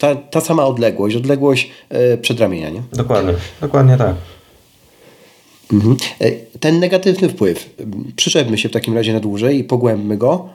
ta, 0.00 0.14
ta 0.14 0.40
sama 0.40 0.66
odległość, 0.66 1.16
odległość 1.16 1.70
e, 1.88 2.18
przedramienia. 2.18 2.70
Nie? 2.70 2.82
Dokładnie, 2.92 3.34
dokładnie 3.60 3.96
tak. 3.96 4.14
Mhm. 5.72 5.96
E, 6.20 6.30
ten 6.60 6.80
negatywny 6.80 7.28
wpływ, 7.28 7.74
przyczepmy 8.16 8.58
się 8.58 8.68
w 8.68 8.72
takim 8.72 8.94
razie 8.94 9.12
na 9.12 9.20
dłużej 9.20 9.58
i 9.58 9.64
pogłębmy 9.64 10.16
go. 10.16 10.48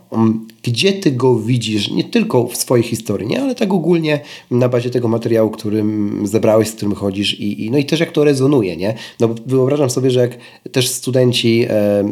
Gdzie 0.64 0.94
ty 0.94 1.12
go 1.12 1.40
widzisz, 1.40 1.92
nie 1.92 2.04
tylko 2.04 2.48
w 2.48 2.58
swojej 2.58 2.84
historii, 2.84 3.28
nie? 3.28 3.42
ale 3.42 3.56
tak 3.56 3.74
ogólnie 3.74 4.20
na 4.52 4.70
bazie 4.70 4.90
tego 4.90 5.08
materiału, 5.08 5.50
którym 5.50 6.22
zebrałeś, 6.28 6.68
z 6.68 6.72
którym 6.72 6.96
chodzisz 6.96 7.40
i, 7.40 7.66
i 7.66 7.72
no 7.72 7.78
i 7.78 7.86
też 7.86 8.00
jak 8.00 8.12
to 8.12 8.24
rezonuje, 8.24 8.78
nie? 8.78 8.96
No 9.20 9.30
wyobrażam 9.46 9.90
sobie, 9.90 10.12
że 10.12 10.20
jak 10.20 10.38
też 10.72 10.90
studenci 10.90 11.66
e, 11.70 12.04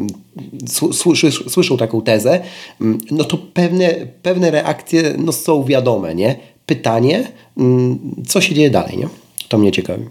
słyszy, 0.92 1.32
słyszą 1.32 1.78
taką 1.78 2.02
tezę, 2.02 2.42
no 3.12 3.24
to 3.24 3.38
pewne, 3.38 3.96
pewne 4.22 4.52
reakcje 4.52 5.16
no, 5.18 5.32
są 5.32 5.64
wiadome, 5.64 6.16
nie? 6.16 6.53
Pytanie, 6.66 7.32
co 8.28 8.42
się 8.42 8.56
dzieje 8.56 8.70
dalej, 8.70 8.98
nie? 8.98 9.08
To 9.50 9.58
mnie 9.58 9.72
ciekawi. 9.72 10.10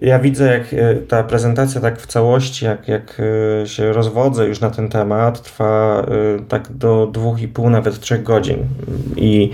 Ja 0.00 0.18
widzę, 0.18 0.58
jak 0.58 0.74
e, 0.74 0.94
ta 0.94 1.22
prezentacja 1.22 1.80
tak 1.80 2.00
w 2.00 2.06
całości, 2.06 2.64
jak, 2.64 2.88
jak 2.88 3.20
e, 3.62 3.66
się 3.66 3.92
rozwodzę 3.92 4.46
już 4.46 4.60
na 4.60 4.70
ten 4.70 4.88
temat, 4.88 5.42
trwa 5.42 6.02
e, 6.02 6.42
tak 6.48 6.72
do 6.72 7.06
dwóch 7.06 7.42
i 7.42 7.48
pół, 7.48 7.70
nawet 7.70 8.00
trzech 8.00 8.22
godzin. 8.22 8.58
I 9.16 9.50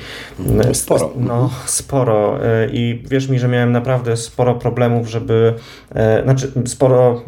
sporo. 0.72 1.12
No, 1.16 1.50
sporo. 1.66 2.38
I 2.72 3.02
wierz 3.10 3.28
mi, 3.28 3.38
że 3.38 3.48
miałem 3.48 3.72
naprawdę 3.72 4.16
sporo 4.16 4.54
problemów, 4.54 5.08
żeby, 5.08 5.54
znaczy 6.24 6.52
sporo 6.66 7.22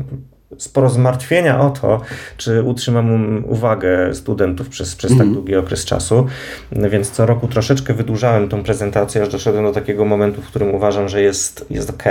sporo 0.56 0.90
zmartwienia 0.90 1.60
o 1.60 1.70
to, 1.70 2.00
czy 2.36 2.62
utrzymam 2.62 3.44
uwagę 3.44 4.14
studentów 4.14 4.68
przez, 4.68 4.96
przez 4.96 5.10
tak 5.10 5.20
mhm. 5.20 5.34
długi 5.34 5.56
okres 5.56 5.84
czasu, 5.84 6.26
więc 6.72 7.10
co 7.10 7.26
roku 7.26 7.48
troszeczkę 7.48 7.94
wydłużałem 7.94 8.48
tą 8.48 8.62
prezentację, 8.62 9.22
aż 9.22 9.28
doszedłem 9.28 9.64
do 9.64 9.72
takiego 9.72 10.04
momentu, 10.04 10.42
w 10.42 10.46
którym 10.46 10.74
uważam, 10.74 11.08
że 11.08 11.22
jest, 11.22 11.66
jest 11.70 11.90
ok 11.90 12.04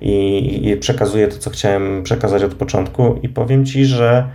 i, 0.00 0.68
i 0.68 0.76
przekazuję 0.76 1.28
to, 1.28 1.38
co 1.38 1.50
chciałem 1.50 2.02
przekazać 2.02 2.42
od 2.42 2.54
początku 2.54 3.18
i 3.22 3.28
powiem 3.28 3.66
Ci, 3.66 3.84
że 3.84 4.28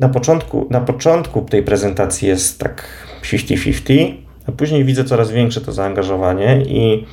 na 0.00 0.08
początku, 0.08 0.66
na 0.70 0.80
początku 0.80 1.40
tej 1.40 1.62
prezentacji 1.62 2.28
jest 2.28 2.60
tak 2.60 2.84
50-50, 3.22 4.14
a 4.46 4.52
później 4.52 4.84
widzę 4.84 5.04
coraz 5.04 5.30
większe 5.30 5.60
to 5.60 5.72
zaangażowanie 5.72 6.62
i 6.62 7.06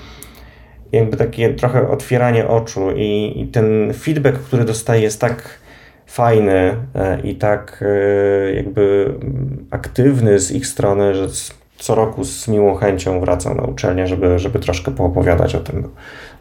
jakby 0.91 1.17
takie 1.17 1.53
trochę 1.53 1.89
otwieranie 1.89 2.47
oczu 2.47 2.91
i, 2.95 3.33
i 3.35 3.47
ten 3.47 3.93
feedback, 3.93 4.39
który 4.39 4.65
dostaję 4.65 5.01
jest 5.01 5.21
tak 5.21 5.59
fajny 6.05 6.75
e, 6.95 7.21
i 7.23 7.35
tak 7.35 7.83
e, 7.83 8.53
jakby 8.53 9.13
aktywny 9.71 10.39
z 10.39 10.51
ich 10.51 10.67
strony, 10.67 11.15
że 11.15 11.27
co 11.77 11.95
roku 11.95 12.23
z 12.23 12.47
miłą 12.47 12.75
chęcią 12.75 13.19
wracam 13.19 13.57
na 13.57 13.63
uczelnię, 13.63 14.07
żeby, 14.07 14.39
żeby 14.39 14.59
troszkę 14.59 14.91
poopowiadać 14.91 15.55
o 15.55 15.59
tym. 15.59 15.89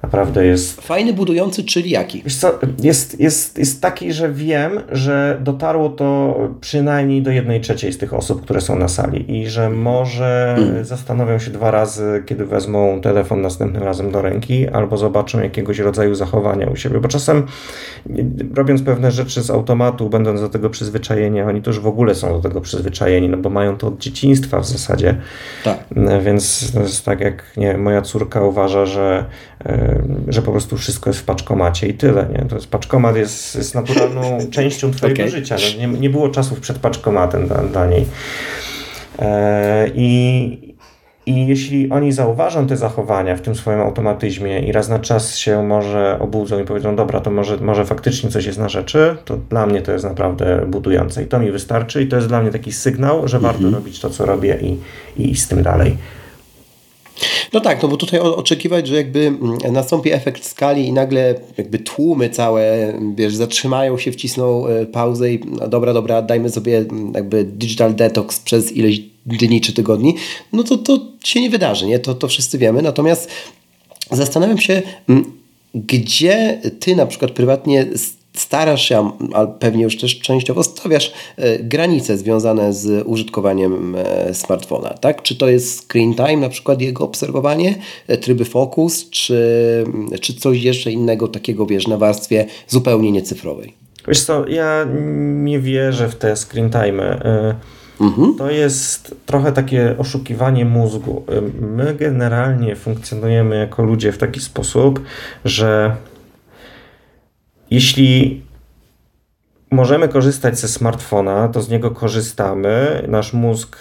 Naprawdę 0.05 0.47
jest. 0.47 0.81
Fajny, 0.81 1.13
budujący, 1.13 1.65
czyli 1.65 1.91
jaki? 1.91 2.23
Wiesz 2.23 2.37
co, 2.37 2.59
jest, 2.83 3.21
jest, 3.21 3.59
jest 3.59 3.83
taki, 3.83 4.13
że 4.13 4.33
wiem, 4.33 4.81
że 4.93 5.39
dotarło 5.41 5.89
to 5.89 6.39
przynajmniej 6.61 7.23
do 7.23 7.31
jednej 7.31 7.61
trzeciej 7.61 7.93
z 7.93 7.99
tych 7.99 8.15
osób, 8.15 8.43
które 8.43 8.61
są 8.61 8.79
na 8.79 8.89
sali 8.89 9.41
i 9.41 9.49
że 9.49 9.71
może 9.71 10.57
mm. 10.59 10.85
zastanowią 10.85 11.39
się 11.39 11.51
dwa 11.51 11.71
razy, 11.71 12.23
kiedy 12.27 12.47
wezmą 12.47 13.01
telefon 13.01 13.41
następnym 13.41 13.83
razem 13.83 14.11
do 14.11 14.23
ręki, 14.23 14.69
albo 14.69 14.97
zobaczą 14.97 15.41
jakiegoś 15.41 15.79
rodzaju 15.79 16.15
zachowania 16.15 16.67
u 16.71 16.77
siebie, 16.77 17.01
bo 17.01 17.09
czasem 17.09 17.47
robiąc 18.55 18.83
pewne 18.83 19.11
rzeczy 19.11 19.43
z 19.43 19.51
automatu, 19.51 20.09
będąc 20.09 20.41
do 20.41 20.49
tego 20.49 20.71
przyzwyczajeni, 20.71 21.43
oni 21.43 21.63
to 21.63 21.71
już 21.71 21.81
w 21.81 21.87
ogóle 21.87 22.15
są 22.15 22.29
do 22.29 22.49
tego 22.49 22.61
przyzwyczajeni, 22.61 23.29
no 23.29 23.37
bo 23.37 23.51
mają 23.51 23.77
to 23.77 23.87
od 23.87 23.99
dzieciństwa 23.99 24.61
w 24.61 24.67
zasadzie. 24.67 25.17
Tak. 25.65 25.79
Więc 26.23 26.73
to 26.73 26.81
jest 26.81 27.05
tak 27.05 27.21
jak 27.21 27.45
nie, 27.57 27.79
moja 27.79 28.03
córka 28.03 28.43
uważa, 28.43 28.87
że 28.87 29.25
że 30.29 30.43
po 30.43 30.51
prostu 30.51 30.77
wszystko 30.77 31.11
jest 31.11 31.21
w 31.21 31.25
paczkomacie 31.25 31.89
i 31.89 31.95
tyle. 31.95 32.27
Nie? 32.33 32.45
To 32.49 32.55
jest, 32.55 32.67
paczkomat 32.67 33.17
jest, 33.17 33.55
jest 33.55 33.75
naturalną 33.75 34.39
częścią 34.51 34.91
Twojego 34.91 35.23
okay. 35.23 35.31
życia. 35.31 35.57
No, 35.57 35.87
nie, 35.87 36.01
nie 36.01 36.11
było 36.11 36.29
czasów 36.29 36.61
przed 36.61 36.79
paczkomatem 36.79 37.47
dla, 37.47 37.63
dla 37.63 37.87
niej. 37.87 38.07
E, 39.19 39.89
I, 39.95 40.75
I 41.27 41.47
jeśli 41.47 41.91
oni 41.91 42.13
zauważą 42.13 42.67
te 42.67 42.77
zachowania 42.77 43.37
w 43.37 43.41
tym 43.41 43.55
swoim 43.55 43.81
automatyzmie 43.81 44.61
i 44.61 44.73
raz 44.73 44.89
na 44.89 44.99
czas 44.99 45.37
się 45.37 45.63
może 45.63 46.19
obudzą 46.21 46.61
i 46.61 46.65
powiedzą, 46.65 46.97
dobra, 46.97 47.21
to 47.21 47.31
może, 47.31 47.57
może 47.57 47.85
faktycznie 47.85 48.31
coś 48.31 48.47
jest 48.47 48.59
na 48.59 48.69
rzeczy, 48.69 49.17
to 49.25 49.37
dla 49.37 49.67
mnie 49.67 49.83
to 49.83 49.93
jest 49.93 50.05
naprawdę 50.05 50.67
budujące 50.67 51.23
i 51.23 51.27
to 51.27 51.41
mi 51.41 51.51
wystarczy 51.51 52.03
i 52.03 52.07
to 52.07 52.17
jest 52.17 52.29
dla 52.29 52.43
mnie 52.43 52.51
taki 52.51 52.73
sygnał, 52.73 53.29
że 53.29 53.39
warto 53.39 53.65
mhm. 53.65 53.75
robić 53.75 54.01
to, 54.01 54.11
co 54.11 54.27
robię 54.27 54.59
i, 54.61 54.79
i 55.23 55.31
iść 55.31 55.43
z 55.43 55.49
tym 55.49 55.63
dalej. 55.63 55.97
No 57.55 57.61
tak, 57.61 57.83
no 57.83 57.89
bo 57.89 57.97
tutaj 57.97 58.21
oczekiwać, 58.21 58.89
że 58.89 58.97
jakby 58.97 59.21
mm, 59.27 59.59
nastąpi 59.73 60.13
efekt 60.13 60.45
skali 60.45 60.87
i 60.87 60.93
nagle 60.93 61.35
jakby 61.57 61.79
tłumy 61.79 62.31
całe, 62.31 62.95
wiesz, 63.15 63.35
zatrzymają 63.35 63.99
się, 63.99 64.13
wcisną 64.13 64.67
e, 64.67 64.87
pauzę 64.87 65.33
i 65.33 65.41
no 65.61 65.69
dobra, 65.69 65.93
dobra, 65.93 66.23
dajmy 66.23 66.51
sobie 66.51 66.79
mm, 66.79 67.13
jakby 67.15 67.45
digital 67.45 67.95
detox 67.95 68.41
przez 68.41 68.73
ileś 68.73 69.01
dni 69.27 69.61
czy 69.61 69.73
tygodni, 69.73 70.15
no 70.53 70.63
to 70.63 70.79
to 70.79 70.99
się 71.25 71.41
nie 71.41 71.51
wydarzy, 71.51 71.87
nie? 71.87 71.99
To, 71.99 72.15
to 72.15 72.29
wszyscy 72.29 72.59
wiemy. 72.59 72.83
Natomiast 72.83 73.31
zastanawiam 74.11 74.59
się, 74.59 74.83
mm, 75.09 75.33
gdzie 75.75 76.61
ty 76.81 76.97
na 76.97 77.07
przykład 77.07 77.31
prywatnie 77.31 77.87
starasz 78.37 78.89
się, 78.89 79.11
a 79.35 79.47
pewnie 79.47 79.85
już 79.85 79.97
też 79.97 80.19
częściowo 80.19 80.63
stawiasz 80.63 81.13
e, 81.37 81.59
granice 81.59 82.17
związane 82.17 82.73
z 82.73 83.07
użytkowaniem 83.07 83.97
e, 83.99 84.35
smartfona, 84.35 84.89
tak? 84.89 85.23
Czy 85.23 85.37
to 85.37 85.49
jest 85.49 85.87
screen 85.87 86.15
time, 86.15 86.37
na 86.37 86.49
przykład 86.49 86.81
jego 86.81 87.05
obserwowanie, 87.05 87.75
e, 88.09 88.17
tryby 88.17 88.45
focus, 88.45 89.11
czy, 89.11 89.39
czy 90.21 90.35
coś 90.35 90.63
jeszcze 90.63 90.93
innego 90.93 91.29
takiego, 91.29 91.67
wiesz, 91.67 91.87
na 91.87 91.97
warstwie 91.97 92.47
zupełnie 92.69 93.13
niecyfrowej? 93.13 93.75
Wiesz 94.09 94.21
co, 94.21 94.49
ja 94.49 94.87
nie 95.25 95.61
wierzę 95.61 96.09
w 96.09 96.15
te 96.15 96.37
screen 96.37 96.71
time. 96.71 97.21
Mhm. 98.01 98.35
To 98.35 98.51
jest 98.51 99.15
trochę 99.27 99.53
takie 99.53 99.95
oszukiwanie 99.99 100.65
mózgu. 100.65 101.25
My 101.61 101.95
generalnie 101.95 102.77
funkcjonujemy 102.77 103.57
jako 103.57 103.83
ludzie 103.83 104.13
w 104.13 104.19
taki 104.19 104.41
sposób, 104.41 105.01
że 105.45 105.97
jeśli 107.71 108.43
możemy 109.75 110.09
korzystać 110.09 110.59
ze 110.59 110.69
smartfona, 110.69 111.49
to 111.49 111.63
z 111.63 111.69
niego 111.69 111.91
korzystamy. 111.91 113.03
Nasz 113.09 113.33
mózg 113.33 113.77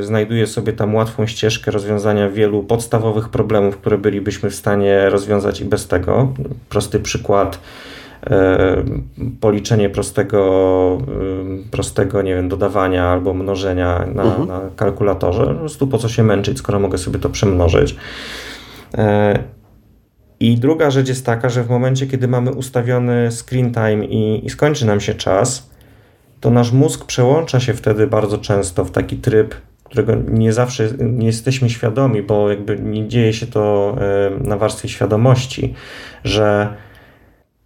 y, 0.00 0.02
znajduje 0.04 0.46
sobie 0.46 0.72
tam 0.72 0.94
łatwą 0.94 1.26
ścieżkę 1.26 1.70
rozwiązania 1.70 2.30
wielu 2.30 2.62
podstawowych 2.62 3.28
problemów, 3.28 3.76
które 3.76 3.98
bylibyśmy 3.98 4.50
w 4.50 4.54
stanie 4.54 5.10
rozwiązać 5.10 5.60
i 5.60 5.64
bez 5.64 5.86
tego. 5.86 6.32
Prosty 6.68 7.00
przykład. 7.00 7.58
Y, 8.26 8.30
policzenie 9.40 9.90
prostego, 9.90 10.98
y, 11.66 11.70
prostego 11.70 12.22
nie 12.22 12.34
wiem, 12.34 12.48
dodawania 12.48 13.06
albo 13.06 13.34
mnożenia 13.34 14.06
na, 14.14 14.22
mhm. 14.22 14.48
na 14.48 14.60
kalkulatorze. 14.76 15.46
Po 15.46 15.54
prostu 15.54 15.86
po 15.86 15.98
co 15.98 16.08
się 16.08 16.22
męczyć, 16.22 16.58
skoro 16.58 16.80
mogę 16.80 16.98
sobie 16.98 17.18
to 17.18 17.30
przemnożyć. 17.30 17.96
I 20.40 20.58
druga 20.58 20.90
rzecz 20.90 21.08
jest 21.08 21.26
taka, 21.26 21.48
że 21.48 21.64
w 21.64 21.70
momencie, 21.70 22.06
kiedy 22.06 22.28
mamy 22.28 22.52
ustawiony 22.52 23.28
screen 23.30 23.74
time 23.74 24.04
i, 24.04 24.46
i 24.46 24.50
skończy 24.50 24.86
nam 24.86 25.00
się 25.00 25.14
czas, 25.14 25.70
to 26.40 26.50
nasz 26.50 26.72
mózg 26.72 27.04
przełącza 27.04 27.60
się 27.60 27.74
wtedy 27.74 28.06
bardzo 28.06 28.38
często 28.38 28.84
w 28.84 28.90
taki 28.90 29.16
tryb, 29.16 29.54
którego 29.84 30.14
nie 30.28 30.52
zawsze 30.52 30.88
nie 30.98 31.26
jesteśmy 31.26 31.70
świadomi, 31.70 32.22
bo 32.22 32.50
jakby 32.50 32.78
nie 32.78 33.08
dzieje 33.08 33.32
się 33.32 33.46
to 33.46 33.96
na 34.40 34.56
warstwie 34.56 34.88
świadomości, 34.88 35.74
że 36.24 36.74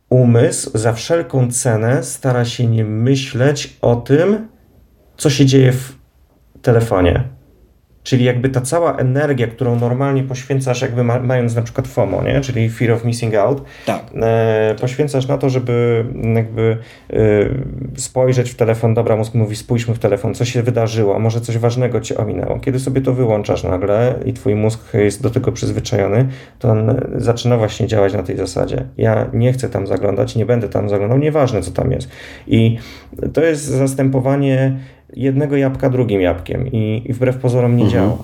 umysł 0.09 0.71
za 0.79 0.93
wszelką 0.93 1.51
cenę 1.51 2.03
stara 2.03 2.45
się 2.45 2.67
nie 2.67 2.85
myśleć 2.85 3.77
o 3.83 3.97
tym, 3.97 4.49
co 5.17 5.31
się 5.31 5.47
dzieje 5.47 5.73
w 5.73 5.95
telefonie 6.63 7.40
Czyli 8.11 8.25
jakby 8.25 8.49
ta 8.49 8.61
cała 8.61 8.97
energia, 8.97 9.47
którą 9.47 9.77
normalnie 9.77 10.23
poświęcasz, 10.23 10.83
jakby 10.83 11.05
ma, 11.05 11.21
mając 11.21 11.55
na 11.55 11.63
przykład 11.63 11.89
FOMO, 11.89 12.23
nie? 12.23 12.41
czyli 12.41 12.71
Fear 12.71 12.93
of 12.93 13.05
Missing 13.05 13.35
Out, 13.35 13.63
tak. 13.87 14.03
e, 14.15 14.75
poświęcasz 14.81 15.29
na 15.29 15.39
to, 15.39 15.51
żeby 15.51 16.05
jakby 16.35 16.77
e, 17.11 17.17
spojrzeć 17.97 18.51
w 18.51 18.55
telefon, 18.55 18.95
dobra, 18.95 19.17
mózg 19.17 19.35
mówi 19.35 19.57
spójrzmy 19.57 19.95
w 19.95 19.99
telefon, 19.99 20.35
co 20.35 20.45
się 20.45 20.63
wydarzyło, 20.63 21.19
może 21.19 21.41
coś 21.41 21.59
ważnego 21.59 22.01
cię 22.01 22.17
ominęło. 22.17 22.61
Kiedy 22.61 22.81
sobie 22.81 23.01
to 23.01 23.15
wyłączasz 23.15 23.63
nagle 23.65 24.15
i 24.25 24.33
twój 24.33 24.55
mózg 24.55 24.95
jest 24.95 25.23
do 25.23 25.31
tego 25.31 25.53
przyzwyczajony, 25.53 26.29
to 26.59 26.71
on 26.71 27.01
zaczyna 27.17 27.57
właśnie 27.57 27.87
działać 27.87 28.13
na 28.13 28.23
tej 28.23 28.37
zasadzie. 28.37 28.85
Ja 28.99 29.31
nie 29.33 29.53
chcę 29.53 29.69
tam 29.69 29.87
zaglądać, 29.87 30.37
nie 30.37 30.47
będę 30.47 30.69
tam 30.69 30.89
zaglądał, 30.89 31.19
nieważne 31.19 31.63
co 31.63 31.71
tam 31.71 31.93
jest. 31.93 32.09
I 32.47 32.79
to 33.33 33.45
jest 33.45 33.65
zastępowanie 33.65 34.77
jednego 35.17 35.57
jabłka 35.57 35.91
drugim 35.91 36.21
jabłkiem 36.21 36.67
i, 36.73 37.03
i 37.07 37.13
wbrew 37.13 37.37
pozorom 37.37 37.77
nie 37.77 37.85
mhm. 37.85 38.03
działa. 38.03 38.19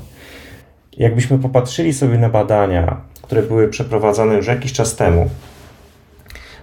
Jakbyśmy 0.97 1.39
popatrzyli 1.39 1.93
sobie 1.93 2.19
na 2.19 2.29
badania, 2.29 3.01
które 3.23 3.43
były 3.43 3.69
przeprowadzane 3.69 4.35
już 4.35 4.47
jakiś 4.47 4.73
czas 4.73 4.97
temu, 4.97 5.31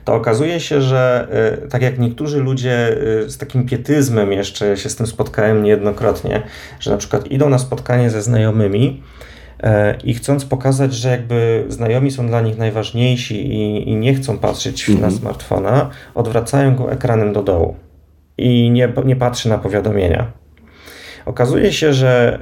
to 0.06 0.16
okazuje 0.16 0.60
się, 0.60 0.82
że 0.82 1.28
y, 1.64 1.70
tak 1.70 1.82
jak 1.82 2.00
niektórzy 2.00 2.40
ludzie 2.40 2.98
y, 3.26 3.30
z 3.30 3.38
takim 3.38 3.66
pietyzmem 3.66 4.32
jeszcze 4.32 4.78
się 4.78 4.90
z 4.90 4.96
tym 4.96 5.08
spotkałem 5.08 5.64
niejednokrotnie, 5.64 6.42
że 6.80 6.92
na 6.92 6.98
przykład 6.98 7.32
idą 7.32 7.50
na 7.50 7.58
spotkanie 7.58 8.10
ze 8.10 8.22
znajomymi 8.22 9.04
y, 9.64 9.68
i 10.04 10.14
chcąc 10.14 10.46
pokazać, 10.46 10.94
że 10.94 11.10
jakby 11.10 11.66
znajomi 11.70 12.12
są 12.12 12.28
dla 12.28 12.42
nich 12.42 12.58
najważniejsi 12.58 13.54
i, 13.54 13.90
i 13.90 13.96
nie 13.96 14.14
chcą 14.14 14.38
patrzeć 14.38 14.90
mm 14.90 14.98
-hmm. 14.98 15.02
na 15.02 15.08
mhm. 15.08 15.22
smartfona, 15.22 15.90
odwracają 16.16 16.76
go 16.76 16.92
ekranem 16.92 17.34
do 17.34 17.44
dołu 17.44 17.76
i 18.38 18.72
nie, 18.72 18.94
nie 19.06 19.16
patrzy 19.16 19.50
na 19.50 19.58
powiadomienia. 19.58 20.32
Okazuje 21.26 21.74
się, 21.74 21.94
że 21.94 22.40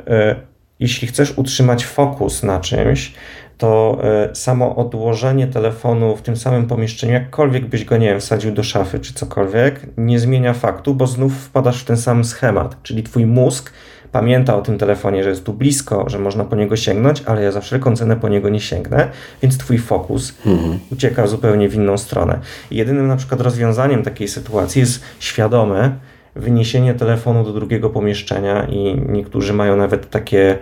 jeśli 0.80 1.08
chcesz 1.08 1.38
utrzymać 1.38 1.86
fokus 1.86 2.44
na 2.44 2.60
czymś, 2.60 3.14
to 3.58 4.00
e, 4.04 4.36
samo 4.36 4.76
odłożenie 4.76 5.48
telefonu 5.48 6.16
w 6.16 6.22
tym 6.22 6.38
samym 6.38 6.68
pomieszczeniu, 6.68 7.14
jakkolwiek 7.14 7.66
byś 7.66 7.86
go, 7.86 7.98
nie 7.98 8.08
wiem, 8.08 8.20
wsadził 8.20 8.52
do 8.52 8.64
szafy 8.64 9.00
czy 9.00 9.14
cokolwiek, 9.14 9.88
nie 9.98 10.20
zmienia 10.20 10.54
faktu, 10.54 10.96
bo 10.96 11.08
znów 11.08 11.34
wpadasz 11.34 11.82
w 11.82 11.86
ten 11.86 11.98
sam 11.98 12.24
schemat, 12.24 12.84
czyli 12.84 13.04
twój 13.04 13.26
mózg 13.26 13.74
pamięta 14.12 14.56
o 14.58 14.62
tym 14.62 14.78
telefonie, 14.78 15.24
że 15.24 15.30
jest 15.30 15.44
tu 15.44 15.54
blisko, 15.54 16.10
że 16.10 16.20
można 16.20 16.46
po 16.46 16.56
niego 16.56 16.76
sięgnąć, 16.76 17.24
ale 17.26 17.44
ja 17.44 17.52
za 17.52 17.62
wszelką 17.62 17.96
cenę 17.96 18.16
po 18.16 18.30
niego 18.30 18.50
nie 18.50 18.60
sięgnę, 18.60 19.10
więc 19.42 19.58
twój 19.58 19.78
fokus 19.78 20.34
mhm. 20.46 20.80
ucieka 20.92 21.28
zupełnie 21.28 21.70
w 21.70 21.76
inną 21.76 21.98
stronę. 21.98 22.40
I 22.72 22.76
jedynym 22.76 23.08
na 23.08 23.16
przykład 23.16 23.42
rozwiązaniem 23.42 24.04
takiej 24.04 24.28
sytuacji 24.28 24.80
jest 24.80 25.04
świadome 25.20 25.96
wyniesienie 26.36 26.94
telefonu 26.94 27.44
do 27.44 27.54
drugiego 27.54 27.90
pomieszczenia 27.90 28.68
i 28.70 29.02
niektórzy 29.10 29.54
mają 29.54 29.76
nawet 29.76 30.10
takie 30.10 30.58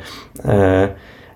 e, 0.46 0.90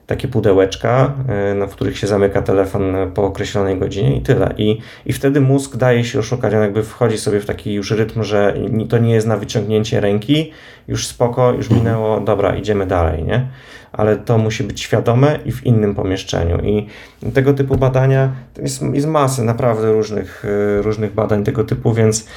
takie 0.08 0.28
pudełeczka, 0.28 1.13
e, 1.30 1.68
w 1.68 1.72
których 1.72 1.98
się 1.98 2.08
zamyka 2.08 2.42
telefon 2.42 2.96
po 3.13 3.24
określonej 3.24 3.80
godzinie 3.80 4.18
i 4.18 4.22
tyle. 4.22 4.54
I, 4.58 4.78
I 5.06 5.13
wtedy 5.13 5.42
mózg 5.42 5.76
daje 5.76 6.04
się 6.04 6.20
oszukać, 6.20 6.54
on 6.54 6.62
jakby 6.62 6.84
wchodzi 6.84 7.18
sobie 7.18 7.39
w 7.39 7.46
taki 7.46 7.74
już 7.74 7.92
rytm, 7.92 8.24
że 8.24 8.54
to 8.89 8.98
nie 8.98 9.13
jest 9.13 9.28
na 9.28 9.38
wyciągnięcie 9.38 10.00
ręki, 10.02 10.52
już 10.88 11.08
spoko, 11.08 11.54
już 11.54 11.70
minęło, 11.70 12.20
dobra, 12.20 12.56
idziemy 12.56 12.86
dalej, 12.86 13.24
nie? 13.24 13.48
Ale 13.92 14.18
to 14.18 14.38
musi 14.38 14.63
być 14.63 14.82
świadome 14.82 15.39
i 15.46 15.52
w 15.52 15.66
innym 15.66 15.96
pomieszczeniu. 15.96 16.58
I 16.63 16.88
tego 17.34 17.54
typu 17.54 17.78
badania, 17.78 18.32
jest, 18.62 18.82
jest 18.94 19.08
naprawdę 19.39 19.92
różnych, 19.92 20.46
e, 20.46 20.82
różnych 20.82 21.13
badań 21.13 21.44
tego 21.44 21.63
typu, 21.63 21.94
więc 21.94 22.28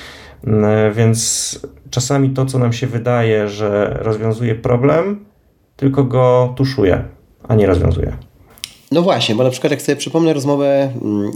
e, 0.46 0.92
więc 0.94 1.60
czasami 1.90 2.30
to, 2.30 2.46
co 2.46 2.58
nam 2.58 2.72
się 2.72 2.86
wydaje, 2.86 3.48
że 3.48 3.98
rozwiązuje 4.00 4.54
problem, 4.54 5.24
tylko 5.76 6.04
go 6.04 6.54
tuszuje 6.56 7.15
a 7.48 7.54
nie 7.54 7.66
rozwiązuje. 7.66 8.16
No 8.96 9.02
właśnie, 9.02 9.34
bo 9.34 9.44
na 9.44 9.50
przykład 9.50 9.70
jak 9.70 9.82
sobie 9.82 9.96
przypomnę 9.96 10.32
rozmowę 10.32 10.92
mm, 11.02 11.30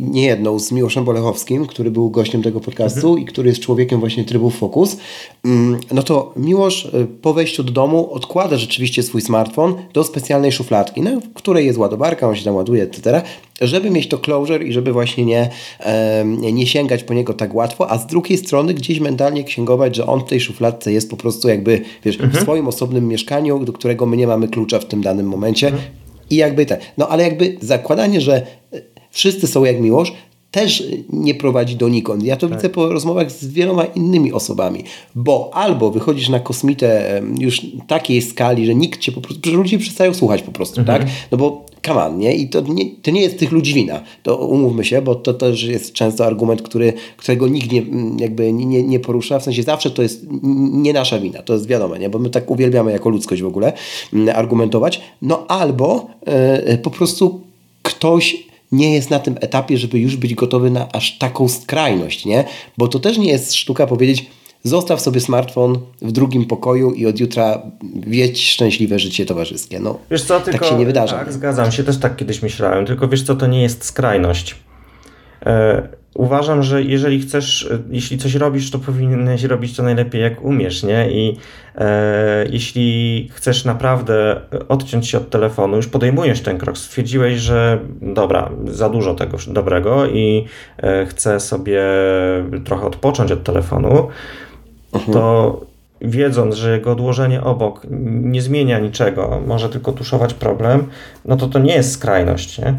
niejedną 0.00 0.58
z 0.58 0.72
Miłoszem 0.72 1.04
Bolechowskim, 1.04 1.66
który 1.66 1.90
był 1.90 2.10
gościem 2.10 2.42
tego 2.42 2.60
podcastu 2.60 3.08
mhm. 3.08 3.18
i 3.18 3.24
który 3.24 3.48
jest 3.48 3.60
człowiekiem 3.60 4.00
właśnie 4.00 4.24
trybu 4.24 4.50
Focus, 4.50 4.96
mm, 5.44 5.80
no 5.92 6.02
to 6.02 6.32
Miłosz 6.36 6.84
y, 6.84 7.06
po 7.22 7.34
wejściu 7.34 7.62
do 7.62 7.72
domu 7.72 8.12
odkłada 8.12 8.56
rzeczywiście 8.56 9.02
swój 9.02 9.20
smartfon 9.20 9.74
do 9.92 10.04
specjalnej 10.04 10.52
szufladki, 10.52 11.02
no, 11.02 11.20
w 11.20 11.32
której 11.34 11.66
jest 11.66 11.78
ładowarka, 11.78 12.28
on 12.28 12.36
się 12.36 12.44
tam 12.44 12.54
ładuje, 12.54 12.82
etc., 12.82 13.22
żeby 13.60 13.90
mieć 13.90 14.08
to 14.08 14.18
closure 14.18 14.64
i 14.64 14.72
żeby 14.72 14.92
właśnie 14.92 15.24
nie, 15.24 15.50
nie 16.52 16.66
sięgać 16.66 17.04
po 17.04 17.14
niego 17.14 17.34
tak 17.34 17.54
łatwo, 17.54 17.90
a 17.90 17.98
z 17.98 18.06
drugiej 18.06 18.38
strony 18.38 18.74
gdzieś 18.74 19.00
mentalnie 19.00 19.44
księgować, 19.44 19.96
że 19.96 20.06
on 20.06 20.20
w 20.20 20.24
tej 20.24 20.40
szufladce 20.40 20.92
jest 20.92 21.10
po 21.10 21.16
prostu 21.16 21.48
jakby, 21.48 21.80
wiesz, 22.04 22.20
mhm. 22.20 22.32
w 22.32 22.40
swoim 22.40 22.68
osobnym 22.68 23.08
mieszkaniu, 23.08 23.64
do 23.64 23.72
którego 23.72 24.06
my 24.06 24.16
nie 24.16 24.26
mamy 24.26 24.48
klucza 24.48 24.78
w 24.78 24.84
tym 24.84 25.02
danym 25.02 25.26
momencie, 25.26 25.66
mhm. 25.66 25.84
I 26.30 26.36
jakby 26.36 26.66
tak. 26.66 26.80
No 26.98 27.08
ale 27.08 27.22
jakby 27.22 27.56
zakładanie, 27.60 28.20
że 28.20 28.46
wszyscy 29.10 29.46
są 29.46 29.64
jak 29.64 29.80
miłość, 29.80 30.12
też 30.50 30.84
nie 31.12 31.34
prowadzi 31.34 31.76
donikąd. 31.76 32.24
Ja 32.24 32.36
to 32.36 32.48
tak. 32.48 32.58
widzę 32.58 32.68
po 32.68 32.88
rozmowach 32.88 33.32
z 33.32 33.46
wieloma 33.46 33.84
innymi 33.84 34.32
osobami, 34.32 34.84
bo 35.14 35.50
albo 35.54 35.90
wychodzisz 35.90 36.28
na 36.28 36.40
kosmitę 36.40 37.22
już 37.38 37.66
takiej 37.86 38.22
skali, 38.22 38.66
że 38.66 38.74
nikt 38.74 39.00
cię 39.00 39.12
po 39.12 39.20
prostu, 39.20 39.50
że 39.50 39.56
ludzie 39.56 39.78
przestają 39.78 40.14
słuchać 40.14 40.42
po 40.42 40.52
prostu, 40.52 40.80
mhm. 40.80 41.00
tak? 41.00 41.10
No 41.30 41.38
bo 41.38 41.66
kaman, 41.82 42.18
nie? 42.18 42.34
I 42.34 42.48
to 42.48 42.60
nie, 42.60 42.84
to 43.02 43.10
nie 43.10 43.20
jest 43.20 43.38
tych 43.38 43.52
ludzi 43.52 43.74
wina. 43.74 44.02
To 44.22 44.36
umówmy 44.36 44.84
się, 44.84 45.02
bo 45.02 45.14
to 45.14 45.34
też 45.34 45.62
jest 45.62 45.92
często 45.92 46.26
argument, 46.26 46.62
który, 46.62 46.92
którego 47.16 47.48
nikt 47.48 47.72
nie, 47.72 47.82
jakby 48.18 48.52
nie, 48.52 48.82
nie 48.82 49.00
porusza. 49.00 49.38
W 49.38 49.42
sensie 49.42 49.62
zawsze 49.62 49.90
to 49.90 50.02
jest 50.02 50.26
nie 50.72 50.92
nasza 50.92 51.18
wina. 51.18 51.42
To 51.42 51.52
jest 51.52 51.66
wiadome, 51.66 51.98
nie? 51.98 52.10
Bo 52.10 52.18
my 52.18 52.30
tak 52.30 52.50
uwielbiamy 52.50 52.92
jako 52.92 53.08
ludzkość 53.08 53.42
w 53.42 53.46
ogóle 53.46 53.72
argumentować. 54.34 55.00
No 55.22 55.46
albo 55.48 56.06
yy, 56.66 56.78
po 56.78 56.90
prostu 56.90 57.40
ktoś 57.82 58.50
nie 58.72 58.94
jest 58.94 59.10
na 59.10 59.18
tym 59.18 59.36
etapie, 59.40 59.78
żeby 59.78 59.98
już 59.98 60.16
być 60.16 60.34
gotowy 60.34 60.70
na 60.70 60.92
aż 60.92 61.18
taką 61.18 61.48
skrajność, 61.48 62.24
nie? 62.24 62.44
Bo 62.78 62.88
to 62.88 62.98
też 62.98 63.18
nie 63.18 63.30
jest 63.30 63.54
sztuka 63.54 63.86
powiedzieć, 63.86 64.26
zostaw 64.62 65.00
sobie 65.00 65.20
smartfon 65.20 65.78
w 66.02 66.12
drugim 66.12 66.44
pokoju 66.44 66.92
i 66.92 67.06
od 67.06 67.20
jutra 67.20 67.62
wiedź 68.06 68.50
szczęśliwe 68.50 68.98
życie 68.98 69.26
towarzyskie. 69.26 69.80
No, 69.80 69.98
wiesz 70.10 70.22
co, 70.22 70.40
tylko, 70.40 70.58
tak 70.58 70.68
się 70.68 70.76
nie 70.76 70.86
wydarza. 70.86 71.18
Tak, 71.18 71.32
zgadzam 71.32 71.72
się, 71.72 71.84
też 71.84 71.98
tak 71.98 72.16
kiedyś 72.16 72.42
myślałem, 72.42 72.86
tylko 72.86 73.08
wiesz 73.08 73.22
co, 73.22 73.34
to 73.34 73.46
nie 73.46 73.62
jest 73.62 73.84
skrajność. 73.84 74.56
E, 75.46 75.88
uważam, 76.14 76.62
że 76.62 76.82
jeżeli 76.82 77.20
chcesz, 77.20 77.68
e, 77.70 77.78
jeśli 77.90 78.18
coś 78.18 78.34
robisz, 78.34 78.70
to 78.70 78.78
powinieneś 78.78 79.44
robić 79.44 79.76
to 79.76 79.82
najlepiej 79.82 80.22
jak 80.22 80.44
umiesz, 80.44 80.82
nie? 80.82 81.10
I 81.10 81.36
e, 81.74 82.46
jeśli 82.50 83.28
chcesz 83.32 83.64
naprawdę 83.64 84.40
odciąć 84.68 85.08
się 85.08 85.18
od 85.18 85.30
telefonu, 85.30 85.76
już 85.76 85.86
podejmujesz 85.86 86.40
ten 86.40 86.58
krok, 86.58 86.78
stwierdziłeś, 86.78 87.38
że 87.38 87.78
dobra, 88.02 88.50
za 88.66 88.88
dużo 88.88 89.14
tego 89.14 89.38
dobrego 89.48 90.06
i 90.06 90.44
e, 90.78 91.06
chcę 91.06 91.40
sobie 91.40 91.82
trochę 92.64 92.86
odpocząć 92.86 93.32
od 93.32 93.42
telefonu, 93.42 94.08
mhm. 94.92 95.12
to 95.12 95.60
wiedząc, 96.00 96.54
że 96.54 96.72
jego 96.72 96.92
odłożenie 96.92 97.44
obok 97.44 97.86
nie 98.22 98.42
zmienia 98.42 98.78
niczego, 98.78 99.40
może 99.46 99.68
tylko 99.68 99.92
tuszować 99.92 100.34
problem, 100.34 100.86
no 101.24 101.36
to 101.36 101.46
to 101.46 101.58
nie 101.58 101.74
jest 101.74 101.92
skrajność, 101.92 102.58
nie? 102.58 102.74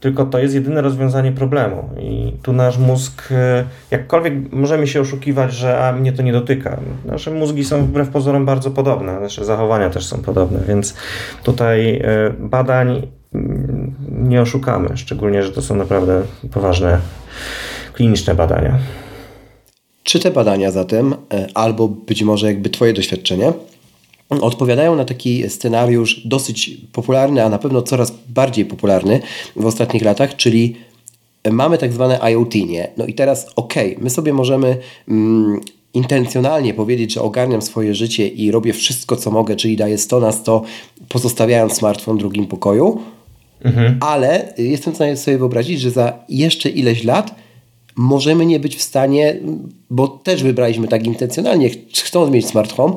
tylko 0.00 0.26
to 0.26 0.38
jest 0.38 0.54
jedyne 0.54 0.80
rozwiązanie 0.80 1.32
problemu. 1.32 1.88
I 1.98 2.32
tu 2.42 2.52
nasz 2.52 2.78
mózg, 2.78 3.28
e, 3.30 3.64
jakkolwiek 3.90 4.52
możemy 4.52 4.86
się 4.86 5.00
oszukiwać, 5.00 5.52
że 5.52 5.86
a 5.86 5.92
mnie 5.92 6.12
to 6.12 6.22
nie 6.22 6.32
dotyka. 6.32 6.76
Nasze 7.04 7.30
mózgi 7.30 7.64
są 7.64 7.84
wbrew 7.84 8.08
pozorom 8.08 8.46
bardzo 8.46 8.70
podobne, 8.70 9.20
nasze 9.20 9.44
zachowania 9.44 9.90
też 9.90 10.06
są 10.06 10.22
podobne, 10.22 10.58
więc 10.68 10.94
tutaj 11.44 11.96
e, 11.96 12.30
badań 12.38 13.08
mm, 13.34 13.94
nie 14.08 14.40
oszukamy, 14.40 14.96
szczególnie, 14.96 15.42
że 15.42 15.52
to 15.52 15.62
są 15.62 15.74
naprawdę 15.74 16.22
poważne 16.52 16.98
kliniczne 17.92 18.34
badania. 18.34 18.78
Czy 20.06 20.20
te 20.20 20.30
badania 20.30 20.70
zatem, 20.70 21.14
e, 21.32 21.46
albo 21.54 21.88
być 21.88 22.22
może 22.22 22.46
jakby 22.46 22.70
Twoje 22.70 22.92
doświadczenie, 22.92 23.52
odpowiadają 24.28 24.96
na 24.96 25.04
taki 25.04 25.50
scenariusz 25.50 26.26
dosyć 26.26 26.70
popularny, 26.92 27.44
a 27.44 27.48
na 27.48 27.58
pewno 27.58 27.82
coraz 27.82 28.12
bardziej 28.28 28.64
popularny 28.64 29.20
w 29.56 29.66
ostatnich 29.66 30.02
latach, 30.02 30.36
czyli 30.36 30.76
mamy 31.50 31.78
tak 31.78 31.92
zwane 31.92 32.18
IoT, 32.30 32.54
nie? 32.54 32.88
No 32.96 33.06
i 33.06 33.14
teraz 33.14 33.46
okej, 33.56 33.92
okay, 33.92 34.04
my 34.04 34.10
sobie 34.10 34.32
możemy 34.32 34.76
mm, 35.08 35.60
intencjonalnie 35.94 36.74
powiedzieć, 36.74 37.12
że 37.12 37.22
ogarniam 37.22 37.62
swoje 37.62 37.94
życie 37.94 38.28
i 38.28 38.50
robię 38.50 38.72
wszystko, 38.72 39.16
co 39.16 39.30
mogę, 39.30 39.56
czyli 39.56 39.76
daję 39.76 39.98
100 39.98 40.20
na 40.20 40.32
100, 40.32 40.62
pozostawiając 41.08 41.72
smartfon 41.72 42.16
w 42.16 42.18
drugim 42.18 42.46
pokoju, 42.46 43.00
mhm. 43.64 43.98
ale 44.00 44.52
jestem 44.58 44.92
w 44.92 44.96
stanie 44.96 45.16
sobie 45.16 45.38
wyobrazić, 45.38 45.80
że 45.80 45.90
za 45.90 46.12
jeszcze 46.28 46.68
ileś 46.68 47.04
lat 47.04 47.45
możemy 47.96 48.46
nie 48.46 48.60
być 48.60 48.76
w 48.76 48.82
stanie, 48.82 49.40
bo 49.90 50.08
też 50.08 50.42
wybraliśmy 50.42 50.88
tak 50.88 51.06
intencjonalnie, 51.06 51.70
chcąc 51.92 52.30
mieć 52.30 52.46
smart 52.46 52.72
home, 52.72 52.94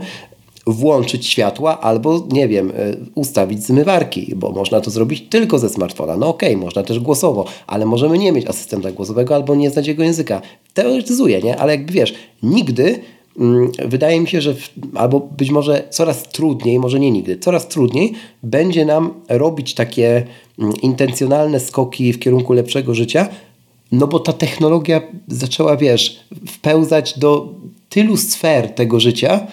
włączyć 0.68 1.28
światła 1.28 1.80
albo, 1.82 2.28
nie 2.32 2.48
wiem, 2.48 2.72
e, 2.72 2.74
ustawić 3.16 3.64
zmywarki, 3.64 4.34
bo 4.36 4.52
można 4.52 4.82
to 4.82 4.92
zrobić 4.92 5.22
tylko 5.30 5.60
ze 5.60 5.70
smartfona. 5.70 6.18
No 6.18 6.28
okej, 6.28 6.56
okay, 6.56 6.66
można 6.66 6.84
też 6.84 7.00
głosowo, 7.00 7.46
ale 7.68 7.86
możemy 7.86 8.18
nie 8.18 8.32
mieć 8.32 8.48
asystenta 8.48 8.92
głosowego 8.92 9.36
albo 9.36 9.56
nie 9.56 9.70
znać 9.70 9.88
jego 9.88 10.04
języka. 10.04 10.42
Teoretyzuję, 10.74 11.42
nie? 11.42 11.58
Ale 11.58 11.72
jakby 11.72 11.94
wiesz, 11.94 12.14
nigdy 12.44 13.00
mm, 13.40 13.72
wydaje 13.86 14.22
mi 14.22 14.28
się, 14.28 14.42
że 14.42 14.54
w, 14.54 14.70
albo 14.96 15.20
być 15.20 15.52
może 15.52 15.88
coraz 15.90 16.24
trudniej, 16.24 16.80
może 16.80 17.00
nie 17.00 17.12
nigdy, 17.12 17.38
coraz 17.38 17.68
trudniej 17.68 18.14
będzie 18.44 18.86
nam 18.86 19.14
robić 19.30 19.74
takie 19.74 20.26
mm, 20.60 20.74
intencjonalne 20.82 21.60
skoki 21.60 22.14
w 22.14 22.20
kierunku 22.20 22.54
lepszego 22.54 22.94
życia, 22.94 23.30
no 23.92 24.08
bo 24.08 24.20
ta 24.20 24.34
technologia 24.34 25.02
zaczęła, 25.28 25.78
wiesz, 25.78 26.24
wpełzać 26.48 27.20
do 27.20 27.54
tylu 27.90 28.18
sfer 28.18 28.70
tego 28.70 29.00
życia, 29.00 29.48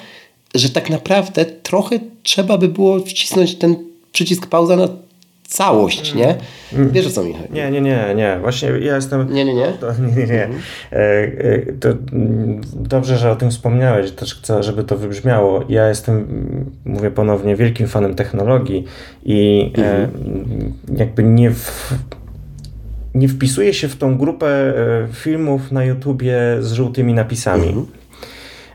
że 0.55 0.71
tak 0.71 0.91
naprawdę 0.91 1.45
trochę 1.45 1.99
trzeba 2.23 2.59
by 2.59 2.69
było 2.69 3.01
wcisnąć 3.01 3.55
ten 3.55 3.77
przycisk 4.13 4.47
pauza 4.47 4.77
na 4.77 4.89
całość, 5.49 6.15
nie? 6.15 6.35
Mm. 6.73 6.91
Wiesz 6.91 7.07
o 7.07 7.11
co 7.11 7.25
mi 7.25 7.33
chodzi? 7.33 7.53
Nie, 7.53 7.71
nie, 7.71 7.81
nie, 7.81 8.15
nie. 8.17 8.39
Właśnie 8.41 8.69
ja 8.69 8.95
jestem... 8.97 9.33
Nie, 9.33 9.45
nie, 9.45 9.55
nie? 9.55 9.67
To, 9.81 9.93
nie, 9.93 10.17
nie, 10.17 10.27
nie. 10.27 10.45
Mhm. 10.45 10.63
E, 10.93 10.97
e, 10.99 11.73
to 11.81 11.89
dobrze, 12.75 13.17
że 13.17 13.31
o 13.31 13.37
tym 13.37 13.51
wspomniałeś, 13.51 14.11
też 14.11 14.35
chcę, 14.35 14.63
żeby 14.63 14.85
to 14.85 14.97
wybrzmiało. 14.97 15.65
Ja 15.69 15.89
jestem, 15.89 16.27
mówię 16.85 17.11
ponownie, 17.11 17.57
wielkim 17.57 17.87
fanem 17.87 18.15
technologii 18.15 18.85
i 19.25 19.73
e, 19.79 19.95
mhm. 19.95 20.73
jakby 20.97 21.23
nie 21.23 21.51
w, 21.51 21.95
nie 23.17 23.29
wpisuję 23.29 23.75
się 23.75 23.89
w 23.89 23.97
tą 23.97 24.19
grupę 24.19 24.75
filmów 25.13 25.73
na 25.73 25.85
YouTubie 25.85 26.39
z 26.61 26.73
żółtymi 26.73 27.15
napisami. 27.15 27.87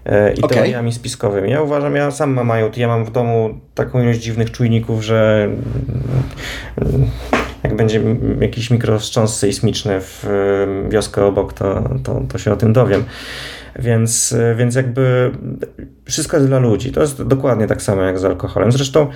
E, 0.05 0.33
i 0.33 0.41
okay. 0.41 0.57
teoriami 0.57 0.93
spiskowymi. 0.93 1.51
Ja 1.51 1.61
uważam, 1.61 1.95
ja 1.95 2.11
sam 2.11 2.33
mam 2.33 2.49
IoT, 2.49 2.77
ja 2.77 2.87
mam 2.87 3.05
w 3.05 3.11
domu 3.11 3.49
taką 3.75 4.03
ilość 4.03 4.19
dziwnych 4.19 4.51
czujników, 4.51 5.03
że 5.03 5.49
mm, 6.81 7.07
jak 7.63 7.75
będzie 7.75 8.01
jakiś 8.39 8.71
mikrowstrząs 8.71 9.37
sejsmiczny 9.37 9.99
w 9.99 10.25
wioskę 10.89 11.25
obok, 11.25 11.53
to, 11.53 11.89
to, 12.03 12.21
to 12.29 12.37
się 12.37 12.53
o 12.53 12.55
tym 12.55 12.73
dowiem. 12.73 13.03
Więc, 13.79 14.35
więc 14.55 14.75
jakby 14.75 15.31
wszystko 16.05 16.37
jest 16.37 16.49
dla 16.49 16.59
ludzi. 16.59 16.91
To 16.91 17.01
jest 17.01 17.23
dokładnie 17.23 17.67
tak 17.67 17.81
samo 17.81 18.01
jak 18.01 18.19
z 18.19 18.25
alkoholem. 18.25 18.71
Zresztą 18.71 19.07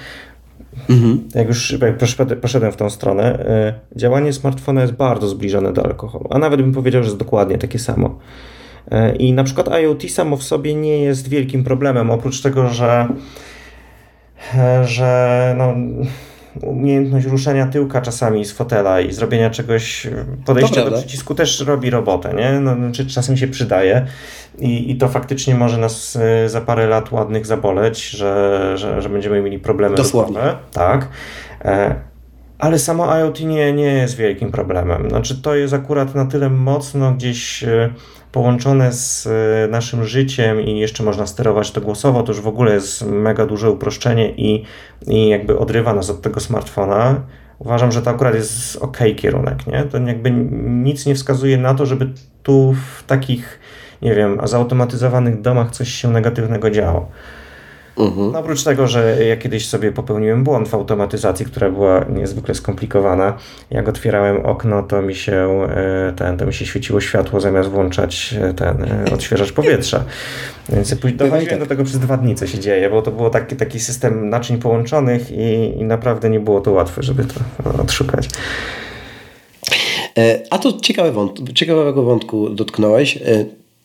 Mhm. 0.90 1.30
Jak 1.36 1.48
już 1.48 1.72
jak 1.72 1.98
poszedłem 2.42 2.72
w 2.72 2.76
tą 2.76 2.90
stronę, 2.90 3.40
e, 3.40 3.74
działanie 3.96 4.34
smartfona 4.34 4.82
jest 4.82 4.94
bardzo 4.94 5.28
zbliżone 5.28 5.74
do 5.74 5.86
alkoholu, 5.86 6.28
a 6.30 6.40
nawet 6.40 6.62
bym 6.62 6.74
powiedział, 6.74 7.04
że 7.04 7.08
jest 7.08 7.20
dokładnie 7.20 7.58
takie 7.58 7.80
samo. 7.80 8.20
E, 8.92 9.16
I 9.16 9.34
na 9.34 9.44
przykład 9.44 9.68
IoT 9.68 10.12
samo 10.12 10.38
w 10.38 10.44
sobie 10.44 10.76
nie 10.76 10.98
jest 10.98 11.28
wielkim 11.28 11.64
problemem, 11.64 12.12
oprócz 12.12 12.42
tego, 12.42 12.70
że, 12.70 13.08
że 14.84 15.56
no, 15.58 15.74
umiejętność 16.62 17.26
ruszenia 17.26 17.68
tyłka 17.68 18.02
czasami 18.02 18.46
z 18.46 18.52
fotela 18.52 19.02
i 19.02 19.12
zrobienia 19.14 19.50
czegoś, 19.50 20.08
podejścia 20.46 20.90
do 20.90 20.98
przycisku 20.98 21.36
też 21.36 21.60
robi 21.60 21.90
robotę, 21.90 22.34
nie? 22.34 22.60
No, 22.60 22.76
czy 22.92 23.08
czasem 23.08 23.38
się 23.38 23.48
przydaje 23.48 24.06
i, 24.60 24.92
i 24.92 24.96
to 24.96 25.08
faktycznie 25.08 25.56
może 25.56 25.78
nas 25.78 26.16
e, 26.16 26.50
za 26.50 26.62
parę 26.62 26.88
lat 26.88 27.12
ładnych 27.12 27.46
zaboleć, 27.46 28.10
że, 28.10 28.72
że, 28.78 29.02
że 29.02 29.10
będziemy 29.10 29.42
mieli 29.42 29.60
problemy 29.60 29.96
Dosłownie. 29.96 30.36
ruchowe. 30.36 30.58
Tak. 30.72 31.10
Ale 32.60 32.80
samo 32.80 33.18
IoT 33.20 33.40
nie, 33.42 33.74
nie 33.74 33.94
jest 33.94 34.16
wielkim 34.16 34.52
problemem. 34.52 35.10
Znaczy, 35.10 35.42
to 35.42 35.56
jest 35.56 35.74
akurat 35.74 36.16
na 36.16 36.26
tyle 36.26 36.50
mocno 36.50 37.12
gdzieś 37.12 37.64
połączone 38.36 38.94
z 38.94 39.28
e, 39.28 39.68
naszym 39.68 40.06
życiem 40.06 40.62
i 40.62 40.80
jeszcze 40.80 41.04
można 41.04 41.28
sterować 41.28 41.72
to 41.72 41.82
głosowo, 41.82 42.24
to 42.24 42.32
już 42.32 42.42
w 42.42 42.48
ogóle 42.48 42.74
jest 42.74 43.06
mega 43.06 43.46
duże 43.46 43.72
uproszczenie 43.72 44.32
i, 44.32 44.64
i 45.08 45.30
jakby 45.30 45.60
odrywa 45.60 45.94
nas 45.94 46.10
od 46.10 46.22
tego 46.22 46.40
smartfona. 46.40 47.22
Uważam, 47.60 47.92
że 47.92 48.02
to 48.02 48.10
akurat 48.10 48.36
jest 48.36 48.76
ok 48.76 48.98
kierunek, 49.16 49.68
nie? 49.68 49.84
To 49.84 49.98
jakby 49.98 50.32
nic 50.32 51.06
nie 51.06 51.16
wskazuje 51.16 51.58
na 51.58 51.74
to, 51.74 51.86
żeby 51.86 52.10
tu 52.44 52.74
w 52.74 53.04
takich, 53.04 53.60
nie 54.02 54.16
wiem, 54.16 54.40
zautomatyzowanych 54.44 55.42
domach 55.42 55.72
coś 55.72 55.90
się 55.90 56.12
negatywnego 56.12 56.72
działo. 56.72 57.10
Mhm. 57.98 58.32
No, 58.32 58.40
oprócz 58.40 58.64
tego, 58.64 58.88
że 58.88 59.26
ja 59.26 59.38
kiedyś 59.38 59.68
sobie 59.68 59.92
popełniłem 59.92 60.44
błąd 60.44 60.68
w 60.68 60.74
automatyzacji, 60.74 61.46
która 61.46 61.70
była 61.70 62.06
niezwykle 62.10 62.56
skomplikowana. 62.56 63.38
Jak 63.72 63.90
otwierałem 63.90 64.46
okno, 64.46 64.84
to 64.84 65.02
mi 65.02 65.16
się 65.16 65.68
e, 65.70 66.14
ten, 66.16 66.38
to 66.38 66.46
mi 66.46 66.54
się 66.54 66.66
świeciło 66.66 67.02
światło 67.02 67.42
zamiast 67.42 67.70
włączać 67.70 68.36
e, 68.42 68.54
ten 68.54 68.84
e, 68.84 69.14
odświeżacz 69.14 69.52
powietrza. 69.52 70.04
Więc 70.70 70.96
dochodziłem 70.96 71.46
tak. 71.46 71.60
do 71.60 71.66
tego 71.66 71.84
przez 71.84 72.00
dwa 72.00 72.18
dni, 72.18 72.36
co 72.36 72.48
się 72.48 72.60
dzieje, 72.60 72.90
bo 72.90 73.02
to 73.02 73.12
był 73.12 73.30
taki, 73.30 73.56
taki 73.56 73.80
system 73.80 74.30
naczyń 74.30 74.58
połączonych 74.58 75.32
i, 75.32 75.74
i 75.80 75.84
naprawdę 75.84 76.30
nie 76.30 76.40
było 76.40 76.62
to 76.62 76.72
łatwe, 76.72 77.04
żeby 77.04 77.26
to 77.26 77.82
odszukać. 77.82 78.30
A 80.50 80.58
to 80.58 80.80
ciekawe 80.82 81.12
wąt 81.12 81.54
ciekawego 81.54 82.04
wątku 82.04 82.50
dotknąłeś. 82.50 83.20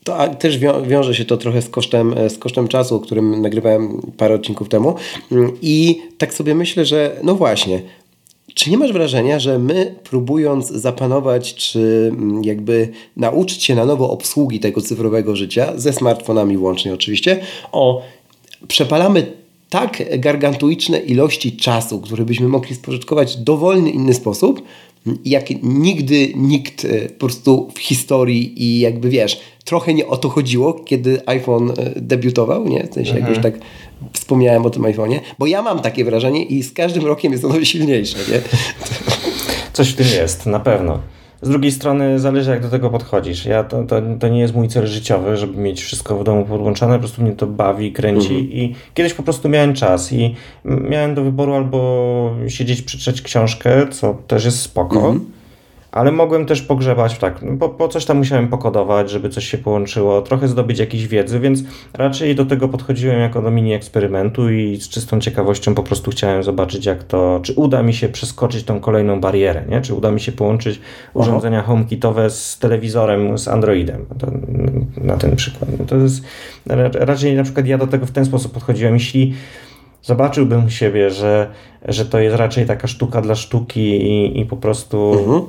To 0.05 0.35
też 0.35 0.59
wiąże 0.87 1.15
się 1.15 1.25
to 1.25 1.37
trochę 1.37 1.63
z 1.63 1.69
kosztem, 1.69 2.15
e, 2.19 2.31
z 2.31 2.39
kosztem 2.39 2.69
czasu, 2.69 2.97
o 2.97 3.01
którym 3.01 3.43
nagrywałem 3.43 4.13
parę 4.17 4.35
odcinków 4.35 4.69
temu. 4.69 4.95
Mm, 5.33 5.53
I 5.63 6.03
tak 6.19 6.35
sobie 6.35 6.55
myślę, 6.55 6.85
że 6.85 7.17
no 7.23 7.35
właśnie, 7.35 7.83
czy 8.55 8.71
nie 8.71 8.79
masz 8.79 8.93
wrażenia, 8.93 9.39
że 9.39 9.59
my 9.59 9.95
próbując 10.05 10.69
zapanować, 10.69 11.55
czy 11.55 12.11
mm, 12.13 12.45
jakby 12.45 12.89
nauczyć 13.17 13.63
się 13.63 13.75
na 13.75 13.85
nowo 13.85 14.11
obsługi 14.11 14.61
tego 14.61 14.81
cyfrowego 14.81 15.37
życia, 15.37 15.73
ze 15.77 15.93
smartfonami 15.93 16.59
łącznie 16.59 16.95
oczywiście, 16.95 17.41
o 17.73 18.03
przepalamy 18.69 19.27
tak 19.71 20.21
gargantuiczne 20.21 20.99
ilości 20.99 21.57
czasu, 21.57 22.01
które 22.01 22.25
byśmy 22.25 22.49
mogli 22.49 22.75
spożytkować 22.75 23.37
w 23.37 23.41
dowolny 23.41 23.91
inny 23.91 24.15
sposób, 24.15 24.63
jak 25.25 25.63
nigdy 25.63 26.33
nikt 26.37 26.85
e, 26.85 27.09
po 27.09 27.19
prostu 27.19 27.69
w 27.75 27.79
historii 27.79 28.63
i 28.65 28.81
jakby 28.81 29.09
wiesz, 29.09 29.41
trochę 29.65 29.95
nie 29.95 30.07
o 30.07 30.17
to 30.17 30.29
chodziło, 30.29 30.73
kiedy 30.75 31.21
iPhone 31.27 31.71
e, 31.71 31.75
debiutował, 31.97 32.69
nie? 32.69 32.87
W 32.91 32.95
sensie, 32.95 33.15
jak 33.15 33.29
już 33.29 33.37
mhm. 33.39 33.53
tak 33.53 33.63
wspomniałem 34.13 34.67
o 34.67 34.71
tym 34.71 34.83
iPhone'ie, 34.83 35.21
bo 35.39 35.47
ja 35.47 35.63
mam 35.63 35.81
takie 35.81 36.05
wrażenie 36.05 36.45
i 36.45 36.63
z 36.63 36.73
każdym 36.73 37.07
rokiem 37.07 37.33
jest 37.33 37.45
ono 37.45 37.65
silniejsze, 37.65 38.19
nie? 38.33 38.41
Coś 39.73 39.89
w 39.89 39.97
tym 39.97 40.07
jest, 40.07 40.47
na 40.47 40.61
pewno. 40.61 41.01
Z 41.43 41.49
drugiej 41.49 41.73
strony 41.73 42.19
zależy 42.19 42.51
jak 42.51 42.63
do 42.63 42.69
tego 42.69 42.91
podchodzisz. 42.91 43.47
Ja 43.47 43.65
to, 43.65 43.85
to, 43.85 44.03
to 44.21 44.29
nie 44.29 44.41
jest 44.41 44.55
mój 44.55 44.69
cel 44.69 44.87
życiowy, 44.87 45.37
żeby 45.37 45.59
mieć 45.59 45.83
wszystko 45.83 46.19
w 46.19 46.25
domu 46.25 46.45
podłączone, 46.45 46.95
po 46.95 46.99
prostu 46.99 47.23
mnie 47.23 47.33
to 47.33 47.47
bawi, 47.47 47.93
kręci 47.93 48.35
mhm. 48.35 48.51
i 48.53 48.75
kiedyś 48.95 49.15
po 49.15 49.23
prostu 49.23 49.49
miałem 49.49 49.75
czas 49.75 50.13
i 50.13 50.35
miałem 50.65 51.15
do 51.15 51.25
wyboru 51.25 51.55
albo 51.55 52.31
siedzieć, 52.49 52.83
przeczytać 52.83 53.23
książkę, 53.23 53.89
co 53.91 54.17
też 54.27 54.45
jest 54.45 54.61
spoko, 54.61 54.97
mhm 54.97 55.40
ale 55.93 56.13
mogłem 56.13 56.47
też 56.47 56.63
pogrzebać, 56.63 57.19
tak, 57.19 57.41
po, 57.59 57.69
po 57.69 57.89
coś 57.89 58.05
tam 58.05 58.17
musiałem 58.17 58.49
pokodować, 58.49 59.11
żeby 59.11 59.29
coś 59.29 59.45
się 59.45 59.59
połączyło, 59.59 60.23
trochę 60.23 60.49
zdobyć 60.49 60.79
jakiejś 60.79 61.07
wiedzy, 61.07 61.41
więc 61.41 61.63
raczej 61.95 62.35
do 62.35 62.45
tego 62.45 62.69
podchodziłem 62.69 63.21
jako 63.21 63.43
do 63.43 63.51
mini 63.51 63.75
eksperymentu 63.75 64.51
i 64.51 64.77
z 64.77 64.89
czystą 64.89 65.21
ciekawością 65.21 65.75
po 65.75 65.83
prostu 65.83 66.11
chciałem 66.11 66.43
zobaczyć, 66.43 66.87
jak 66.87 67.05
to, 67.05 67.41
czy 67.43 67.53
uda 67.53 67.83
mi 67.83 67.95
się 67.95 68.09
przeskoczyć 68.09 68.65
tą 68.65 68.81
kolejną 68.81 69.21
barierę, 69.21 69.65
nie? 69.69 69.81
czy 69.81 69.95
uda 69.95 70.11
mi 70.11 70.21
się 70.21 70.33
połączyć 70.33 70.81
urządzenia 71.15 71.63
HomeKitowe 71.63 72.31
z 72.31 72.59
telewizorem, 72.59 73.39
z 73.39 73.49
Androidem, 73.49 74.07
to, 74.19 74.27
na 74.97 75.17
ten 75.17 75.37
przykład. 75.37 75.71
No 75.79 75.85
to 75.85 75.97
jest, 75.97 76.25
raczej 76.95 77.35
na 77.35 77.43
przykład 77.43 77.67
ja 77.67 77.79
do 77.79 77.87
tego 77.87 78.07
w 78.07 78.11
ten 78.11 78.25
sposób 78.25 78.53
podchodziłem, 78.53 78.95
jeśli 78.95 79.35
zobaczyłbym 80.03 80.71
siebie, 80.71 81.11
że, 81.11 81.51
że 81.85 82.07
to 82.07 82.19
jest 82.19 82.37
raczej 82.37 82.67
taka 82.67 82.89
sztuka 82.89 83.21
dla 83.21 83.35
sztuki 83.35 83.81
i, 83.81 84.41
i 84.41 84.47
po 84.47 84.57
prostu 84.57 85.13
mhm. 85.13 85.43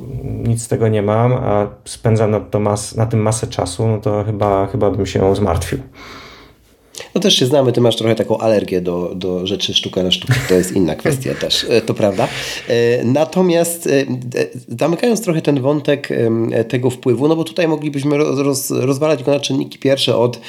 nic 0.44 0.64
z 0.64 0.68
tego 0.68 0.88
nie 0.88 1.02
mam, 1.02 1.34
a 1.34 1.68
spędzam 1.86 2.32
na, 2.32 2.40
to 2.40 2.60
mas, 2.60 2.96
na 2.96 3.06
tym 3.06 3.22
masę 3.22 3.48
czasu, 3.48 3.88
no 3.88 3.98
to 3.98 4.24
chyba, 4.24 4.68
chyba 4.68 4.92
bym 4.92 5.06
się 5.06 5.36
zmartwił. 5.36 5.80
No 7.16 7.22
też 7.22 7.36
się 7.36 7.46
znamy, 7.46 7.72
ty 7.72 7.82
masz 7.82 7.96
trochę 7.96 8.16
taką 8.16 8.38
alergię 8.38 8.82
do, 8.82 9.12
do 9.16 9.48
rzeczy 9.48 9.74
sztuka 9.74 10.04
na 10.04 10.12
sztukę, 10.12 10.34
to 10.50 10.54
jest 10.54 10.76
inna 10.76 10.96
kwestia 10.96 11.34
też, 11.42 11.66
e, 11.70 11.82
to 11.82 11.94
prawda. 11.94 12.28
E, 12.68 13.04
natomiast 13.04 13.88
e, 13.88 14.06
zamykając 14.80 15.22
trochę 15.22 15.42
ten 15.42 15.62
wątek 15.62 16.10
tego 16.68 16.90
wpływu, 16.90 17.28
no 17.28 17.36
bo 17.36 17.44
tutaj 17.44 17.68
moglibyśmy 17.68 18.18
roz, 18.18 18.72
rozwalać 18.72 19.24
go 19.24 19.32
na 19.32 19.40
czynniki 19.40 19.80
pierwsze 19.80 20.18
od 20.18 20.40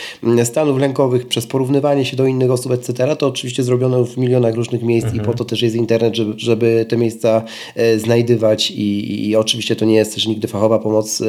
stanów 0.44 0.79
lękowych 0.79 1.29
przez 1.29 1.46
porównywanie 1.46 2.05
się 2.05 2.16
do 2.16 2.27
innych 2.27 2.51
osób, 2.51 2.72
etc. 2.72 3.16
To 3.16 3.27
oczywiście 3.27 3.62
zrobiono 3.62 4.05
w 4.05 4.16
milionach 4.16 4.55
różnych 4.55 4.83
miejsc 4.83 5.07
mhm. 5.07 5.22
i 5.22 5.27
po 5.27 5.35
to 5.35 5.44
też 5.44 5.62
jest 5.62 5.77
internet, 5.77 6.16
żeby, 6.16 6.35
żeby 6.37 6.87
te 6.88 6.96
miejsca 6.96 7.42
znajdywać 7.96 8.70
i, 8.70 9.29
i 9.29 9.37
oczywiście 9.37 9.77
to 9.77 9.85
nie 9.85 9.94
jest 9.94 10.14
też 10.14 10.27
nigdy 10.27 10.48
fachowa 10.48 10.79
pomoc 10.79 11.22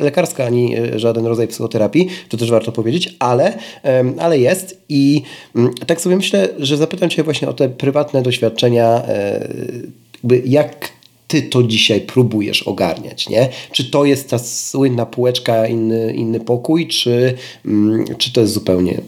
lekarska, 0.00 0.44
ani 0.44 0.74
żaden 0.96 1.26
rodzaj 1.26 1.48
psychoterapii, 1.48 2.08
to 2.28 2.36
też 2.36 2.50
warto 2.50 2.72
powiedzieć, 2.72 3.16
ale, 3.18 3.58
ale 4.18 4.38
jest 4.38 4.79
i 4.90 5.22
mm, 5.56 5.74
tak 5.86 6.00
sobie 6.00 6.16
myślę, 6.16 6.48
że 6.58 6.76
zapytam 6.76 7.10
Cię 7.10 7.22
właśnie 7.22 7.48
o 7.48 7.52
te 7.52 7.68
prywatne 7.68 8.22
doświadczenia, 8.22 9.02
e, 9.08 9.48
jak 10.44 10.92
Ty 11.28 11.42
to 11.42 11.62
dzisiaj 11.62 12.00
próbujesz 12.00 12.62
ogarniać, 12.62 13.28
nie? 13.28 13.48
Czy 13.72 13.90
to 13.90 14.04
jest 14.04 14.30
ta 14.30 14.38
słynna 14.38 15.06
półeczka, 15.06 15.66
inny, 15.66 16.12
inny 16.12 16.40
pokój, 16.40 16.86
czy, 16.86 17.34
mm, 17.66 18.04
czy 18.18 18.32
to 18.32 18.40
jest 18.40 18.52
zupełnie 18.52 19.00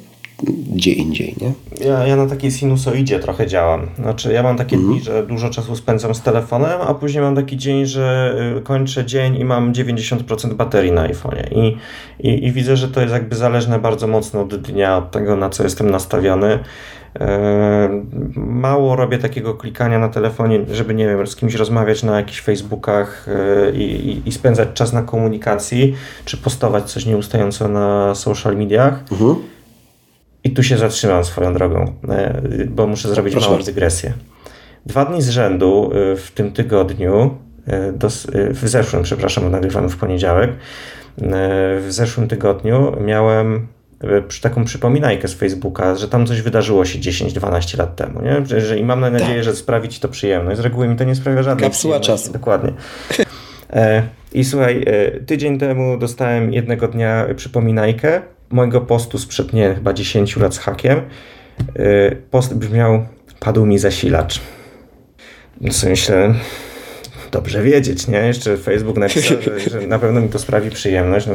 gdzie 0.74 0.92
indziej, 0.92 1.34
nie? 1.40 1.52
Ja, 1.86 2.06
ja 2.06 2.16
na 2.16 2.26
takiej 2.26 2.50
sinusoidzie 2.50 3.18
trochę 3.18 3.46
działam. 3.46 3.86
Znaczy, 3.98 4.32
ja 4.32 4.42
mam 4.42 4.56
takie 4.56 4.76
mm. 4.76 4.88
dni, 4.88 5.00
że 5.00 5.26
dużo 5.26 5.50
czasu 5.50 5.76
spędzam 5.76 6.14
z 6.14 6.22
telefonem, 6.22 6.80
a 6.80 6.94
później 6.94 7.22
mam 7.22 7.36
taki 7.36 7.56
dzień, 7.56 7.86
że 7.86 8.36
y, 8.58 8.60
kończę 8.60 9.04
dzień 9.04 9.36
i 9.36 9.44
mam 9.44 9.72
90% 9.72 10.54
baterii 10.54 10.92
na 10.92 11.08
iPhone'ie. 11.08 11.52
I, 11.52 11.76
i, 12.28 12.46
I 12.46 12.52
widzę, 12.52 12.76
że 12.76 12.88
to 12.88 13.00
jest 13.00 13.12
jakby 13.12 13.36
zależne 13.36 13.78
bardzo 13.78 14.06
mocno 14.06 14.40
od 14.40 14.56
dnia, 14.56 14.96
od 14.96 15.10
tego, 15.10 15.36
na 15.36 15.50
co 15.50 15.62
jestem 15.62 15.90
nastawiony. 15.90 16.58
E, 17.20 18.02
mało 18.36 18.96
robię 18.96 19.18
takiego 19.18 19.54
klikania 19.54 19.98
na 19.98 20.08
telefonie, 20.08 20.60
żeby 20.70 20.94
nie 20.94 21.06
wiem, 21.06 21.26
z 21.26 21.36
kimś 21.36 21.54
rozmawiać 21.54 22.02
na 22.02 22.16
jakichś 22.16 22.40
Facebookach 22.40 23.26
e, 23.28 23.72
i, 23.72 24.22
i 24.28 24.32
spędzać 24.32 24.68
czas 24.74 24.92
na 24.92 25.02
komunikacji, 25.02 25.94
czy 26.24 26.36
postować 26.36 26.84
coś 26.84 27.06
nieustająco 27.06 27.68
na 27.68 28.14
social 28.14 28.56
mediach. 28.56 29.04
Mhm. 29.12 29.36
I 30.44 30.50
tu 30.50 30.62
się 30.62 30.78
zatrzymam 30.78 31.24
swoją 31.24 31.54
drogą, 31.54 31.92
e, 32.08 32.42
bo 32.66 32.86
muszę 32.86 33.08
zrobić 33.08 33.32
Proszę 33.32 33.50
małą 33.50 33.62
dygresję. 33.62 34.12
Dwa 34.86 35.04
dni 35.04 35.22
z 35.22 35.28
rzędu 35.28 35.90
w 36.16 36.30
tym 36.34 36.52
tygodniu, 36.52 37.38
w 38.50 38.68
zeszłym, 38.68 39.02
przepraszam, 39.02 39.50
nagrywamy 39.50 39.88
w 39.88 39.96
poniedziałek, 39.96 40.50
w 41.78 41.86
zeszłym 41.88 42.28
tygodniu 42.28 42.92
miałem 43.00 43.66
taką 44.42 44.64
przypominajkę 44.64 45.28
z 45.28 45.34
Facebooka, 45.34 45.94
że 45.94 46.08
tam 46.08 46.26
coś 46.26 46.42
wydarzyło 46.42 46.84
się 46.84 46.98
10-12 46.98 47.78
lat 47.78 47.96
temu. 47.96 48.20
Nie? 48.22 48.60
Że, 48.60 48.78
I 48.78 48.84
mam 48.84 49.00
nadzieję, 49.00 49.34
tak. 49.34 49.44
że 49.44 49.56
sprawi 49.56 49.88
ci 49.88 50.00
to 50.00 50.08
przyjemność. 50.08 50.58
Z 50.58 50.60
reguły 50.60 50.88
mi 50.88 50.96
to 50.96 51.04
nie 51.04 51.14
sprawia 51.14 51.42
żadnej 51.42 51.70
Kapsuła 51.70 52.00
czasu. 52.00 52.32
Dokładnie. 52.32 52.72
E, 53.74 54.02
I 54.32 54.44
słuchaj, 54.44 54.84
e, 54.86 55.10
tydzień 55.20 55.58
temu 55.58 55.98
dostałem 55.98 56.52
jednego 56.52 56.88
dnia 56.88 57.26
przypominajkę 57.36 58.22
mojego 58.52 58.80
postu 58.80 59.18
sprzed 59.18 59.52
nie, 59.52 59.74
chyba 59.74 59.92
10 59.92 60.36
lat 60.36 60.54
z 60.54 60.58
hakiem. 60.58 61.00
E, 61.76 62.12
post 62.30 62.54
brzmiał, 62.54 63.06
padł 63.40 63.66
mi 63.66 63.78
zasilacz. 63.78 64.40
No 65.60 65.72
sobie 65.72 65.90
myślę, 65.90 66.34
dobrze 67.32 67.62
wiedzieć, 67.62 68.08
nie? 68.08 68.18
Jeszcze 68.18 68.56
Facebook 68.56 68.96
napisał, 68.96 69.42
że, 69.42 69.60
że 69.70 69.86
na 69.86 69.98
pewno 69.98 70.20
mi 70.20 70.28
to 70.28 70.38
sprawi 70.38 70.70
przyjemność. 70.70 71.26
No, 71.26 71.34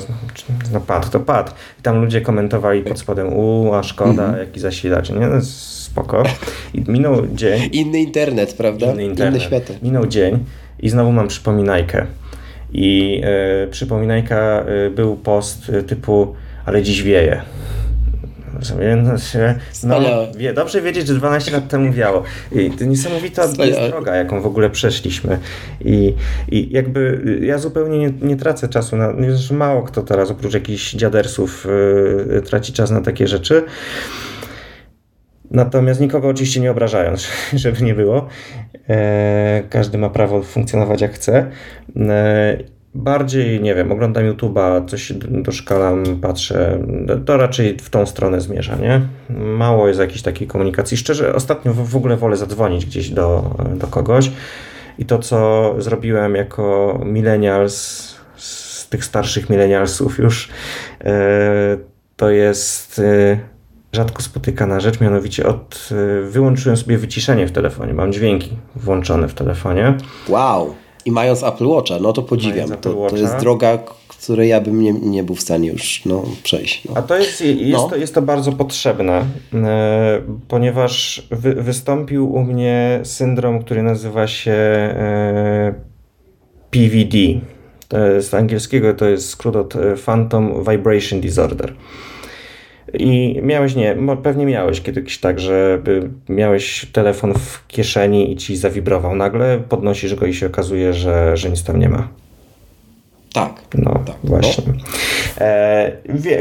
no 0.74 0.82
padł, 0.82 1.10
to 1.10 1.20
padł. 1.20 1.52
I 1.80 1.82
tam 1.82 2.02
ludzie 2.02 2.22
komentowali 2.22 2.82
pod 2.82 3.00
spodem, 3.00 3.34
u, 3.34 3.74
a 3.74 3.84
szkoda, 3.84 4.32
-hmm. 4.32 4.38
jaki 4.38 4.60
zasilacz, 4.60 5.10
nie? 5.10 5.28
No, 5.28 5.42
spoko. 5.42 6.24
I 6.74 6.92
minął 6.92 7.28
dzień. 7.28 7.70
Inny 7.72 8.00
internet, 8.00 8.54
prawda? 8.54 8.86
Inny 8.86 9.04
internet. 9.04 9.36
Inne 9.36 9.48
światy. 9.48 9.78
Minął 9.82 10.08
dzień 10.08 10.46
i 10.80 10.90
znowu 10.90 11.12
mam 11.12 11.28
przypominajkę. 11.28 12.06
I 12.74 13.22
e, 13.24 13.68
przypominajka 13.68 14.36
e, 14.36 14.90
był 14.90 15.16
post 15.16 15.70
e, 15.70 15.84
typu, 15.84 16.36
ale 16.68 16.84
dziś 16.84 17.04
wieje. 17.04 17.42
No, 19.84 20.00
no, 20.00 20.38
wie, 20.38 20.54
dobrze 20.54 20.82
wiedzieć, 20.82 21.08
że 21.08 21.14
12 21.14 21.52
lat 21.52 21.68
temu 21.68 21.94
wiało. 21.94 22.24
I 22.52 22.72
to 22.72 22.86
niesamowita 22.86 23.44
jest 23.66 23.80
droga, 23.90 24.16
jaką 24.16 24.42
w 24.42 24.46
ogóle 24.46 24.70
przeszliśmy. 24.70 25.40
I, 25.82 26.14
i 26.52 26.70
jakby 26.72 27.22
ja 27.42 27.58
zupełnie 27.58 27.98
nie, 27.98 28.14
nie 28.22 28.36
tracę 28.36 28.68
czasu 28.68 28.96
na. 28.96 29.08
Już 29.08 29.52
mało 29.52 29.84
kto 29.84 30.02
teraz 30.02 30.32
oprócz 30.32 30.54
jakichś 30.54 30.94
dziadersów 30.94 31.68
yy, 32.30 32.42
traci 32.42 32.74
czas 32.74 32.92
na 32.92 33.02
takie 33.02 33.28
rzeczy. 33.28 33.64
Natomiast 35.52 36.00
nikogo 36.02 36.28
oczywiście 36.28 36.60
nie 36.60 36.72
obrażając, 36.72 37.28
żeby 37.54 37.82
nie 37.82 37.96
było. 37.96 38.28
E, 38.90 39.64
każdy 39.70 39.98
ma 39.98 40.10
prawo 40.10 40.44
funkcjonować 40.44 41.02
jak 41.02 41.14
chce. 41.14 41.52
Bardziej, 42.98 43.62
nie 43.62 43.76
wiem, 43.76 43.92
oglądam 43.92 44.24
YouTube'a, 44.24 44.86
coś 44.86 45.14
doszkalam, 45.30 46.04
patrzę, 46.22 46.80
to 47.26 47.38
raczej 47.38 47.78
w 47.80 47.90
tą 47.90 48.06
stronę 48.06 48.42
zmierza, 48.42 48.76
nie? 48.76 49.02
Mało 49.30 49.88
jest 49.88 50.00
jakiejś 50.00 50.22
takiej 50.22 50.48
komunikacji. 50.48 50.98
Szczerze, 50.98 51.36
ostatnio 51.36 51.74
w 51.74 51.96
ogóle 51.96 52.18
wolę 52.18 52.38
zadzwonić 52.38 52.86
gdzieś 52.86 53.10
do, 53.10 53.56
do 53.76 53.88
kogoś 53.88 54.32
i 55.00 55.06
to, 55.06 55.20
co 55.20 55.76
zrobiłem 55.78 56.36
jako 56.36 57.00
millennials, 57.06 58.16
z 58.36 58.90
tych 58.90 59.06
starszych 59.06 59.50
millennialsów 59.50 60.18
już, 60.20 60.50
e, 61.02 61.78
to 62.16 62.30
jest 62.30 63.00
e, 63.00 63.40
rzadko 63.94 64.22
spotykana 64.22 64.80
rzecz, 64.80 65.02
mianowicie 65.02 65.46
od, 65.46 65.90
e, 65.92 66.22
wyłączyłem 66.22 66.78
sobie 66.78 66.98
wyciszenie 66.98 67.48
w 67.48 67.52
telefonie, 67.52 67.94
mam 67.94 68.14
dźwięki 68.14 68.58
włączone 68.76 69.28
w 69.28 69.34
telefonie. 69.34 69.94
Wow! 70.30 70.87
I 71.08 71.12
mając 71.12 71.44
Apple 71.44 71.68
Watcha, 71.68 72.00
no 72.02 72.14
to 72.14 72.22
podziwiam. 72.24 72.70
To, 72.70 73.10
to, 73.10 73.18
jest 73.18 73.38
droga, 73.38 73.80
której 74.08 74.50
ja 74.50 74.62
bym 74.62 74.82
nie, 74.82 74.94
nie 74.94 75.24
był 75.24 75.36
w 75.36 75.42
stanie 75.42 75.70
już 75.70 76.06
no, 76.06 76.24
przejść. 76.44 76.86
No. 76.86 76.92
A 76.96 77.02
to 77.02 77.18
jest, 77.18 77.42
jest, 77.42 77.72
no. 77.72 77.90
to, 77.90 77.96
jest 77.96 78.16
to 78.16 78.22
bardzo 78.22 78.52
potrzebne, 78.52 79.26
e, 79.54 80.22
ponieważ 80.48 81.28
wy, 81.32 81.54
wystąpił 81.54 82.34
u 82.34 82.44
mnie 82.44 83.00
syndrom, 83.04 83.60
który 83.64 83.84
nazywa 83.84 84.28
się 84.28 84.52
e, 84.52 85.74
PVD. 86.72 87.18
To 87.88 87.98
z 88.22 88.34
angielskiego, 88.34 88.94
to 88.94 89.06
jest 89.06 89.30
skrót 89.30 89.56
od 89.56 89.76
e, 89.76 89.96
Phantom 90.06 90.64
Vibration 90.72 91.22
Disorder. 91.22 91.74
I 92.94 93.40
miałeś, 93.44 93.76
nie, 93.76 93.98
pewnie 94.24 94.46
miałeś 94.46 94.82
kiedyś 94.82 95.18
tak, 95.18 95.40
że 95.40 95.82
miałeś 96.30 96.86
telefon 96.92 97.34
w 97.34 97.68
kieszeni 97.68 98.32
i 98.32 98.36
ci 98.36 98.58
zawibrował 98.58 99.16
nagle, 99.16 99.60
podnosisz 99.70 100.16
go 100.16 100.26
i 100.26 100.34
się 100.34 100.48
okazuje, 100.48 100.94
że, 100.94 101.38
że 101.38 101.50
nic 101.50 101.64
tam 101.64 101.80
nie 101.80 101.90
ma. 101.90 102.08
Tak. 103.34 103.54
No, 103.74 104.04
tak. 104.06 104.16
właśnie. 104.24 104.64
No. 104.68 104.74
E, 105.46 105.92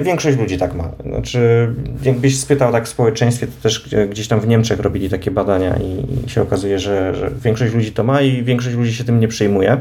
większość 0.03 0.39
ludzi 0.39 0.59
tak 0.59 0.75
ma. 0.75 0.91
Znaczy, 1.07 1.69
jakbyś 2.03 2.39
spytał 2.39 2.73
tak 2.73 2.85
w 2.85 2.89
społeczeństwie, 2.89 3.47
to 3.47 3.53
też 3.63 3.95
gdzieś 4.11 4.29
tam 4.29 4.41
w 4.41 4.47
Niemczech 4.47 4.81
robili 4.81 5.11
takie 5.11 5.31
badania 5.31 5.77
i, 5.77 6.31
się 6.31 6.43
okazuje, 6.43 6.79
że, 6.79 7.15
że 7.15 7.31
większość 7.45 7.75
ludzi 7.75 7.93
to 7.93 8.05
ma 8.05 8.21
i 8.21 8.43
większość 8.43 8.77
ludzi 8.77 8.95
się 8.95 9.05
tym 9.05 9.21
nie 9.21 9.29
przejmuje. 9.29 9.77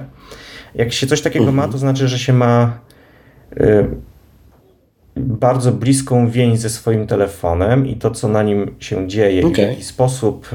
Jak 0.75 0.93
się 0.93 1.07
coś 1.07 1.21
takiego 1.21 1.51
ma, 1.51 1.67
to 1.67 1.77
znaczy, 1.77 2.07
że 2.07 2.19
się 2.19 2.33
ma. 2.33 2.79
Y, 3.61 3.87
bardzo 5.15 5.71
bliską 5.71 6.29
więź 6.29 6.59
ze 6.59 6.69
swoim 6.69 7.07
telefonem 7.07 7.87
i 7.87 7.95
to, 7.95 8.11
co 8.11 8.27
na 8.27 8.43
nim 8.43 8.75
się 8.79 9.07
dzieje 9.07 9.39
okay. 9.39 9.51
i 9.51 9.55
w 9.55 9.57
jaki 9.57 9.83
sposób 9.83 10.49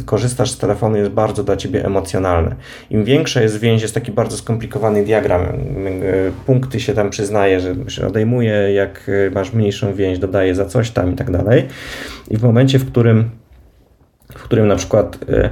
y, 0.00 0.04
korzystasz 0.04 0.50
z 0.50 0.58
telefonu 0.58 0.96
jest 0.96 1.10
bardzo 1.10 1.44
dla 1.44 1.56
ciebie 1.56 1.84
emocjonalne. 1.84 2.56
Im 2.90 3.04
większa 3.04 3.42
jest 3.42 3.58
więź, 3.58 3.82
jest 3.82 3.94
taki 3.94 4.12
bardzo 4.12 4.36
skomplikowany 4.36 5.04
diagram. 5.04 5.42
Y, 5.42 6.32
punkty 6.46 6.80
się 6.80 6.94
tam 6.94 7.10
przyznaje, 7.10 7.60
że 7.60 7.74
się 7.88 8.06
odejmuje, 8.06 8.52
jak 8.52 9.08
y, 9.08 9.30
masz 9.34 9.52
mniejszą 9.52 9.94
więź, 9.94 10.18
dodaje 10.18 10.54
za 10.54 10.64
coś 10.64 10.90
tam 10.90 11.12
i 11.12 11.16
tak 11.16 11.30
dalej. 11.30 11.66
I 12.30 12.36
w 12.36 12.42
momencie, 12.42 12.78
w 12.78 12.86
którym, 12.86 13.30
w 14.32 14.42
którym 14.42 14.66
na 14.66 14.76
przykład 14.76 15.18
y, 15.28 15.50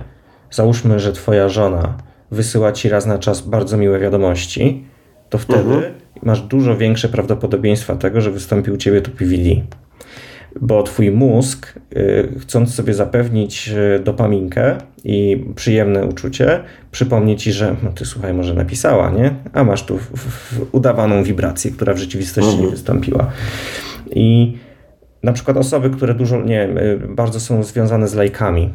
załóżmy, 0.51 1.01
że 1.01 1.13
twoja 1.13 1.49
żona 1.49 1.95
wysyła 2.31 2.73
ci 2.73 2.89
raz 2.89 3.07
na 3.07 3.19
czas 3.19 3.41
bardzo 3.41 3.77
miłe 3.77 3.99
wiadomości, 3.99 4.85
to 5.31 5.39
wtedy 5.39 5.75
mhm 5.75 6.06
masz 6.23 6.41
dużo 6.41 6.77
większe 6.77 7.09
prawdopodobieństwa 7.09 7.97
tego, 7.97 8.21
że 8.21 8.31
wystąpi 8.31 8.71
u 8.71 8.77
ciebie 8.77 9.01
to 9.01 9.11
PVD. 9.11 9.51
Bo 10.61 10.83
twój 10.83 11.11
mózg, 11.11 11.75
y, 11.97 12.29
chcąc 12.41 12.75
sobie 12.75 12.95
zapewnić 12.95 13.69
y, 13.69 14.01
dopaminkę 14.05 14.79
i 15.05 15.45
przyjemne 15.55 16.05
uczucie, 16.05 16.61
przypomni 16.91 17.37
ci, 17.37 17.53
że 17.53 17.77
no 17.83 17.91
ty 17.91 18.05
słuchaj, 18.05 18.35
może 18.35 18.55
napisała, 18.55 19.11
nie? 19.11 19.35
A 19.53 19.65
masz 19.65 19.83
tu 19.83 19.99
w, 19.99 20.03
w 20.17 20.75
udawaną 20.75 21.23
wibrację, 21.23 21.71
która 21.71 21.95
w 21.95 21.99
rzeczywistości 21.99 22.51
mhm. 22.51 22.65
nie 22.65 22.71
wystąpiła. 22.71 23.31
I 24.11 24.57
na 25.23 25.33
przykład 25.33 25.57
osoby, 25.57 25.91
które 25.91 26.15
dużo, 26.15 26.43
nie 26.43 26.65
y, 26.65 27.01
bardzo 27.09 27.41
są 27.41 27.63
związane 27.63 28.09
z 28.09 28.15
lajkami, 28.15 28.71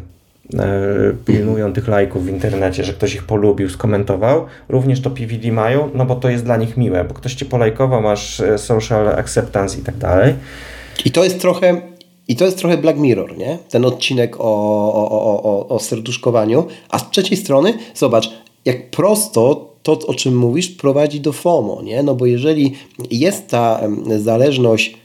pilnują 1.26 1.74
tych 1.74 1.88
lajków 1.88 2.26
w 2.26 2.30
internecie, 2.30 2.84
że 2.84 2.94
ktoś 2.94 3.16
ich 3.16 3.24
polubił, 3.24 3.70
skomentował, 3.70 4.46
również 4.70 5.02
to 5.02 5.10
PVD 5.10 5.52
mają, 5.52 5.90
no 5.94 6.06
bo 6.06 6.16
to 6.16 6.30
jest 6.30 6.44
dla 6.44 6.58
nich 6.58 6.78
miłe, 6.78 7.04
bo 7.04 7.14
ktoś 7.14 7.34
cię 7.34 7.46
polajkował, 7.46 8.02
masz 8.02 8.40
e, 8.40 8.58
social 8.58 9.08
acceptance 9.08 9.80
i 9.80 9.82
tak 9.82 9.98
dalej. 9.98 10.34
I 11.06 11.12
to 11.12 11.24
jest 11.24 11.42
trochę 11.42 11.82
i 12.28 12.36
to 12.36 12.46
jest 12.46 12.58
trochę 12.58 12.78
Black 12.78 13.00
Mirror, 13.00 13.38
nie? 13.38 13.58
Ten 13.70 13.86
odcinek 13.86 14.40
o, 14.40 14.44
o, 14.94 15.12
o, 15.12 15.44
o, 15.44 15.68
o 15.68 15.80
serduszkowaniu. 15.80 16.68
A 16.90 17.00
z 17.00 17.10
trzeciej 17.10 17.38
strony, 17.38 17.74
zobacz, 17.96 18.30
jak 18.66 18.92
prosto 18.92 19.72
to, 19.84 20.00
o 20.08 20.14
czym 20.14 20.38
mówisz, 20.38 20.70
prowadzi 20.70 21.20
do 21.20 21.34
FOMO, 21.34 21.82
nie? 21.82 22.04
No 22.04 22.16
bo 22.16 22.26
jeżeli 22.26 22.74
jest 23.12 23.48
ta 23.48 23.82
zależność 24.18 24.98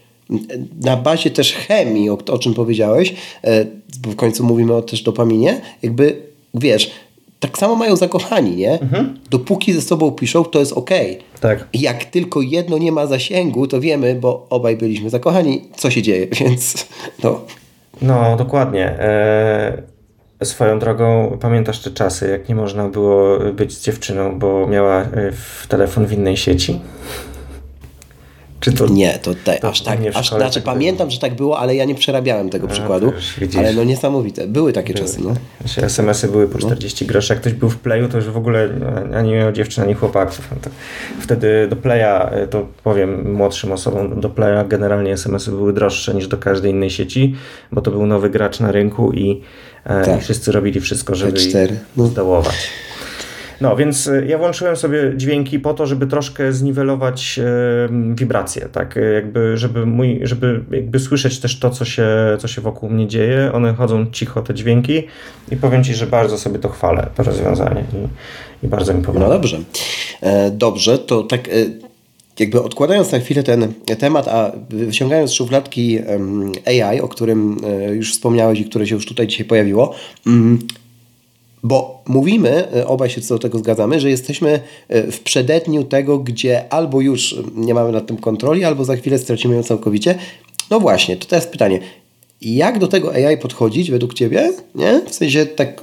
na 0.85 0.97
bazie 0.97 1.31
też 1.31 1.53
chemii, 1.53 2.11
o, 2.11 2.19
o 2.31 2.39
czym 2.39 2.55
powiedziałeś, 2.55 3.15
e, 3.45 3.65
bo 4.01 4.11
w 4.11 4.17
końcu 4.17 4.45
mówimy 4.45 4.75
o 4.75 4.83
też 4.83 5.03
dopaminie, 5.03 5.61
jakby 5.83 6.23
wiesz, 6.55 6.91
tak 7.41 7.59
samo 7.59 7.77
mają 7.77 7.97
zakochani, 7.97 8.57
nie? 8.57 8.81
Mhm. 8.81 9.19
Dopóki 9.31 9.73
ze 9.73 9.83
sobą 9.83 10.13
piszą, 10.13 10.45
to 10.45 10.59
jest 10.59 10.73
ok. 10.73 10.91
Tak. 11.41 11.69
Jak 11.75 12.05
tylko 12.05 12.43
jedno 12.43 12.79
nie 12.79 12.93
ma 12.93 13.07
zasięgu, 13.07 13.67
to 13.67 13.81
wiemy, 13.81 14.15
bo 14.15 14.47
obaj 14.51 14.77
byliśmy 14.77 15.11
zakochani, 15.11 15.65
co 15.77 15.91
się 15.91 16.03
dzieje, 16.03 16.27
więc 16.41 16.87
no. 17.25 17.41
No, 18.03 18.37
dokładnie. 18.37 18.85
E, 18.85 19.83
swoją 20.45 20.79
drogą 20.79 21.39
pamiętasz 21.41 21.79
te 21.79 21.91
czasy, 21.91 22.29
jak 22.29 22.49
nie 22.49 22.55
można 22.55 22.89
było 22.89 23.39
być 23.53 23.73
z 23.73 23.85
dziewczyną, 23.85 24.39
bo 24.39 24.67
miała 24.67 25.01
e, 25.01 25.09
telefon 25.69 26.07
w 26.07 26.13
innej 26.13 26.37
sieci? 26.37 26.81
Czy 28.67 28.73
to, 28.73 28.87
nie, 28.87 29.19
to, 29.19 29.35
te, 29.45 29.59
to 29.59 29.69
aż 29.69 29.81
tak. 29.81 29.99
Aż, 30.15 30.29
znaczy, 30.29 30.55
tak 30.55 30.63
pamiętam, 30.63 31.11
że 31.11 31.19
tak 31.19 31.35
było, 31.35 31.59
ale 31.59 31.75
ja 31.75 31.85
nie 31.85 31.95
przerabiałem 31.95 32.51
tego 32.51 32.67
A, 32.67 32.71
przykładu. 32.71 33.13
ale 33.59 33.73
no 33.73 33.85
niesamowite. 33.85 34.47
Były 34.47 34.73
takie 34.73 34.95
były. 34.95 35.07
czasy. 35.07 35.21
No. 35.23 35.35
SMS-y 35.83 36.29
były 36.29 36.49
po 36.49 36.59
40 36.59 37.05
no. 37.05 37.09
groszy. 37.09 37.33
Jak 37.33 37.41
ktoś 37.41 37.53
był 37.53 37.71
w 37.71 37.77
playu, 37.77 38.09
to 38.09 38.17
już 38.17 38.27
w 38.27 38.37
ogóle 38.37 38.69
ani 39.15 39.33
miał 39.33 39.53
dziewczyn, 39.53 39.85
ani 39.85 39.95
chłopaków. 39.95 40.49
No 40.51 40.57
wtedy 41.21 41.69
do 41.69 41.77
playa, 41.77 42.31
to 42.51 42.67
powiem 42.85 43.35
młodszym 43.35 43.73
osobom, 43.73 44.21
do 44.21 44.31
playa 44.31 44.69
generalnie 44.69 45.13
SMS-y 45.13 45.51
były 45.51 45.73
droższe 45.73 46.15
niż 46.15 46.29
do 46.29 46.37
każdej 46.37 46.71
innej 46.71 46.91
sieci, 46.91 47.35
bo 47.73 47.81
to 47.81 47.91
był 47.91 48.07
nowy 48.07 48.31
gracz 48.31 48.61
na 48.61 48.73
rynku 48.73 49.13
i, 49.13 49.43
e, 49.85 50.05
tak. 50.05 50.19
i 50.19 50.21
wszyscy 50.21 50.53
robili 50.53 50.81
wszystko, 50.81 51.15
żeby 51.15 51.39
no. 51.97 52.07
zdołować. 52.07 52.71
No, 53.61 53.77
więc 53.77 54.09
e, 54.09 54.27
ja 54.27 54.39
włączyłem 54.39 54.77
sobie 54.77 55.13
dźwięki 55.17 55.59
po 55.61 55.75
to, 55.75 55.87
żeby 55.87 56.07
troszkę 56.07 56.53
zniwelować 56.53 57.41
wibracje, 58.15 58.69
tak, 58.73 58.97
e, 58.97 59.01
jakby, 59.01 59.57
żeby 59.57 59.87
mój, 59.87 60.21
żeby 60.23 60.61
jakby 60.71 60.99
słyszeć 60.99 61.41
też 61.41 61.59
to, 61.59 61.71
co 61.71 61.85
się, 61.85 62.07
co 62.39 62.49
się 62.49 62.61
wokół 62.61 62.91
mnie 62.91 63.07
dzieje. 63.07 63.51
One 63.53 63.75
chodzą 63.75 64.07
cicho, 64.13 64.43
te 64.43 64.55
dźwięki 64.55 65.03
i 65.53 65.57
powiem 65.57 65.85
Ci, 65.85 65.95
że 65.95 66.07
bardzo 66.07 66.39
sobie 66.39 66.59
to 66.59 66.69
chwalę, 66.69 67.07
to 67.15 67.23
rozwiązanie 67.23 67.85
i, 68.63 68.67
i 68.67 68.69
bardzo 68.69 68.95
mi 68.95 69.03
pomaga. 69.03 69.27
No 69.27 69.33
dobrze. 69.33 69.59
E, 70.21 70.51
dobrze, 70.51 70.99
to 70.99 71.23
tak... 71.23 71.49
Jakby 72.39 72.63
odkładając 72.63 73.13
na 73.13 73.19
chwilę 73.19 73.43
ten 73.43 73.73
temat, 73.99 74.29
a 74.29 74.53
wyciągając 74.71 75.31
z 75.31 75.35
szufladki 75.35 75.99
AI, 76.67 77.01
o 77.01 77.09
którym 77.09 77.57
już 77.93 78.13
wspomniałeś 78.13 78.61
i 78.61 78.65
które 78.65 78.87
się 78.87 78.95
już 78.95 79.07
tutaj 79.07 79.27
dzisiaj 79.27 79.47
pojawiło, 79.47 79.95
mm, 80.27 80.59
bo 81.67 82.03
mówimy, 82.07 82.69
e, 82.77 82.87
obaj 82.87 83.11
się 83.11 83.21
co 83.21 83.35
do 83.35 83.39
tego 83.39 83.59
zgadzamy, 83.59 84.01
że 84.01 84.11
jesteśmy 84.11 84.61
e, 84.89 85.13
w 85.13 85.21
przededniu 85.21 85.85
tego, 85.85 86.19
gdzie 86.19 86.73
albo 86.73 87.01
już 87.01 87.37
nie 87.55 87.75
mamy 87.75 87.93
nad 87.93 88.07
tym 88.07 88.17
kontroli, 88.17 88.65
albo 88.65 88.85
za 88.85 88.97
chwilę 88.97 89.19
stracimy 89.19 89.57
ją 89.57 89.63
całkowicie. 89.63 90.15
No 90.71 90.81
właśnie, 90.81 91.17
to 91.17 91.27
teraz 91.27 91.47
pytanie. 91.47 91.81
Jak 92.41 92.79
do 92.79 92.89
tego 92.89 93.13
AI 93.13 93.39
podchodzić 93.39 93.91
według 93.91 94.15
Ciebie? 94.15 94.53
Nie? 94.75 95.01
W 95.07 95.15
sensie 95.15 95.47
tak 95.47 95.83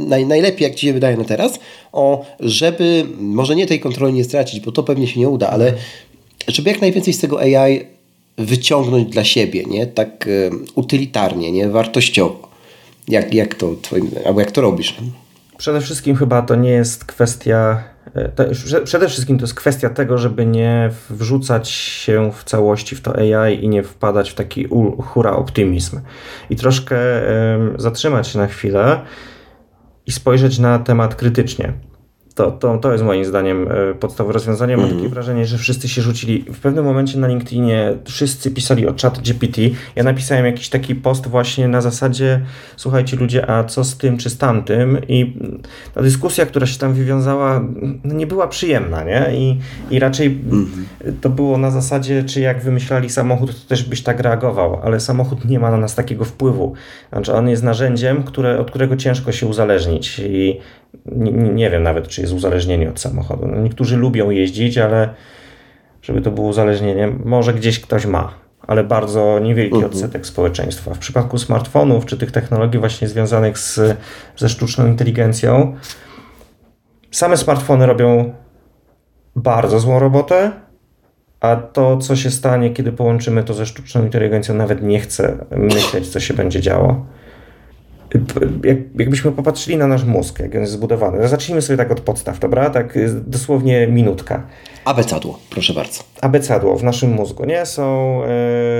naj, 0.00 0.26
najlepiej, 0.26 0.64
jak 0.68 0.74
Ci 0.74 0.86
się 0.86 0.92
wydaje 0.92 1.16
na 1.16 1.24
teraz, 1.24 1.58
o, 1.92 2.26
żeby 2.40 3.06
może 3.18 3.56
nie 3.56 3.66
tej 3.66 3.80
kontroli 3.80 4.12
nie 4.12 4.24
stracić, 4.24 4.60
bo 4.60 4.72
to 4.72 4.82
pewnie 4.82 5.06
się 5.06 5.20
nie 5.20 5.28
uda, 5.28 5.50
ale 5.50 5.74
żeby 6.48 6.70
jak 6.70 6.80
najwięcej 6.80 7.14
z 7.14 7.18
tego 7.18 7.40
AI 7.40 7.80
wyciągnąć 8.38 9.10
dla 9.10 9.24
siebie, 9.24 9.64
nie? 9.64 9.86
Tak 9.86 10.28
um, 10.50 10.64
utylitarnie, 10.74 11.52
nie? 11.52 11.68
Wartościowo. 11.68 12.55
Jak, 13.08 13.34
jak 13.34 13.54
to 13.54 13.74
twoim, 13.82 14.10
albo 14.26 14.40
jak 14.40 14.50
to 14.50 14.60
robisz? 14.60 14.96
Przede 15.56 15.80
wszystkim 15.80 16.16
chyba 16.16 16.42
to 16.42 16.54
nie 16.54 16.70
jest 16.70 17.04
kwestia. 17.04 17.82
E, 18.14 18.28
to, 18.28 18.44
przede 18.84 19.08
wszystkim 19.08 19.38
to 19.38 19.44
jest 19.44 19.54
kwestia 19.54 19.90
tego, 19.90 20.18
żeby 20.18 20.46
nie 20.46 20.90
wrzucać 21.10 21.68
się 21.68 22.32
w 22.32 22.44
całości 22.44 22.96
w 22.96 23.00
to 23.00 23.14
AI 23.16 23.64
i 23.64 23.68
nie 23.68 23.82
wpadać 23.82 24.30
w 24.30 24.34
taki 24.34 24.68
hura 25.02 25.32
optymizm. 25.32 26.00
I 26.50 26.56
troszkę 26.56 26.96
zatrzymać 27.76 28.28
się 28.28 28.38
na 28.38 28.46
chwilę 28.46 29.00
i 30.06 30.12
spojrzeć 30.12 30.58
na 30.58 30.78
temat 30.78 31.14
krytycznie. 31.14 31.72
To, 32.36 32.50
to, 32.50 32.78
to 32.78 32.92
jest 32.92 33.04
moim 33.04 33.24
zdaniem 33.24 33.68
e, 33.70 33.94
podstawowe 33.94 34.32
rozwiązanie. 34.32 34.76
Mam 34.76 34.86
mm. 34.86 34.96
takie 34.96 35.08
wrażenie, 35.08 35.46
że 35.46 35.58
wszyscy 35.58 35.88
się 35.88 36.02
rzucili. 36.02 36.44
W 36.52 36.58
pewnym 36.58 36.84
momencie 36.84 37.18
na 37.18 37.28
LinkedInie 37.28 37.96
wszyscy 38.04 38.50
pisali 38.50 38.88
o 38.88 38.94
chat 39.02 39.20
GPT. 39.20 39.62
Ja 39.96 40.02
napisałem 40.02 40.46
jakiś 40.46 40.68
taki 40.68 40.94
post 40.94 41.26
właśnie 41.26 41.68
na 41.68 41.80
zasadzie 41.80 42.40
słuchajcie 42.76 43.16
ludzie, 43.16 43.50
a 43.50 43.64
co 43.64 43.84
z 43.84 43.96
tym 43.96 44.18
czy 44.18 44.30
z 44.30 44.38
tamtym? 44.38 44.98
I 45.08 45.36
ta 45.94 46.02
dyskusja, 46.02 46.46
która 46.46 46.66
się 46.66 46.78
tam 46.78 46.94
wywiązała, 46.94 47.64
no 48.04 48.14
nie 48.14 48.26
była 48.26 48.48
przyjemna, 48.48 49.04
nie? 49.04 49.26
I, 49.34 49.58
i 49.90 49.98
raczej 49.98 50.26
mm. 50.26 50.86
to 51.20 51.30
było 51.30 51.58
na 51.58 51.70
zasadzie, 51.70 52.24
czy 52.24 52.40
jak 52.40 52.62
wymyślali 52.62 53.10
samochód, 53.10 53.62
to 53.62 53.68
też 53.68 53.84
byś 53.84 54.02
tak 54.02 54.20
reagował, 54.20 54.80
ale 54.82 55.00
samochód 55.00 55.44
nie 55.44 55.58
ma 55.58 55.70
na 55.70 55.76
nas 55.76 55.94
takiego 55.94 56.24
wpływu. 56.24 56.74
Znaczy 57.12 57.34
on 57.34 57.48
jest 57.48 57.62
narzędziem, 57.62 58.22
które, 58.22 58.58
od 58.58 58.70
którego 58.70 58.96
ciężko 58.96 59.32
się 59.32 59.46
uzależnić 59.46 60.18
i 60.18 60.60
nie, 61.12 61.32
nie 61.32 61.70
wiem 61.70 61.82
nawet, 61.82 62.08
czy 62.08 62.20
jest 62.20 62.32
uzależnienie 62.32 62.88
od 62.88 63.00
samochodu. 63.00 63.46
No, 63.46 63.60
niektórzy 63.60 63.96
lubią 63.96 64.30
jeździć, 64.30 64.78
ale 64.78 65.08
żeby 66.02 66.20
to 66.20 66.30
było 66.30 66.48
uzależnienie, 66.48 67.12
może 67.24 67.54
gdzieś 67.54 67.80
ktoś 67.80 68.06
ma, 68.06 68.34
ale 68.66 68.84
bardzo 68.84 69.38
niewielki 69.38 69.74
mhm. 69.74 69.92
odsetek 69.92 70.26
społeczeństwa. 70.26 70.94
W 70.94 70.98
przypadku 70.98 71.38
smartfonów 71.38 72.06
czy 72.06 72.18
tych 72.18 72.30
technologii 72.30 72.80
właśnie 72.80 73.08
związanych 73.08 73.58
z, 73.58 73.96
ze 74.36 74.48
sztuczną 74.48 74.86
inteligencją, 74.86 75.76
same 77.10 77.36
smartfony 77.36 77.86
robią 77.86 78.34
bardzo 79.36 79.80
złą 79.80 79.98
robotę, 79.98 80.52
a 81.40 81.56
to, 81.56 81.96
co 81.96 82.16
się 82.16 82.30
stanie, 82.30 82.70
kiedy 82.70 82.92
połączymy 82.92 83.44
to 83.44 83.54
ze 83.54 83.66
sztuczną 83.66 84.02
inteligencją, 84.02 84.54
nawet 84.54 84.82
nie 84.82 85.00
chcę 85.00 85.46
myśleć, 85.50 86.08
co 86.08 86.20
się 86.20 86.34
będzie 86.34 86.60
działo 86.60 87.06
jak, 88.64 88.78
jakbyśmy 88.98 89.32
popatrzyli 89.32 89.76
na 89.76 89.86
nasz 89.86 90.04
mózg, 90.04 90.38
jak 90.38 90.54
on 90.54 90.60
jest 90.60 90.72
zbudowany. 90.72 91.18
No 91.18 91.28
zacznijmy 91.28 91.62
sobie 91.62 91.76
tak 91.76 91.90
od 91.90 92.00
podstaw, 92.00 92.38
dobra? 92.38 92.70
Tak 92.70 92.98
dosłownie 93.26 93.86
minutka. 93.86 94.42
Abecadło, 94.84 95.38
proszę 95.50 95.74
bardzo. 95.74 96.02
Abecadło 96.20 96.76
w 96.76 96.84
naszym 96.84 97.10
mózgu, 97.10 97.44
nie? 97.44 97.66
Są, 97.66 98.20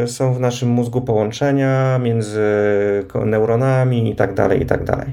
y, 0.04 0.08
są 0.08 0.34
w 0.34 0.40
naszym 0.40 0.68
mózgu 0.68 1.00
połączenia 1.00 1.98
między 1.98 2.42
neuronami 3.24 4.10
i 4.10 4.16
tak 4.16 4.34
dalej, 4.34 4.62
i 4.62 4.66
tak 4.66 4.84
dalej. 4.84 5.06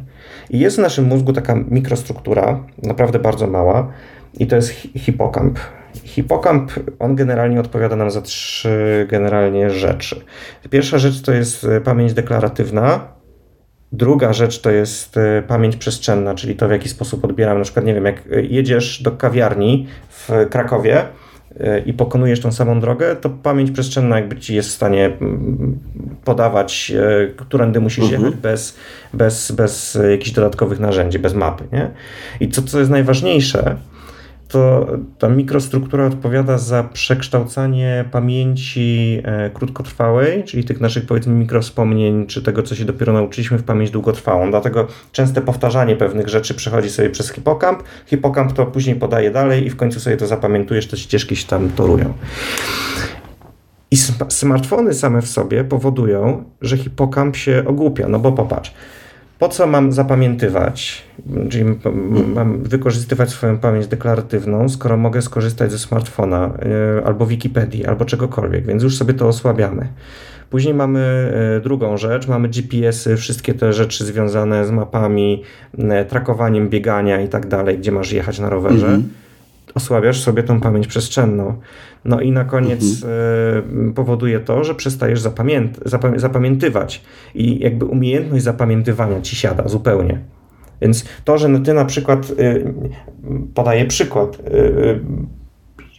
I 0.49 0.59
jest 0.59 0.75
w 0.75 0.79
naszym 0.79 1.05
mózgu 1.05 1.33
taka 1.33 1.55
mikrostruktura, 1.55 2.63
naprawdę 2.83 3.19
bardzo 3.19 3.47
mała, 3.47 3.91
i 4.39 4.47
to 4.47 4.55
jest 4.55 4.69
hipokamp. 4.97 5.59
Hipokamp, 6.03 6.71
on 6.99 7.15
generalnie 7.15 7.59
odpowiada 7.59 7.95
nam 7.95 8.11
za 8.11 8.21
trzy 8.21 9.07
generalnie 9.09 9.69
rzeczy. 9.69 10.21
Pierwsza 10.69 10.97
rzecz 10.97 11.21
to 11.21 11.33
jest 11.33 11.63
e, 11.63 11.81
pamięć 11.81 12.13
deklaratywna, 12.13 13.07
Druga 13.93 14.33
rzecz 14.33 14.61
to 14.61 14.71
jest 14.71 15.17
e, 15.17 15.43
pamięć 15.47 15.75
przestrzenna, 15.75 16.35
czyli 16.35 16.55
to 16.55 16.67
w 16.67 16.71
jaki 16.71 16.89
sposób 16.89 17.25
odbieramy. 17.25 17.59
Na 17.59 17.63
przykład, 17.63 17.85
nie 17.85 17.93
wiem, 17.93 18.05
jak 18.05 18.23
jedziesz 18.49 19.01
do 19.01 19.11
kawiarni 19.11 19.87
w 20.09 20.29
Krakowie 20.49 21.05
e, 21.59 21.79
i 21.79 21.93
pokonujesz 21.93 22.39
tą 22.39 22.51
samą 22.51 22.79
drogę, 22.79 23.15
to 23.15 23.29
pamięć 23.29 23.71
przestrzenna 23.71 24.15
jakby 24.15 24.37
ci 24.37 24.55
jest 24.55 24.69
w 24.69 24.71
stanie 24.71 25.05
mm, 25.05 25.79
podawać, 26.25 26.91
e, 26.95 27.27
którędy 27.27 27.79
musisz 27.79 28.03
mhm. 28.03 28.23
jechać 28.23 28.39
bez, 28.39 28.77
bez, 29.13 29.51
bez 29.51 29.97
jakichś 30.11 30.31
dodatkowych 30.31 30.79
narzędzi, 30.79 31.19
bez 31.19 31.33
mapy. 31.33 31.63
Nie? 31.71 31.89
I 32.39 32.49
co, 32.49 32.61
co 32.61 32.79
jest 32.79 32.91
najważniejsze, 32.91 33.77
to 34.47 34.87
ta 35.19 35.29
mikrostruktura 35.29 36.05
odpowiada 36.05 36.57
za 36.57 36.83
przekształcanie 36.83 38.05
pamięci 38.11 39.21
e, 39.23 39.49
krótkotrwałej, 39.49 40.43
czyli 40.43 40.63
tych 40.63 40.81
naszych 40.81 41.05
powiedzmy 41.05 41.33
mikrowspomnień, 41.33 42.27
czy 42.27 42.41
tego, 42.41 42.63
co 42.63 42.75
się 42.75 42.85
dopiero 42.85 43.13
nauczyliśmy 43.13 43.57
w 43.57 43.63
pamięć 43.63 43.91
długotrwałą. 43.91 44.49
Dlatego 44.49 44.87
częste 45.11 45.41
powtarzanie 45.41 45.95
pewnych 45.95 46.29
rzeczy 46.29 46.53
przechodzi 46.53 46.89
sobie 46.89 47.09
przez 47.09 47.31
hipokamp. 47.31 47.83
Hipokamp 48.05 48.53
to 48.53 48.65
później 48.65 48.95
podaje 48.95 49.31
dalej 49.31 49.65
i 49.65 49.69
w 49.69 49.75
końcu 49.75 49.99
sobie 49.99 50.17
to 50.17 50.27
zapamiętujesz, 50.27 50.87
te 50.87 50.97
ścieżki 50.97 51.35
się 51.35 51.47
tam 51.47 51.69
torują. 51.69 52.13
I 53.91 53.97
smartfony 54.29 54.93
same 54.93 55.21
w 55.21 55.27
sobie 55.27 55.63
powodują, 55.63 56.43
że 56.61 56.77
hipokamp 56.77 57.35
się 57.35 57.63
ogłupia. 57.67 58.07
No 58.07 58.19
bo 58.19 58.31
popatrz, 58.31 58.73
po 59.39 59.49
co 59.49 59.67
mam 59.67 59.91
zapamiętywać, 59.91 61.03
czyli 61.49 61.65
mam 62.35 62.63
wykorzystywać 62.63 63.29
swoją 63.29 63.57
pamięć 63.57 63.87
deklaratywną, 63.87 64.69
skoro 64.69 64.97
mogę 64.97 65.21
skorzystać 65.21 65.71
ze 65.71 65.79
smartfona 65.79 66.53
e, 66.99 67.05
albo 67.05 67.25
Wikipedii, 67.25 67.85
albo 67.85 68.05
czegokolwiek, 68.05 68.65
więc 68.65 68.83
już 68.83 68.97
sobie 68.97 69.13
to 69.13 69.27
osłabiamy. 69.27 69.87
Później 70.49 70.73
mamy 70.73 71.31
e, 71.57 71.61
drugą 71.61 71.97
rzecz, 71.97 72.27
mamy 72.27 72.49
GPS-y, 72.49 73.17
wszystkie 73.17 73.53
te 73.53 73.73
rzeczy 73.73 74.05
związane 74.05 74.65
z 74.65 74.71
mapami, 74.71 75.43
e, 75.77 76.05
trakowaniem 76.05 76.69
biegania 76.69 77.21
i 77.21 77.27
tak 77.27 77.47
dalej, 77.47 77.77
gdzie 77.77 77.91
masz 77.91 78.11
jechać 78.11 78.39
na 78.39 78.49
rowerze. 78.49 78.87
Mhm 78.87 79.22
osłabiasz 79.75 80.21
sobie 80.21 80.43
tą 80.43 80.61
pamięć 80.61 80.87
przestrzenną. 80.87 81.57
No 82.05 82.21
i 82.21 82.31
na 82.31 82.45
koniec 82.45 82.83
mhm. 82.83 83.89
E, 83.89 83.93
powoduje 83.93 84.39
to, 84.39 84.63
że 84.63 84.75
przestajesz 84.75 85.21
zapamięt 85.21 85.79
zapamię 85.85 86.19
zapamiętywać 86.19 87.01
i 87.35 87.59
jakby 87.59 87.85
umiejętność 87.85 88.43
zapamiętywania 88.43 89.21
ci 89.21 89.35
siada 89.35 89.67
zupełnie. 89.67 90.19
Więc 90.81 91.05
to, 91.25 91.37
że 91.37 91.59
ty 91.59 91.73
na 91.73 91.85
przykład, 91.85 92.29
y, 92.29 92.73
podaję 93.53 93.85
przykład, 93.85 94.39
y, 94.39 94.55
y, 94.55 94.99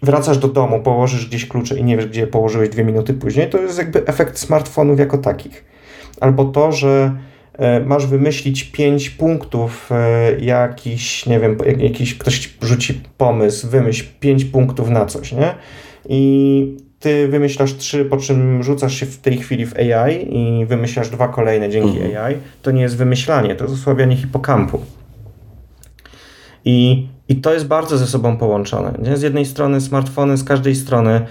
wracasz 0.03 0.39
do 0.39 0.49
domu, 0.49 0.81
położysz 0.81 1.27
gdzieś 1.27 1.49
klucze 1.49 1.79
i 1.79 1.85
nie 1.85 1.97
wiesz, 1.97 2.07
gdzie 2.07 2.27
położyłeś 2.27 2.68
dwie 2.68 2.85
minuty 2.85 3.14
później, 3.14 3.51
to 3.51 3.59
jest 3.59 3.79
jakby 3.79 4.07
efekt 4.07 4.39
smartfonów 4.39 4.99
jako 4.99 5.18
takich. 5.18 5.64
Albo 6.20 6.45
to, 6.45 6.72
że 6.72 7.12
masz 7.87 8.07
wymyślić 8.07 8.65
pięć 8.65 9.11
punktów, 9.11 9.91
e, 9.93 10.41
jakiś, 10.41 11.27
nie 11.27 11.41
wiem, 11.41 11.59
jakiś 11.79 12.19
ktoś 12.19 12.55
rzuci 12.63 13.01
pomysł, 13.19 13.69
wymyśl 13.69 14.05
pięć 14.21 14.45
punktów 14.45 14.91
na 14.91 15.07
coś, 15.07 15.33
nie? 15.33 15.55
I 16.09 16.77
ty 17.01 17.29
wymyślasz 17.29 17.77
trzy, 17.77 18.05
po 18.05 18.17
czym 18.17 18.63
rzucasz 18.63 18.95
się 18.95 19.07
w 19.07 19.19
tej 19.19 19.39
chwili 19.39 19.67
w 19.67 19.77
AI 19.77 20.37
i 20.37 20.67
wymyślasz 20.67 21.11
dwa 21.11 21.29
kolejne 21.29 21.71
dzięki 21.71 22.01
mhm. 22.01 22.25
AI, 22.25 22.37
to 22.63 22.71
nie 22.71 22.83
jest 22.83 22.97
wymyślanie, 22.97 23.55
to 23.55 23.65
jest 23.65 23.77
osłabianie 23.77 24.17
hipokampu. 24.17 24.81
I, 26.65 27.09
I 27.29 27.37
to 27.37 27.53
jest 27.53 27.67
bardzo 27.67 27.99
ze 27.99 28.07
sobą 28.07 28.37
połączone. 28.37 28.95
Nie? 29.03 29.17
Z 29.17 29.23
jednej 29.23 29.47
strony 29.47 29.81
smartfony, 29.81 30.37
z 30.37 30.45
każdej 30.45 30.75
strony 30.75 31.27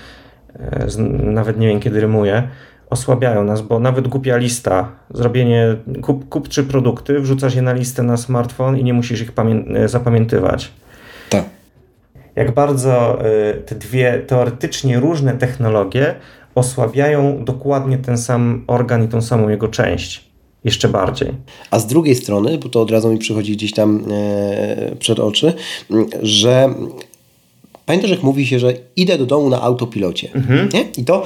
e, 0.60 0.88
nawet 1.24 1.60
nie 1.60 1.68
wiem 1.68 1.80
kiedy 1.80 2.00
rymuję, 2.00 2.48
osłabiają 2.94 3.44
nas, 3.44 3.62
bo 3.62 3.80
nawet 3.80 4.08
głupia 4.08 4.38
lista, 4.38 4.92
zrobienie, 5.14 5.76
kup, 6.02 6.30
kup 6.30 6.48
trzy 6.48 6.64
produkty, 6.64 7.20
wrzucasz 7.20 7.56
je 7.56 7.62
na 7.62 7.74
listę 7.74 8.04
na 8.04 8.18
smartfon 8.18 8.78
i 8.78 8.84
nie 8.84 8.94
musisz 8.94 9.22
ich 9.22 9.32
e, 9.76 9.88
zapamiętywać. 9.88 10.72
Tak. 11.30 11.44
Jak 12.36 12.52
bardzo 12.52 13.20
te 13.66 13.76
dwie 13.76 14.20
teoretycznie 14.28 15.00
różne 15.00 15.34
technologie 15.34 16.16
osłabiają 16.56 17.46
dokładnie 17.46 17.98
ten 17.98 18.18
sam 18.18 18.64
organ 18.68 19.04
i 19.04 19.08
tą 19.08 19.22
samą 19.22 19.50
jego 19.50 19.68
część 19.68 20.34
jeszcze 20.64 20.90
bardziej. 20.90 21.32
A 21.72 21.80
z 21.80 21.88
drugiej 21.88 22.16
strony, 22.16 22.58
bo 22.58 22.70
to 22.70 22.82
od 22.82 22.92
razu 22.92 23.12
mi 23.12 23.18
przychodzi 23.18 23.54
gdzieś 23.54 23.74
tam 23.74 24.06
e, 24.12 24.96
przed 24.96 25.20
oczy, 25.20 25.54
że 26.22 26.74
Pamiętasz, 27.86 28.12
jak 28.12 28.24
mówi 28.24 28.48
się, 28.48 28.60
że 28.60 28.74
idę 28.96 29.18
do 29.18 29.26
domu 29.26 29.50
na 29.50 29.62
autopilocie. 29.62 30.30
Mhm. 30.34 30.70
Nie? 30.74 30.86
I 30.98 31.06
to 31.06 31.24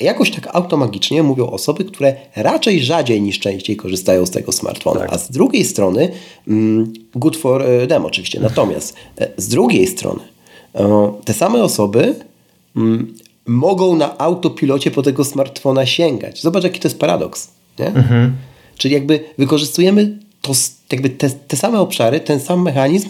jakoś 0.00 0.30
tak 0.30 0.48
automagicznie 0.52 1.22
mówią 1.22 1.46
osoby, 1.46 1.84
które 1.84 2.16
raczej 2.36 2.80
rzadziej 2.80 3.22
niż 3.22 3.38
częściej 3.38 3.76
korzystają 3.76 4.26
z 4.26 4.30
tego 4.30 4.52
smartfona. 4.52 5.00
Tak. 5.00 5.12
A 5.12 5.18
z 5.18 5.30
drugiej 5.30 5.64
strony, 5.64 6.10
mm, 6.48 6.92
good 7.14 7.36
for 7.36 7.62
e, 7.62 7.86
them 7.86 8.04
oczywiście. 8.04 8.40
Natomiast 8.40 8.96
e, 9.18 9.28
z 9.36 9.48
drugiej 9.48 9.86
strony, 9.86 10.20
te 11.24 11.34
same 11.34 11.62
osoby 11.62 12.14
mm, 12.76 13.14
mogą 13.46 13.96
na 13.96 14.18
autopilocie 14.18 14.90
po 14.90 15.02
tego 15.02 15.24
smartfona 15.24 15.86
sięgać. 15.86 16.42
Zobacz, 16.42 16.64
jaki 16.64 16.80
to 16.80 16.88
jest 16.88 16.98
paradoks. 16.98 17.48
Nie? 17.78 17.86
Mhm. 17.86 18.32
Czyli 18.78 18.94
jakby 18.94 19.20
wykorzystujemy 19.38 20.18
to, 20.40 20.52
jakby 20.92 21.10
te, 21.10 21.30
te 21.30 21.56
same 21.56 21.80
obszary, 21.80 22.20
ten 22.20 22.40
sam 22.40 22.62
mechanizm, 22.62 23.08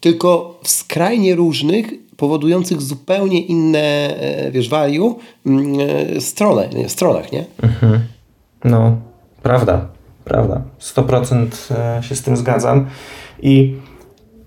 tylko 0.00 0.58
w 0.62 0.70
skrajnie 0.70 1.34
różnych, 1.34 1.86
powodujących 2.22 2.82
zupełnie 2.82 3.40
inne, 3.40 3.78
e, 3.78 4.50
wiesz, 4.50 4.68
value 4.68 5.18
mm, 5.46 5.66
e, 6.16 6.20
stronę, 6.20 6.68
stronach, 6.86 7.32
nie? 7.32 7.44
Mhm. 7.62 8.00
No, 8.64 8.96
prawda, 9.42 9.88
prawda. 10.24 10.62
100% 10.80 11.46
e, 11.70 12.02
się 12.02 12.16
z 12.16 12.22
tym 12.22 12.36
zgadzam. 12.36 12.86
I 13.42 13.74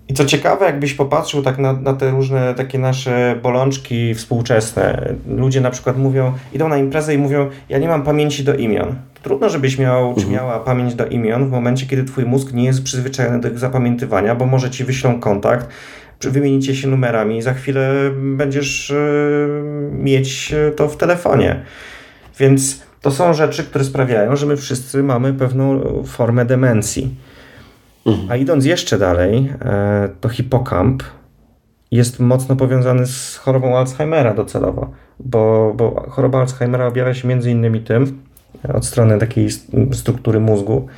i 0.08 0.14
co 0.14 0.24
ciekawe, 0.24 0.66
jakbyś 0.66 0.94
popatrzył 0.94 1.42
tak 1.42 1.58
na, 1.58 1.72
na 1.72 1.94
te 1.94 2.10
różne 2.10 2.54
takie 2.54 2.78
nasze 2.78 3.38
bolączki 3.42 4.14
współczesne. 4.14 5.14
Ludzie 5.28 5.60
na 5.60 5.70
przykład 5.70 5.98
mówią, 5.98 6.32
idą 6.52 6.68
na 6.68 6.76
imprezę 6.76 7.14
i 7.14 7.18
mówią, 7.18 7.50
ja 7.68 7.78
nie 7.78 7.88
mam 7.88 8.02
pamięci 8.02 8.44
do 8.44 8.54
imion. 8.54 8.94
Trudno, 9.22 9.48
żebyś 9.48 9.78
miał, 9.78 10.14
czy 10.14 10.20
mhm. 10.20 10.32
miała 10.32 10.60
pamięć 10.60 10.94
do 10.94 11.06
imion 11.06 11.48
w 11.48 11.50
momencie, 11.50 11.86
kiedy 11.86 12.04
twój 12.04 12.24
mózg 12.24 12.52
nie 12.52 12.64
jest 12.64 12.82
przyzwyczajony 12.82 13.40
do 13.40 13.48
ich 13.48 13.58
zapamiętywania, 13.58 14.34
bo 14.34 14.46
może 14.46 14.70
ci 14.70 14.84
wyślą 14.84 15.20
kontakt, 15.20 15.68
wymienicie 16.20 16.74
się 16.74 16.88
numerami 16.88 17.38
i 17.38 17.42
za 17.42 17.54
chwilę 17.54 18.10
będziesz 18.14 18.90
yy, 18.90 19.90
mieć 19.92 20.54
to 20.76 20.88
w 20.88 20.96
telefonie. 20.96 21.62
Więc 22.38 22.82
to 23.00 23.10
są 23.10 23.34
rzeczy, 23.34 23.64
które 23.64 23.84
sprawiają, 23.84 24.36
że 24.36 24.46
my 24.46 24.56
wszyscy 24.56 25.02
mamy 25.02 25.34
pewną 25.34 25.82
formę 26.04 26.44
demencji. 26.44 27.14
Mhm. 28.06 28.30
A 28.30 28.36
idąc 28.36 28.64
jeszcze 28.64 28.98
dalej, 28.98 29.52
e, 29.60 30.08
to 30.20 30.28
hipokamp 30.28 31.02
jest 31.90 32.20
mocno 32.20 32.56
powiązany 32.56 33.06
z 33.06 33.36
chorobą 33.36 33.78
Alzheimera 33.78 34.34
docelowo, 34.34 34.90
bo, 35.20 35.72
bo 35.76 36.10
choroba 36.10 36.40
Alzheimera 36.40 36.86
objawia 36.86 37.14
się 37.14 37.28
między 37.28 37.50
innymi 37.50 37.80
tym, 37.80 38.22
od 38.74 38.86
strony 38.86 39.18
takiej 39.18 39.48
struktury 39.92 40.40
mózgu, 40.40 40.88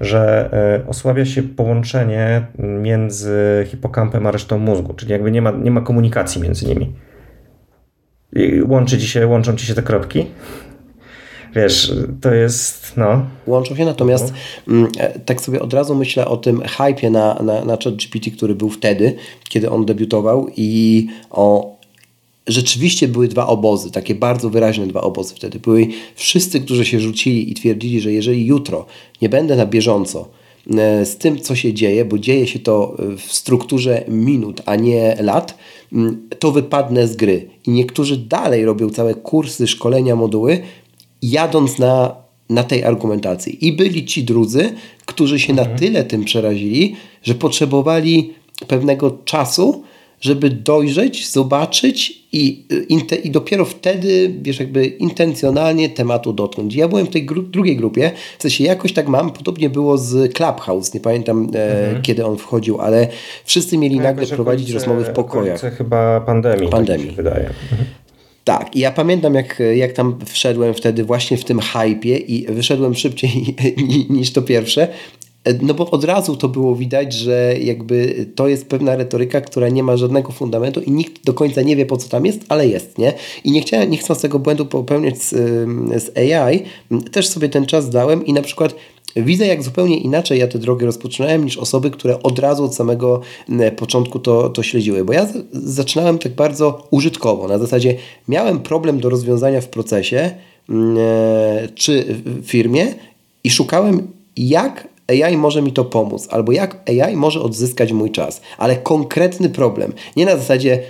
że 0.00 0.50
e, 0.84 0.88
osłabia 0.88 1.24
się 1.24 1.42
połączenie 1.42 2.46
między 2.58 3.66
hipokampem 3.70 4.26
a 4.26 4.30
resztą 4.30 4.58
mózgu, 4.58 4.94
czyli 4.94 5.12
jakby 5.12 5.30
nie 5.30 5.42
ma, 5.42 5.50
nie 5.50 5.70
ma 5.70 5.80
komunikacji 5.80 6.42
między 6.42 6.66
nimi. 6.66 6.92
Łączy 8.68 8.98
ci 8.98 9.08
się, 9.08 9.26
łączą 9.26 9.56
ci 9.56 9.66
się 9.66 9.74
te 9.74 9.82
kropki 9.82 10.26
wiesz, 11.56 11.92
to 12.20 12.34
jest, 12.34 12.96
no. 12.96 13.26
Łączą 13.46 13.76
się, 13.76 13.84
natomiast 13.84 14.32
no. 14.66 14.88
tak 15.24 15.40
sobie 15.40 15.60
od 15.60 15.74
razu 15.74 15.94
myślę 15.94 16.28
o 16.28 16.36
tym 16.36 16.60
hypie 16.60 17.10
na, 17.10 17.34
na, 17.34 17.64
na 17.64 17.76
ChatGPT, 17.84 18.30
który 18.36 18.54
był 18.54 18.70
wtedy, 18.70 19.16
kiedy 19.48 19.70
on 19.70 19.86
debiutował 19.86 20.46
i 20.56 21.06
o 21.30 21.75
rzeczywiście 22.46 23.08
były 23.08 23.28
dwa 23.28 23.46
obozy, 23.46 23.90
takie 23.90 24.14
bardzo 24.14 24.50
wyraźne 24.50 24.86
dwa 24.86 25.00
obozy 25.00 25.34
wtedy. 25.34 25.58
Były 25.58 25.86
wszyscy, 26.14 26.60
którzy 26.60 26.84
się 26.84 27.00
rzucili 27.00 27.50
i 27.50 27.54
twierdzili, 27.54 28.00
że 28.00 28.12
jeżeli 28.12 28.46
jutro 28.46 28.86
nie 29.22 29.28
będę 29.28 29.56
na 29.56 29.66
bieżąco 29.66 30.28
e, 30.70 31.06
z 31.06 31.16
tym, 31.16 31.40
co 31.40 31.56
się 31.56 31.72
dzieje, 31.74 32.04
bo 32.04 32.18
dzieje 32.18 32.46
się 32.46 32.58
to 32.58 32.96
w 33.18 33.32
strukturze 33.32 34.04
minut, 34.08 34.62
a 34.66 34.76
nie 34.76 35.16
lat, 35.20 35.58
to 36.38 36.52
wypadnę 36.52 37.08
z 37.08 37.16
gry. 37.16 37.48
I 37.66 37.70
niektórzy 37.70 38.16
dalej 38.16 38.64
robią 38.64 38.90
całe 38.90 39.14
kursy, 39.14 39.66
szkolenia, 39.66 40.16
moduły, 40.16 40.62
jadąc 41.22 41.78
na, 41.78 42.14
na 42.50 42.64
tej 42.64 42.84
argumentacji. 42.84 43.66
I 43.66 43.72
byli 43.72 44.04
ci 44.04 44.24
drudzy, 44.24 44.72
którzy 45.06 45.40
się 45.40 45.52
mhm. 45.52 45.70
na 45.70 45.78
tyle 45.78 46.04
tym 46.04 46.24
przerazili, 46.24 46.96
że 47.22 47.34
potrzebowali 47.34 48.34
pewnego 48.68 49.10
czasu, 49.10 49.82
żeby 50.20 50.50
dojrzeć, 50.50 51.30
zobaczyć 51.30 52.22
i, 52.32 52.64
i 53.24 53.30
dopiero 53.30 53.64
wtedy, 53.64 54.34
wiesz, 54.42 54.60
jakby 54.60 54.86
intencjonalnie 54.86 55.88
tematu 55.88 56.32
dotknąć. 56.32 56.74
Ja 56.74 56.88
byłem 56.88 57.06
w 57.06 57.10
tej 57.10 57.26
gru 57.26 57.42
drugiej 57.42 57.76
grupie, 57.76 58.10
w 58.38 58.42
sensie 58.42 58.64
jakoś 58.64 58.92
tak 58.92 59.08
mam, 59.08 59.30
podobnie 59.30 59.70
było 59.70 59.98
z 59.98 60.34
Clubhouse, 60.34 60.94
nie 60.94 61.00
pamiętam 61.00 61.48
e, 61.54 61.86
mhm. 61.86 62.02
kiedy 62.02 62.26
on 62.26 62.38
wchodził, 62.38 62.80
ale 62.80 63.08
wszyscy 63.44 63.78
mieli 63.78 63.96
no, 63.96 64.02
nagle 64.02 64.26
prowadzić 64.26 64.70
rozmowy 64.70 65.04
w 65.04 65.10
pokojach. 65.10 65.60
chyba 65.78 66.20
pandemii. 66.20 66.60
Tak 66.60 66.70
pandemii. 66.70 67.06
Tak 67.06 67.16
wydaje. 67.16 67.46
Mhm. 67.46 67.84
Tak, 68.44 68.76
i 68.76 68.80
ja 68.80 68.90
pamiętam, 68.90 69.34
jak, 69.34 69.62
jak 69.74 69.92
tam 69.92 70.18
wszedłem 70.26 70.74
wtedy 70.74 71.04
właśnie 71.04 71.36
w 71.36 71.44
tym 71.44 71.60
hypie 71.60 72.16
i 72.16 72.46
wyszedłem 72.52 72.94
szybciej 72.94 73.56
niż 74.10 74.32
to 74.32 74.42
pierwsze, 74.42 74.88
no 75.62 75.74
bo 75.74 75.90
od 75.90 76.04
razu 76.04 76.36
to 76.36 76.48
było 76.48 76.76
widać, 76.76 77.12
że 77.12 77.54
jakby 77.60 78.26
to 78.34 78.48
jest 78.48 78.68
pewna 78.68 78.96
retoryka, 78.96 79.40
która 79.40 79.68
nie 79.68 79.82
ma 79.82 79.96
żadnego 79.96 80.32
fundamentu 80.32 80.80
i 80.80 80.90
nikt 80.90 81.24
do 81.24 81.34
końca 81.34 81.62
nie 81.62 81.76
wie 81.76 81.86
po 81.86 81.96
co 81.96 82.08
tam 82.08 82.26
jest, 82.26 82.40
ale 82.48 82.68
jest, 82.68 82.98
nie? 82.98 83.12
I 83.44 83.50
nie 83.50 83.60
chciałem, 83.60 83.90
nie 83.90 83.98
chcąc 83.98 84.20
tego 84.20 84.38
błędu 84.38 84.66
popełniać 84.66 85.22
z, 85.22 85.30
z 86.02 86.18
AI, 86.18 86.62
też 87.12 87.28
sobie 87.28 87.48
ten 87.48 87.66
czas 87.66 87.90
dałem 87.90 88.26
i 88.26 88.32
na 88.32 88.42
przykład 88.42 88.74
widzę, 89.16 89.46
jak 89.46 89.62
zupełnie 89.62 89.98
inaczej 89.98 90.38
ja 90.38 90.48
tę 90.48 90.58
drogę 90.58 90.86
rozpoczynałem 90.86 91.44
niż 91.44 91.58
osoby, 91.58 91.90
które 91.90 92.22
od 92.22 92.38
razu 92.38 92.64
od 92.64 92.74
samego 92.74 93.20
początku 93.76 94.18
to, 94.18 94.48
to 94.48 94.62
śledziły. 94.62 95.04
Bo 95.04 95.12
ja 95.12 95.26
zaczynałem 95.52 96.18
tak 96.18 96.32
bardzo 96.32 96.88
użytkowo. 96.90 97.48
Na 97.48 97.58
zasadzie 97.58 97.96
miałem 98.28 98.60
problem 98.60 99.00
do 99.00 99.08
rozwiązania 99.08 99.60
w 99.60 99.68
procesie 99.68 100.30
czy 101.74 102.04
w 102.24 102.46
firmie 102.46 102.94
i 103.44 103.50
szukałem, 103.50 104.08
jak 104.36 104.88
AI 105.08 105.36
może 105.36 105.62
mi 105.62 105.72
to 105.72 105.84
pomóc, 105.84 106.28
albo 106.30 106.52
jak 106.52 106.90
AI 106.90 107.16
może 107.16 107.40
odzyskać 107.40 107.92
mój 107.92 108.10
czas, 108.10 108.40
ale 108.58 108.76
konkretny 108.76 109.50
problem. 109.50 109.92
Nie 110.16 110.26
na 110.26 110.36
zasadzie 110.36 110.82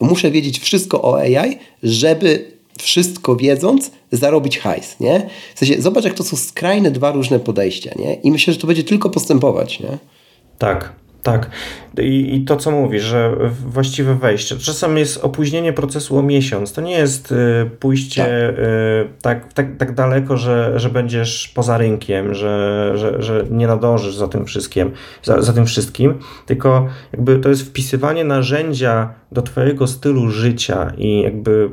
muszę 0.00 0.30
wiedzieć 0.30 0.58
wszystko 0.58 1.02
o 1.02 1.18
AI, 1.18 1.58
żeby 1.82 2.54
wszystko 2.78 3.36
wiedząc, 3.36 3.90
zarobić 4.12 4.58
hajs, 4.58 5.00
nie? 5.00 5.30
W 5.54 5.58
sensie, 5.58 5.82
zobacz, 5.82 6.04
jak 6.04 6.14
to 6.14 6.24
są 6.24 6.36
skrajne 6.36 6.90
dwa 6.90 7.12
różne 7.12 7.40
podejścia, 7.40 7.90
nie? 7.98 8.14
I 8.14 8.30
myślę, 8.30 8.52
że 8.52 8.60
to 8.60 8.66
będzie 8.66 8.84
tylko 8.84 9.10
postępować, 9.10 9.80
nie? 9.80 9.98
Tak, 10.58 10.92
tak. 11.24 11.50
I, 11.98 12.36
I, 12.36 12.44
to, 12.44 12.56
co 12.56 12.70
mówisz, 12.70 13.02
że 13.02 13.36
właściwe 13.66 14.14
wejście. 14.14 14.56
Czasem 14.56 14.98
jest 14.98 15.24
opóźnienie 15.24 15.72
procesu 15.72 16.18
o 16.18 16.22
miesiąc. 16.22 16.72
To 16.72 16.80
nie 16.80 16.92
jest 16.92 17.32
y, 17.32 17.70
pójście 17.80 18.22
tak. 18.22 18.30
Y, 18.30 19.08
tak, 19.22 19.52
tak, 19.52 19.76
tak 19.76 19.94
daleko, 19.94 20.36
że, 20.36 20.72
że 20.76 20.90
będziesz 20.90 21.48
poza 21.48 21.78
rynkiem, 21.78 22.34
że, 22.34 22.92
że, 22.94 23.22
że 23.22 23.44
nie 23.50 23.66
nadążysz 23.66 24.16
za 24.16 24.28
tym 24.28 24.44
wszystkim, 24.44 24.90
za, 25.22 25.42
za 25.42 25.52
tym 25.52 25.66
wszystkim, 25.66 26.14
tylko 26.46 26.86
jakby 27.12 27.38
to 27.38 27.48
jest 27.48 27.62
wpisywanie 27.62 28.24
narzędzia 28.24 29.14
do 29.32 29.42
Twojego 29.42 29.86
stylu 29.86 30.28
życia 30.28 30.92
i 30.98 31.20
jakby 31.22 31.70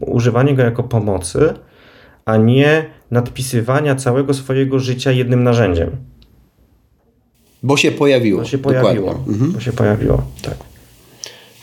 używanie 0.00 0.54
go 0.54 0.62
jako 0.62 0.82
pomocy, 0.82 1.54
a 2.24 2.36
nie 2.36 2.84
nadpisywania 3.10 3.94
całego 3.94 4.34
swojego 4.34 4.78
życia 4.78 5.10
jednym 5.10 5.42
narzędziem. 5.42 6.11
Bo 7.62 7.76
się 7.76 7.92
pojawiło. 7.92 8.40
Bo 8.40 8.48
się 8.48 8.58
pojawiło. 8.58 9.10
Mhm. 9.28 9.52
Bo 9.52 9.60
się 9.60 9.72
pojawiło, 9.72 10.22
tak. 10.42 10.56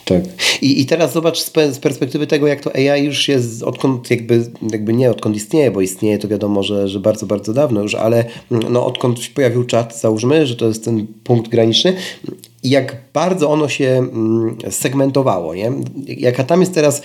Tak. 0.09 0.23
I, 0.61 0.81
I 0.81 0.85
teraz 0.85 1.13
zobacz 1.13 1.39
z, 1.39 1.79
perspektywy 1.79 2.27
tego, 2.27 2.47
jak 2.47 2.61
to 2.61 2.75
AI 2.75 3.03
już 3.03 3.27
jest, 3.27 3.63
odkąd 3.63 4.11
jakby, 4.11 4.43
jakby 4.71 4.93
nie 4.93 5.11
odkąd 5.11 5.35
istnieje, 5.35 5.71
bo 5.71 5.81
istnieje 5.81 6.17
to 6.17 6.27
wiadomo, 6.27 6.63
że, 6.63 6.87
że 6.87 6.99
bardzo, 6.99 7.25
bardzo 7.25 7.53
dawno 7.53 7.81
już, 7.81 7.95
ale 7.95 8.25
no, 8.51 8.85
odkąd 8.85 9.19
się 9.19 9.31
pojawił 9.31 9.63
czat, 9.63 9.99
załóżmy, 9.99 10.47
że 10.47 10.55
to 10.55 10.67
jest 10.67 10.85
ten 10.85 11.07
punkt 11.23 11.51
graniczny, 11.51 11.95
jak 12.63 12.95
bardzo 13.19 13.49
ono 13.49 13.67
się 13.69 13.85
mm, 13.85 14.55
segmentowało. 14.69 15.55
Nie? 15.55 15.71
Jaka 16.07 16.43
tam 16.43 16.59
jest 16.59 16.73
teraz 16.73 17.01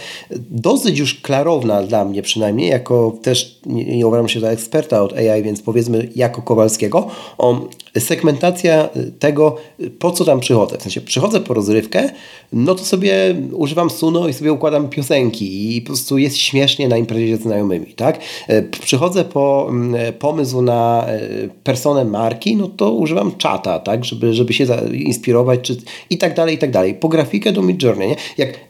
dosyć 0.50 0.98
już 0.98 1.14
klarowna 1.14 1.82
dla 1.82 2.04
mnie 2.04 2.22
przynajmniej, 2.22 2.70
jako 2.70 3.14
też 3.22 3.60
nie, 3.66 4.06
uważam 4.06 4.28
się 4.28 4.40
za 4.40 4.48
eksperta 4.48 5.02
od 5.02 5.12
AI, 5.12 5.42
więc 5.42 5.62
powiedzmy 5.62 6.08
jako 6.16 6.42
Kowalskiego, 6.42 7.06
o 7.38 7.60
segmentacja 7.98 8.88
tego, 9.18 9.56
po 9.98 10.10
co 10.10 10.24
tam 10.24 10.40
przychodzę. 10.40 10.78
W 10.78 10.82
sensie 10.82 11.00
przychodzę 11.00 11.40
po 11.40 11.54
rozrywkę, 11.54 12.10
no 12.52 12.74
to 12.74 12.84
sobie 12.84 13.36
używam 13.52 13.90
Suno 13.90 14.28
i 14.28 14.32
sobie 14.32 14.52
układam 14.52 14.88
piosenki 14.88 15.76
i 15.76 15.82
po 15.82 15.86
prostu 15.86 16.18
jest 16.18 16.36
śmiesznie 16.36 16.88
na 16.88 16.96
imprezie 16.96 17.36
z 17.36 17.42
znajomymi. 17.42 17.86
Tak? 17.86 18.20
E, 18.48 18.62
przychodzę 18.62 19.24
po 19.24 19.66
mm, 19.68 20.12
pomysł 20.12 20.62
na 20.62 21.06
e, 21.06 21.20
personę 21.64 22.04
marki, 22.04 22.56
no 22.56 22.68
to 22.68 22.92
używam 22.92 23.36
czata, 23.38 23.78
tak? 23.78 24.04
żeby, 24.04 24.34
żeby 24.34 24.52
się 24.52 24.66
inspirować 24.92 25.60
czy, 25.62 25.76
i 26.10 26.18
tak 26.18 26.34
dalej, 26.34 26.54
i 26.54 26.58
tak 26.58 26.70
dalej. 26.70 26.94
Po 26.94 27.08
grafikę 27.08 27.52
do 27.52 27.62
Midjourney. 27.62 28.08
Nie? 28.08 28.16
Jak 28.38 28.60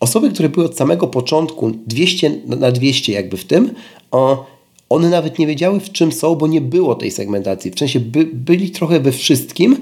osoby, 0.00 0.30
które 0.30 0.48
były 0.48 0.66
od 0.66 0.76
samego 0.76 1.06
początku 1.06 1.70
200 1.86 2.30
na 2.46 2.72
200 2.72 3.12
jakby 3.12 3.36
w 3.36 3.44
tym, 3.44 3.74
o, 4.10 4.46
one 4.88 5.10
nawet 5.10 5.38
nie 5.38 5.46
wiedziały 5.46 5.80
w 5.80 5.92
czym 5.92 6.12
są, 6.12 6.34
bo 6.34 6.46
nie 6.46 6.60
było 6.60 6.94
tej 6.94 7.10
segmentacji. 7.10 7.70
W 7.70 7.78
sensie 7.78 8.00
by, 8.00 8.24
byli 8.32 8.70
trochę 8.70 9.00
we 9.00 9.12
wszystkim. 9.12 9.76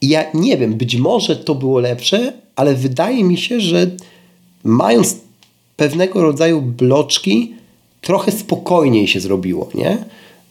I 0.00 0.08
ja 0.08 0.24
nie 0.34 0.56
wiem, 0.56 0.74
być 0.74 0.96
może 0.96 1.36
to 1.36 1.54
było 1.54 1.80
lepsze, 1.80 2.32
ale 2.56 2.74
wydaje 2.74 3.24
mi 3.24 3.36
się, 3.36 3.60
że 3.60 3.90
mając 4.64 5.16
pewnego 5.76 6.22
rodzaju 6.22 6.62
bloczki, 6.62 7.54
trochę 8.00 8.32
spokojniej 8.32 9.08
się 9.08 9.20
zrobiło, 9.20 9.68
nie? 9.74 9.98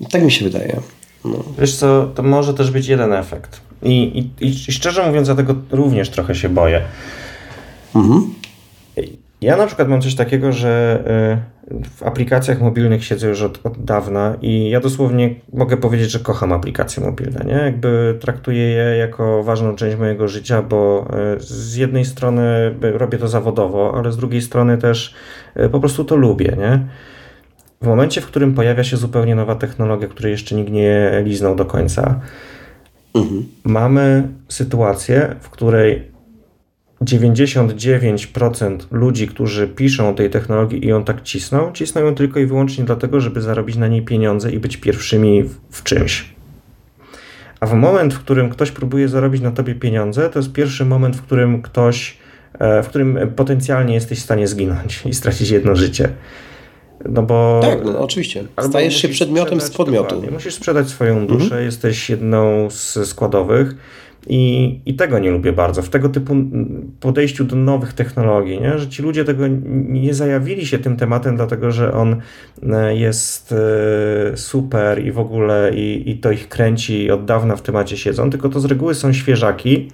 Tak 0.10 0.24
mi 0.24 0.32
się 0.32 0.46
wydaje. 0.46 0.82
No. 1.26 1.44
Wiesz 1.60 1.76
co, 1.76 2.12
to 2.16 2.24
może 2.24 2.54
też 2.54 2.72
być 2.72 2.88
jeden 2.88 3.14
efekt. 3.14 3.62
I, 3.84 4.30
i, 4.42 4.48
i 4.48 4.72
szczerze 4.72 5.08
mówiąc, 5.08 5.28
ja 5.28 5.36
tego 5.36 5.56
również 5.72 6.10
trochę 6.10 6.36
się 6.36 6.50
boję. 6.50 6.82
Mhm. 7.96 8.34
Ja 9.42 9.58
na 9.58 9.68
przykład 9.68 9.88
mam 9.88 10.02
coś 10.02 10.16
takiego, 10.16 10.52
że 10.52 11.04
y, 11.72 11.84
w 11.84 12.04
aplikacjach 12.04 12.62
mobilnych 12.62 13.06
siedzę 13.06 13.28
już 13.28 13.42
od, 13.42 13.60
od, 13.64 13.84
dawna 13.84 14.36
i 14.42 14.70
ja 14.70 14.80
dosłownie 14.80 15.36
mogę 15.54 15.78
powiedzieć, 15.78 16.12
że 16.12 16.20
kocham 16.20 16.52
aplikacje 16.52 17.04
mobilne. 17.04 17.46
Nie? 17.46 17.54
Jakby 17.54 18.18
traktuję 18.20 18.64
je 18.64 18.98
jako 18.98 19.44
ważną 19.44 19.76
część 19.76 19.98
mojego 19.98 20.28
życia, 20.28 20.62
bo 20.62 21.08
y, 21.38 21.40
z 21.40 21.76
jednej 21.76 22.06
strony 22.06 22.76
robię 22.82 23.18
to 23.18 23.28
zawodowo, 23.28 23.94
ale 23.98 24.12
z 24.12 24.18
drugiej 24.18 24.42
strony 24.42 24.78
też 24.78 25.14
y, 25.60 25.70
po 25.70 25.80
prostu 25.80 26.06
to 26.06 26.16
lubię. 26.16 26.56
Nie? 26.58 26.88
W 27.82 27.88
momencie, 27.88 28.22
w 28.22 28.28
którym 28.28 28.54
pojawia 28.54 28.84
się 28.84 28.98
zupełnie 28.98 29.36
nowa 29.36 29.56
technologia, 29.56 30.08
której 30.08 30.32
jeszcze 30.32 30.56
nikt 30.56 30.72
nie 30.72 31.22
liznął 31.24 31.56
do 31.56 31.66
końca, 31.66 32.20
mhm. 33.14 33.46
mamy 33.64 34.28
sytuację, 34.50 35.36
w 35.42 35.50
której 35.50 36.18
99% 37.02 38.78
ludzi, 38.92 39.28
którzy 39.28 39.68
piszą 39.68 40.10
o 40.10 40.14
tej 40.14 40.30
technologii 40.30 40.86
i 40.86 40.88
ją 40.88 41.04
tak 41.04 41.22
cisną, 41.22 41.72
cisną 41.74 42.02
ją 42.02 42.16
tylko 42.16 42.40
i 42.40 42.46
wyłącznie 42.46 42.84
dlatego, 42.84 43.22
żeby 43.22 43.42
zarobić 43.42 43.76
na 43.76 43.88
niej 43.88 44.02
pieniądze 44.02 44.52
i 44.52 44.60
być 44.60 44.78
pierwszymi 44.78 45.44
w 45.70 45.84
czymś. 45.84 46.38
A 47.60 47.66
w 47.66 47.74
moment, 47.74 48.14
w 48.14 48.20
którym 48.20 48.50
ktoś 48.50 48.72
próbuje 48.72 49.08
zarobić 49.08 49.42
na 49.42 49.52
tobie 49.52 49.76
pieniądze, 49.76 50.30
to 50.30 50.40
jest 50.40 50.52
pierwszy 50.52 50.86
moment, 50.86 51.16
w 51.16 51.22
którym 51.22 51.62
ktoś, 51.62 52.18
e, 52.60 52.84
w 52.84 52.88
którym 52.88 53.20
potencjalnie 53.36 53.94
jesteś 53.94 54.20
w 54.20 54.24
stanie 54.24 54.48
zginąć 54.48 55.04
i 55.06 55.14
stracić 55.14 55.50
jedno 55.50 55.76
życie. 55.76 56.10
No 57.06 57.24
bo. 57.24 57.60
Tak, 57.64 57.86
no, 57.86 58.00
oczywiście. 58.00 58.44
Stajesz 58.60 59.02
się 59.02 59.10
przedmiotem 59.10 59.62
z 59.62 59.72
podmiotu. 59.72 60.24
Musisz 60.32 60.54
sprzedać 60.54 60.88
swoją 60.88 61.28
duszę, 61.28 61.46
mhm. 61.46 61.66
jesteś 61.66 62.10
jedną 62.10 62.70
z 62.70 63.08
składowych. 63.08 63.76
I, 64.30 64.80
I 64.86 64.94
tego 64.96 65.20
nie 65.20 65.32
lubię 65.32 65.54
bardzo, 65.54 65.82
w 65.82 65.90
tego 65.90 66.10
typu 66.10 66.36
podejściu 67.00 67.44
do 67.44 67.56
nowych 67.56 67.94
technologii, 67.94 68.62
nie? 68.62 68.80
że 68.80 68.88
ci 68.88 69.02
ludzie 69.02 69.26
tego 69.26 69.44
nie 69.88 70.14
zajawili 70.14 70.66
się 70.66 70.80
tym 70.80 70.98
tematem, 70.98 71.36
dlatego 71.36 71.72
że 71.72 71.94
on 71.94 72.22
e, 72.70 72.96
jest 72.96 73.52
e, 74.34 74.38
super 74.38 75.06
i 75.06 75.12
w 75.12 75.20
ogóle 75.20 75.72
i, 75.76 76.10
i 76.10 76.18
to 76.18 76.32
ich 76.32 76.50
kręci 76.50 77.04
i 77.04 77.12
od 77.12 77.26
dawna 77.26 77.56
w 77.56 77.62
temacie 77.62 77.98
siedzą, 77.98 78.30
tylko 78.30 78.50
to 78.50 78.60
z 78.60 78.66
reguły 78.66 78.96
są 78.96 79.14
świeżaki, 79.14 79.90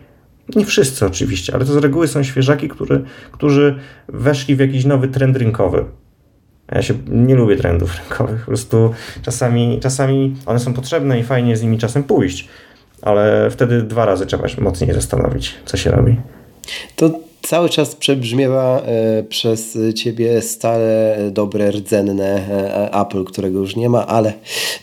nie 0.56 0.66
wszyscy 0.66 1.06
oczywiście, 1.06 1.54
ale 1.54 1.66
to 1.66 1.74
z 1.74 1.78
reguły 1.78 2.08
są 2.08 2.24
świeżaki, 2.24 2.70
który, 2.70 3.04
którzy 3.32 3.76
weszli 4.08 4.56
w 4.56 4.60
jakiś 4.60 4.86
nowy 4.86 5.08
trend 5.08 5.38
rynkowy. 5.38 5.86
Ja 6.72 6.82
się 6.82 6.94
nie 7.08 7.36
lubię 7.36 7.58
trendów 7.58 7.98
rynkowych. 7.98 8.40
Po 8.40 8.46
prostu 8.46 8.94
czasami, 9.22 9.80
czasami 9.80 10.36
one 10.46 10.60
są 10.60 10.74
potrzebne 10.74 11.20
i 11.20 11.24
fajnie 11.24 11.58
z 11.58 11.62
nimi 11.62 11.78
czasem 11.78 12.04
pójść, 12.04 12.48
ale 13.02 13.52
wtedy 13.52 13.82
dwa 13.82 14.06
razy 14.06 14.26
trzeba 14.26 14.48
się 14.48 14.62
mocniej 14.62 14.94
zastanowić, 14.94 15.56
co 15.66 15.78
się 15.78 15.92
robi. 15.92 16.18
To 16.96 17.10
cały 17.44 17.70
czas 17.70 17.96
przebrzmiewa 17.96 18.82
e, 18.82 19.24
przez 19.24 19.78
ciebie 19.96 20.42
stale 20.42 21.18
dobre, 21.32 21.72
rdzenne 21.72 22.50
e, 22.50 22.94
Apple, 23.02 23.24
którego 23.24 23.60
już 23.60 23.76
nie 23.76 23.90
ma, 23.90 24.08
ale 24.08 24.34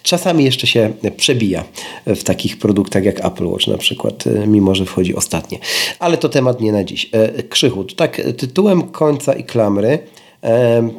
czasami 0.03 0.45
jeszcze 0.45 0.67
się 0.67 0.93
przebija 1.17 1.65
w 2.07 2.25
takich 2.25 2.59
produktach 2.59 3.05
jak 3.05 3.25
Apple 3.25 3.47
Watch 3.47 3.67
na 3.67 3.79
przykład, 3.79 4.27
e, 4.27 4.47
mimo 4.47 4.75
że 4.75 4.85
wchodzi 4.85 5.15
ostatnie. 5.15 5.59
Ale 5.99 6.17
to 6.17 6.29
temat 6.29 6.61
nie 6.61 6.73
na 6.73 6.85
dziś. 6.85 7.11
Krzychu, 7.49 7.85
tak 7.85 8.21
tytułem 8.37 8.83
końca 8.83 9.33
i 9.33 9.45
klamry 9.45 9.99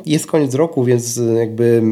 jest 0.05 0.27
koniec 0.27 0.53
roku, 0.55 0.83
więc 0.83 1.21
jakby 1.37 1.83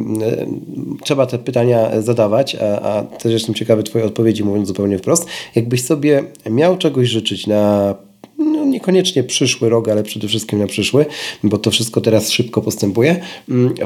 trzeba 1.04 1.26
te 1.26 1.40
pytania 1.40 2.02
zadawać, 2.02 2.56
a, 2.56 2.82
a 2.82 3.04
też 3.04 3.34
jestem 3.34 3.56
ciekawy 3.56 3.84
Twojej 3.84 4.08
odpowiedzi, 4.08 4.44
mówiąc 4.44 4.68
zupełnie 4.68 4.98
wprost. 4.98 5.26
Jakbyś 5.56 5.86
sobie 5.86 6.24
miał 6.50 6.78
czegoś 6.78 7.10
życzyć 7.10 7.48
na 7.48 7.96
no 8.40 8.66
niekoniecznie 8.66 9.24
przyszły 9.24 9.70
rok, 9.70 9.90
ale 9.90 10.04
przede 10.04 10.28
wszystkim 10.28 10.60
na 10.60 10.68
przyszły, 10.68 11.06
bo 11.44 11.58
to 11.58 11.72
wszystko 11.72 12.02
teraz 12.02 12.32
szybko 12.32 12.62
postępuje. 12.62 13.22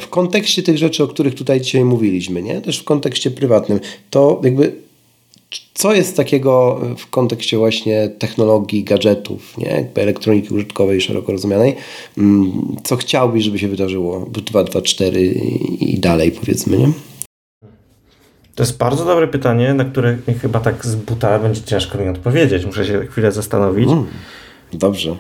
W 0.02 0.08
kontekście 0.10 0.64
tych 0.64 0.78
rzeczy, 0.78 1.04
o 1.04 1.08
których 1.08 1.36
tutaj 1.36 1.62
dzisiaj 1.62 1.86
mówiliśmy, 1.86 2.42
nie? 2.42 2.62
też 2.62 2.80
w 2.80 2.84
kontekście 2.84 3.32
prywatnym, 3.32 3.80
to 4.10 4.42
jakby 4.44 4.74
co 5.74 5.94
jest 5.94 6.18
takiego 6.18 6.82
w 6.98 7.10
kontekście 7.10 7.58
właśnie 7.58 8.10
technologii, 8.20 8.84
gadżetów, 8.84 9.58
nie? 9.58 9.70
Jakby 9.70 10.02
elektroniki 10.02 10.54
użytkowej 10.54 11.02
szeroko 11.02 11.32
rozumianej, 11.32 11.76
mm, 12.18 12.76
co 12.84 12.96
chciałbyś, 12.96 13.44
żeby 13.44 13.60
się 13.60 13.68
wydarzyło 13.68 14.20
w 14.20 14.32
2.2.4 14.32 15.20
i 15.80 16.00
dalej 16.00 16.32
powiedzmy, 16.32 16.78
nie? 16.78 16.92
To 18.56 18.64
jest 18.64 18.78
bardzo 18.78 19.06
dobre 19.06 19.28
pytanie, 19.28 19.74
na 19.74 19.86
które 19.86 20.18
chyba 20.42 20.60
tak 20.60 20.86
z 20.86 20.96
buta 20.96 21.40
będzie 21.40 21.62
ciężko 21.62 21.98
mi 21.98 22.10
odpowiedzieć. 22.10 22.66
Muszę 22.66 22.86
się 22.86 23.06
chwilę 23.06 23.32
zastanowić. 23.32 23.90
Mm. 23.90 24.06
Dobrze. 24.74 25.18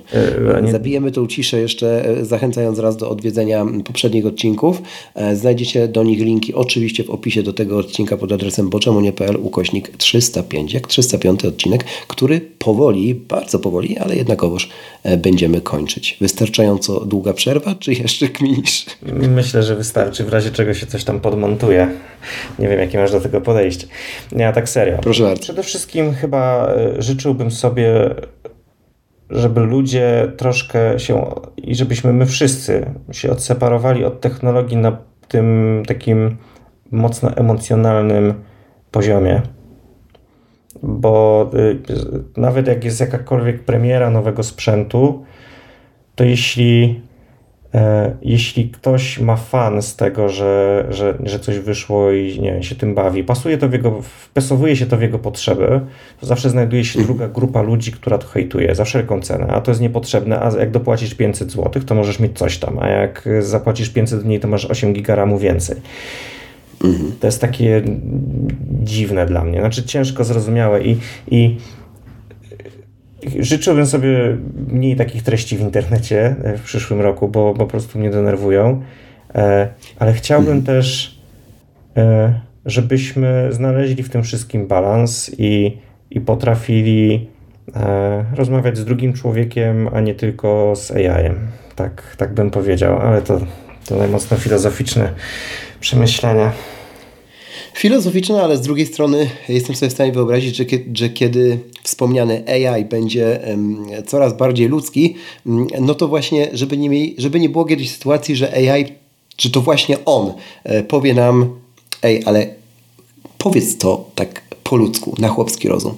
E, 0.66 0.72
Zabijemy 0.72 1.12
tą 1.12 1.28
ciszę 1.28 1.60
jeszcze, 1.60 2.06
e, 2.06 2.26
zachęcając 2.26 2.80
raz 2.80 2.98
do 2.98 3.10
odwiedzenia 3.10 3.66
poprzednich 3.86 4.26
odcinków. 4.26 4.82
E, 5.16 5.36
znajdziecie 5.36 5.88
do 5.88 6.04
nich 6.04 6.20
linki 6.20 6.54
oczywiście 6.54 7.04
w 7.04 7.10
opisie 7.10 7.44
do 7.44 7.54
tego 7.54 7.78
odcinka 7.78 8.18
pod 8.18 8.32
adresem 8.32 8.70
boczemunie.pl 8.70 9.38
ukośnik 9.38 9.98
305, 9.98 10.74
jak 10.74 10.88
305 10.88 11.46
odcinek, 11.46 11.84
który 12.08 12.42
powoli, 12.42 13.16
bardzo 13.16 13.60
powoli, 13.60 13.98
ale 13.98 14.16
jednakowoż 14.16 14.70
będziemy 15.18 15.62
kończyć. 15.62 16.18
Wystarczająco 16.22 17.00
długa 17.00 17.34
przerwa, 17.34 17.76
czy 17.76 17.94
jeszcze 17.94 18.28
kminisz? 18.28 18.86
Myślę, 19.12 19.64
że 19.64 19.76
wystarczy, 19.76 20.24
w 20.24 20.30
razie 20.30 20.52
czego 20.52 20.74
się 20.74 20.86
coś 20.86 21.04
tam 21.04 21.20
podmontuje. 21.20 21.92
Nie 22.60 22.68
wiem, 22.68 22.80
jakie 22.80 22.98
masz 22.98 23.12
do 23.12 23.22
tego 23.22 23.42
podejście. 23.42 23.88
Ja 24.36 24.54
tak 24.54 24.70
serio. 24.70 24.98
Proszę 25.02 25.24
bardzo. 25.24 25.42
Przede 25.42 25.64
wszystkim 25.64 26.14
chyba 26.14 26.74
życzyłbym 27.00 27.52
sobie 27.52 28.16
żeby 29.30 29.62
ludzie 29.62 30.32
troszkę 30.38 31.00
się 31.00 31.36
i 31.58 31.76
żebyśmy 31.76 32.14
my 32.14 32.26
wszyscy 32.26 32.86
się 33.12 33.32
odseparowali 33.32 34.06
od 34.06 34.22
technologii 34.22 34.78
na 34.78 34.98
tym 35.28 35.84
takim 35.88 36.38
mocno 36.92 37.36
emocjonalnym 37.36 38.34
poziomie. 38.92 39.42
Bo 40.84 41.50
y, 41.54 41.80
nawet 42.38 42.68
jak 42.68 42.84
jest 42.84 43.00
jakakolwiek 43.00 43.64
premiera 43.64 44.10
nowego 44.10 44.44
sprzętu, 44.44 45.26
to 46.16 46.24
jeśli 46.24 47.02
jeśli 48.22 48.70
ktoś 48.70 49.20
ma 49.20 49.36
fan 49.36 49.82
z 49.82 49.96
tego, 49.96 50.30
że, 50.30 50.86
że, 50.90 51.18
że 51.24 51.40
coś 51.40 51.60
wyszło 51.60 52.12
i 52.12 52.40
nie 52.40 52.54
wiem, 52.54 52.64
się 52.64 52.76
tym 52.76 52.96
bawi, 52.96 53.24
pasuje 53.24 53.58
to 53.58 53.70
w 53.70 53.74
jego, 53.74 54.02
wpasowuje 54.02 54.76
się 54.76 54.86
to 54.86 54.98
w 54.98 55.02
jego 55.02 55.20
potrzeby, 55.20 55.80
to 56.20 56.26
zawsze 56.26 56.50
znajduje 56.50 56.86
się 56.86 57.02
druga 57.04 57.28
grupa 57.28 57.62
ludzi, 57.62 57.92
która 57.92 58.18
to 58.18 58.28
hejtuje 58.28 58.76
za 58.76 58.86
wszelką 58.86 59.22
cenę, 59.22 59.48
a 59.48 59.62
to 59.62 59.72
jest 59.72 59.82
niepotrzebne, 59.82 60.42
a 60.42 60.60
jak 60.60 60.72
dopłacisz 60.72 61.16
500 61.16 61.52
zł, 61.52 61.84
to 61.86 61.96
możesz 61.96 62.20
mieć 62.20 62.38
coś 62.38 62.58
tam, 62.58 62.80
a 62.80 62.88
jak 62.88 63.30
zapłacisz 63.40 63.90
500 63.90 64.24
dni, 64.24 64.40
to 64.40 64.48
masz 64.48 64.66
8 64.66 64.94
gigaramu 64.94 65.38
więcej. 65.38 65.78
Mhm. 66.84 67.12
To 67.20 67.28
jest 67.28 67.42
takie 67.42 67.82
dziwne 68.84 69.26
dla 69.26 69.44
mnie, 69.44 69.60
znaczy 69.60 69.84
ciężko 69.84 70.24
zrozumiałe 70.24 70.84
i, 70.84 70.98
i 71.32 71.58
Życzyłbym 73.40 73.86
sobie 73.86 74.38
mniej 74.68 74.96
takich 74.96 75.24
treści 75.24 75.58
w 75.58 75.62
internecie 75.62 76.36
e, 76.44 76.58
w 76.58 76.62
przyszłym 76.62 77.02
roku, 77.02 77.28
bo, 77.28 77.54
bo 77.54 77.54
po 77.54 77.66
prostu 77.66 78.00
mnie 78.00 78.10
denerwują. 78.10 78.82
E, 79.36 79.68
ale 80.00 80.14
chciałbym 80.14 80.58
mhm. 80.58 80.66
też, 80.66 81.20
e, 81.98 82.40
żebyśmy 82.66 83.48
znaleźli 83.52 84.04
w 84.04 84.10
tym 84.10 84.24
wszystkim 84.24 84.68
balans 84.68 85.32
i, 85.38 85.78
i 86.12 86.22
potrafili 86.22 87.30
rozmawiać 88.36 88.78
z 88.78 88.86
drugim 88.86 89.14
człowiekiem, 89.14 89.90
a 89.94 90.02
nie 90.02 90.16
tylko 90.16 90.74
z 90.76 90.92
AI-em. 90.92 91.48
Tak, 91.76 92.16
tak 92.18 92.34
bym 92.34 92.52
powiedział, 92.52 93.00
ale 93.00 93.22
to, 93.22 93.40
to 93.86 94.08
mocno 94.08 94.38
filozoficzne 94.38 95.10
przemyślenia. 95.80 96.52
Filozoficzne, 97.74 98.44
ale 98.44 98.58
z 98.58 98.62
drugiej 98.62 98.86
strony 98.86 99.30
jestem 99.50 99.76
sobie 99.76 99.90
w 99.90 99.94
stanie 99.94 100.12
wyobrazić, 100.12 100.56
że, 100.56 100.66
że 100.94 101.10
kiedy 101.10 101.60
wspomniany 101.84 102.44
AI 102.48 102.86
będzie 102.86 103.40
coraz 104.08 104.38
bardziej 104.38 104.68
ludzki, 104.68 105.16
no 105.82 105.96
to 105.96 106.08
właśnie, 106.08 106.50
żeby 106.54 106.78
nie, 106.78 106.90
mieli, 106.90 107.16
żeby 107.18 107.40
nie 107.40 107.50
było 107.50 107.66
kiedyś 107.66 107.92
sytuacji, 107.92 108.36
że 108.36 108.54
AI, 108.54 108.86
że 109.38 109.50
to 109.50 109.62
właśnie 109.62 110.06
on 110.06 110.34
e, 110.64 110.84
powie 110.84 111.14
nam, 111.14 111.50
ej, 112.04 112.22
ale 112.26 112.48
powiedz 113.38 113.78
to 113.78 114.10
tak 114.16 114.42
po 114.64 114.76
ludzku, 114.76 115.16
na 115.20 115.28
chłopski 115.28 115.68
rozum. 115.68 115.94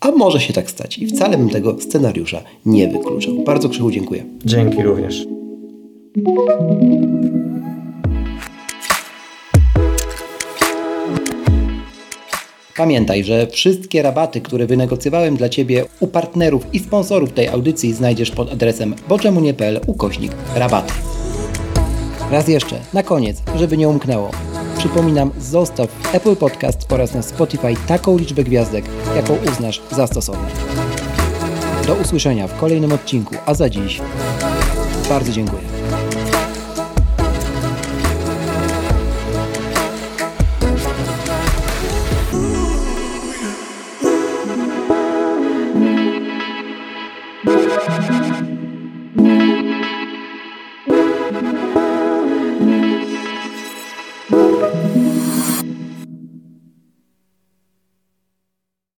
A 0.00 0.10
może 0.10 0.40
się 0.40 0.52
tak 0.52 0.70
stać 0.70 0.98
i 0.98 1.06
wcale 1.06 1.38
bym 1.38 1.50
tego 1.50 1.80
scenariusza 1.80 2.42
nie 2.66 2.88
wykluczał. 2.88 3.34
Bardzo 3.44 3.68
Krzychu 3.68 3.90
dziękuję. 3.90 4.24
Dzięki 4.44 4.82
również. 4.82 5.26
Pamiętaj, 12.76 13.24
że 13.24 13.46
wszystkie 13.46 14.02
rabaty, 14.02 14.40
które 14.40 14.66
wynegocjowałem 14.66 15.36
dla 15.36 15.48
Ciebie 15.48 15.84
u 16.00 16.06
partnerów 16.06 16.74
i 16.74 16.78
sponsorów 16.78 17.32
tej 17.32 17.48
audycji 17.48 17.94
znajdziesz 17.94 18.30
pod 18.30 18.52
adresem 18.52 18.94
boczemunie.pl 19.08 19.80
ukośnik 19.86 20.32
rabaty. 20.54 20.92
Raz 22.30 22.48
jeszcze, 22.48 22.80
na 22.92 23.02
koniec, 23.02 23.42
żeby 23.56 23.76
nie 23.76 23.88
umknęło. 23.88 24.30
Przypominam, 24.78 25.30
zostaw 25.38 25.90
w 25.90 26.14
Apple 26.14 26.36
Podcast 26.36 26.92
oraz 26.92 27.14
na 27.14 27.22
Spotify 27.22 27.74
taką 27.86 28.18
liczbę 28.18 28.44
gwiazdek, 28.44 28.84
jaką 29.16 29.36
uznasz 29.52 29.82
za 29.90 30.06
stosowną. 30.06 30.48
Do 31.86 31.94
usłyszenia 31.94 32.48
w 32.48 32.58
kolejnym 32.60 32.92
odcinku, 32.92 33.34
a 33.46 33.54
za 33.54 33.70
dziś 33.70 34.00
bardzo 35.08 35.32
dziękuję. 35.32 35.71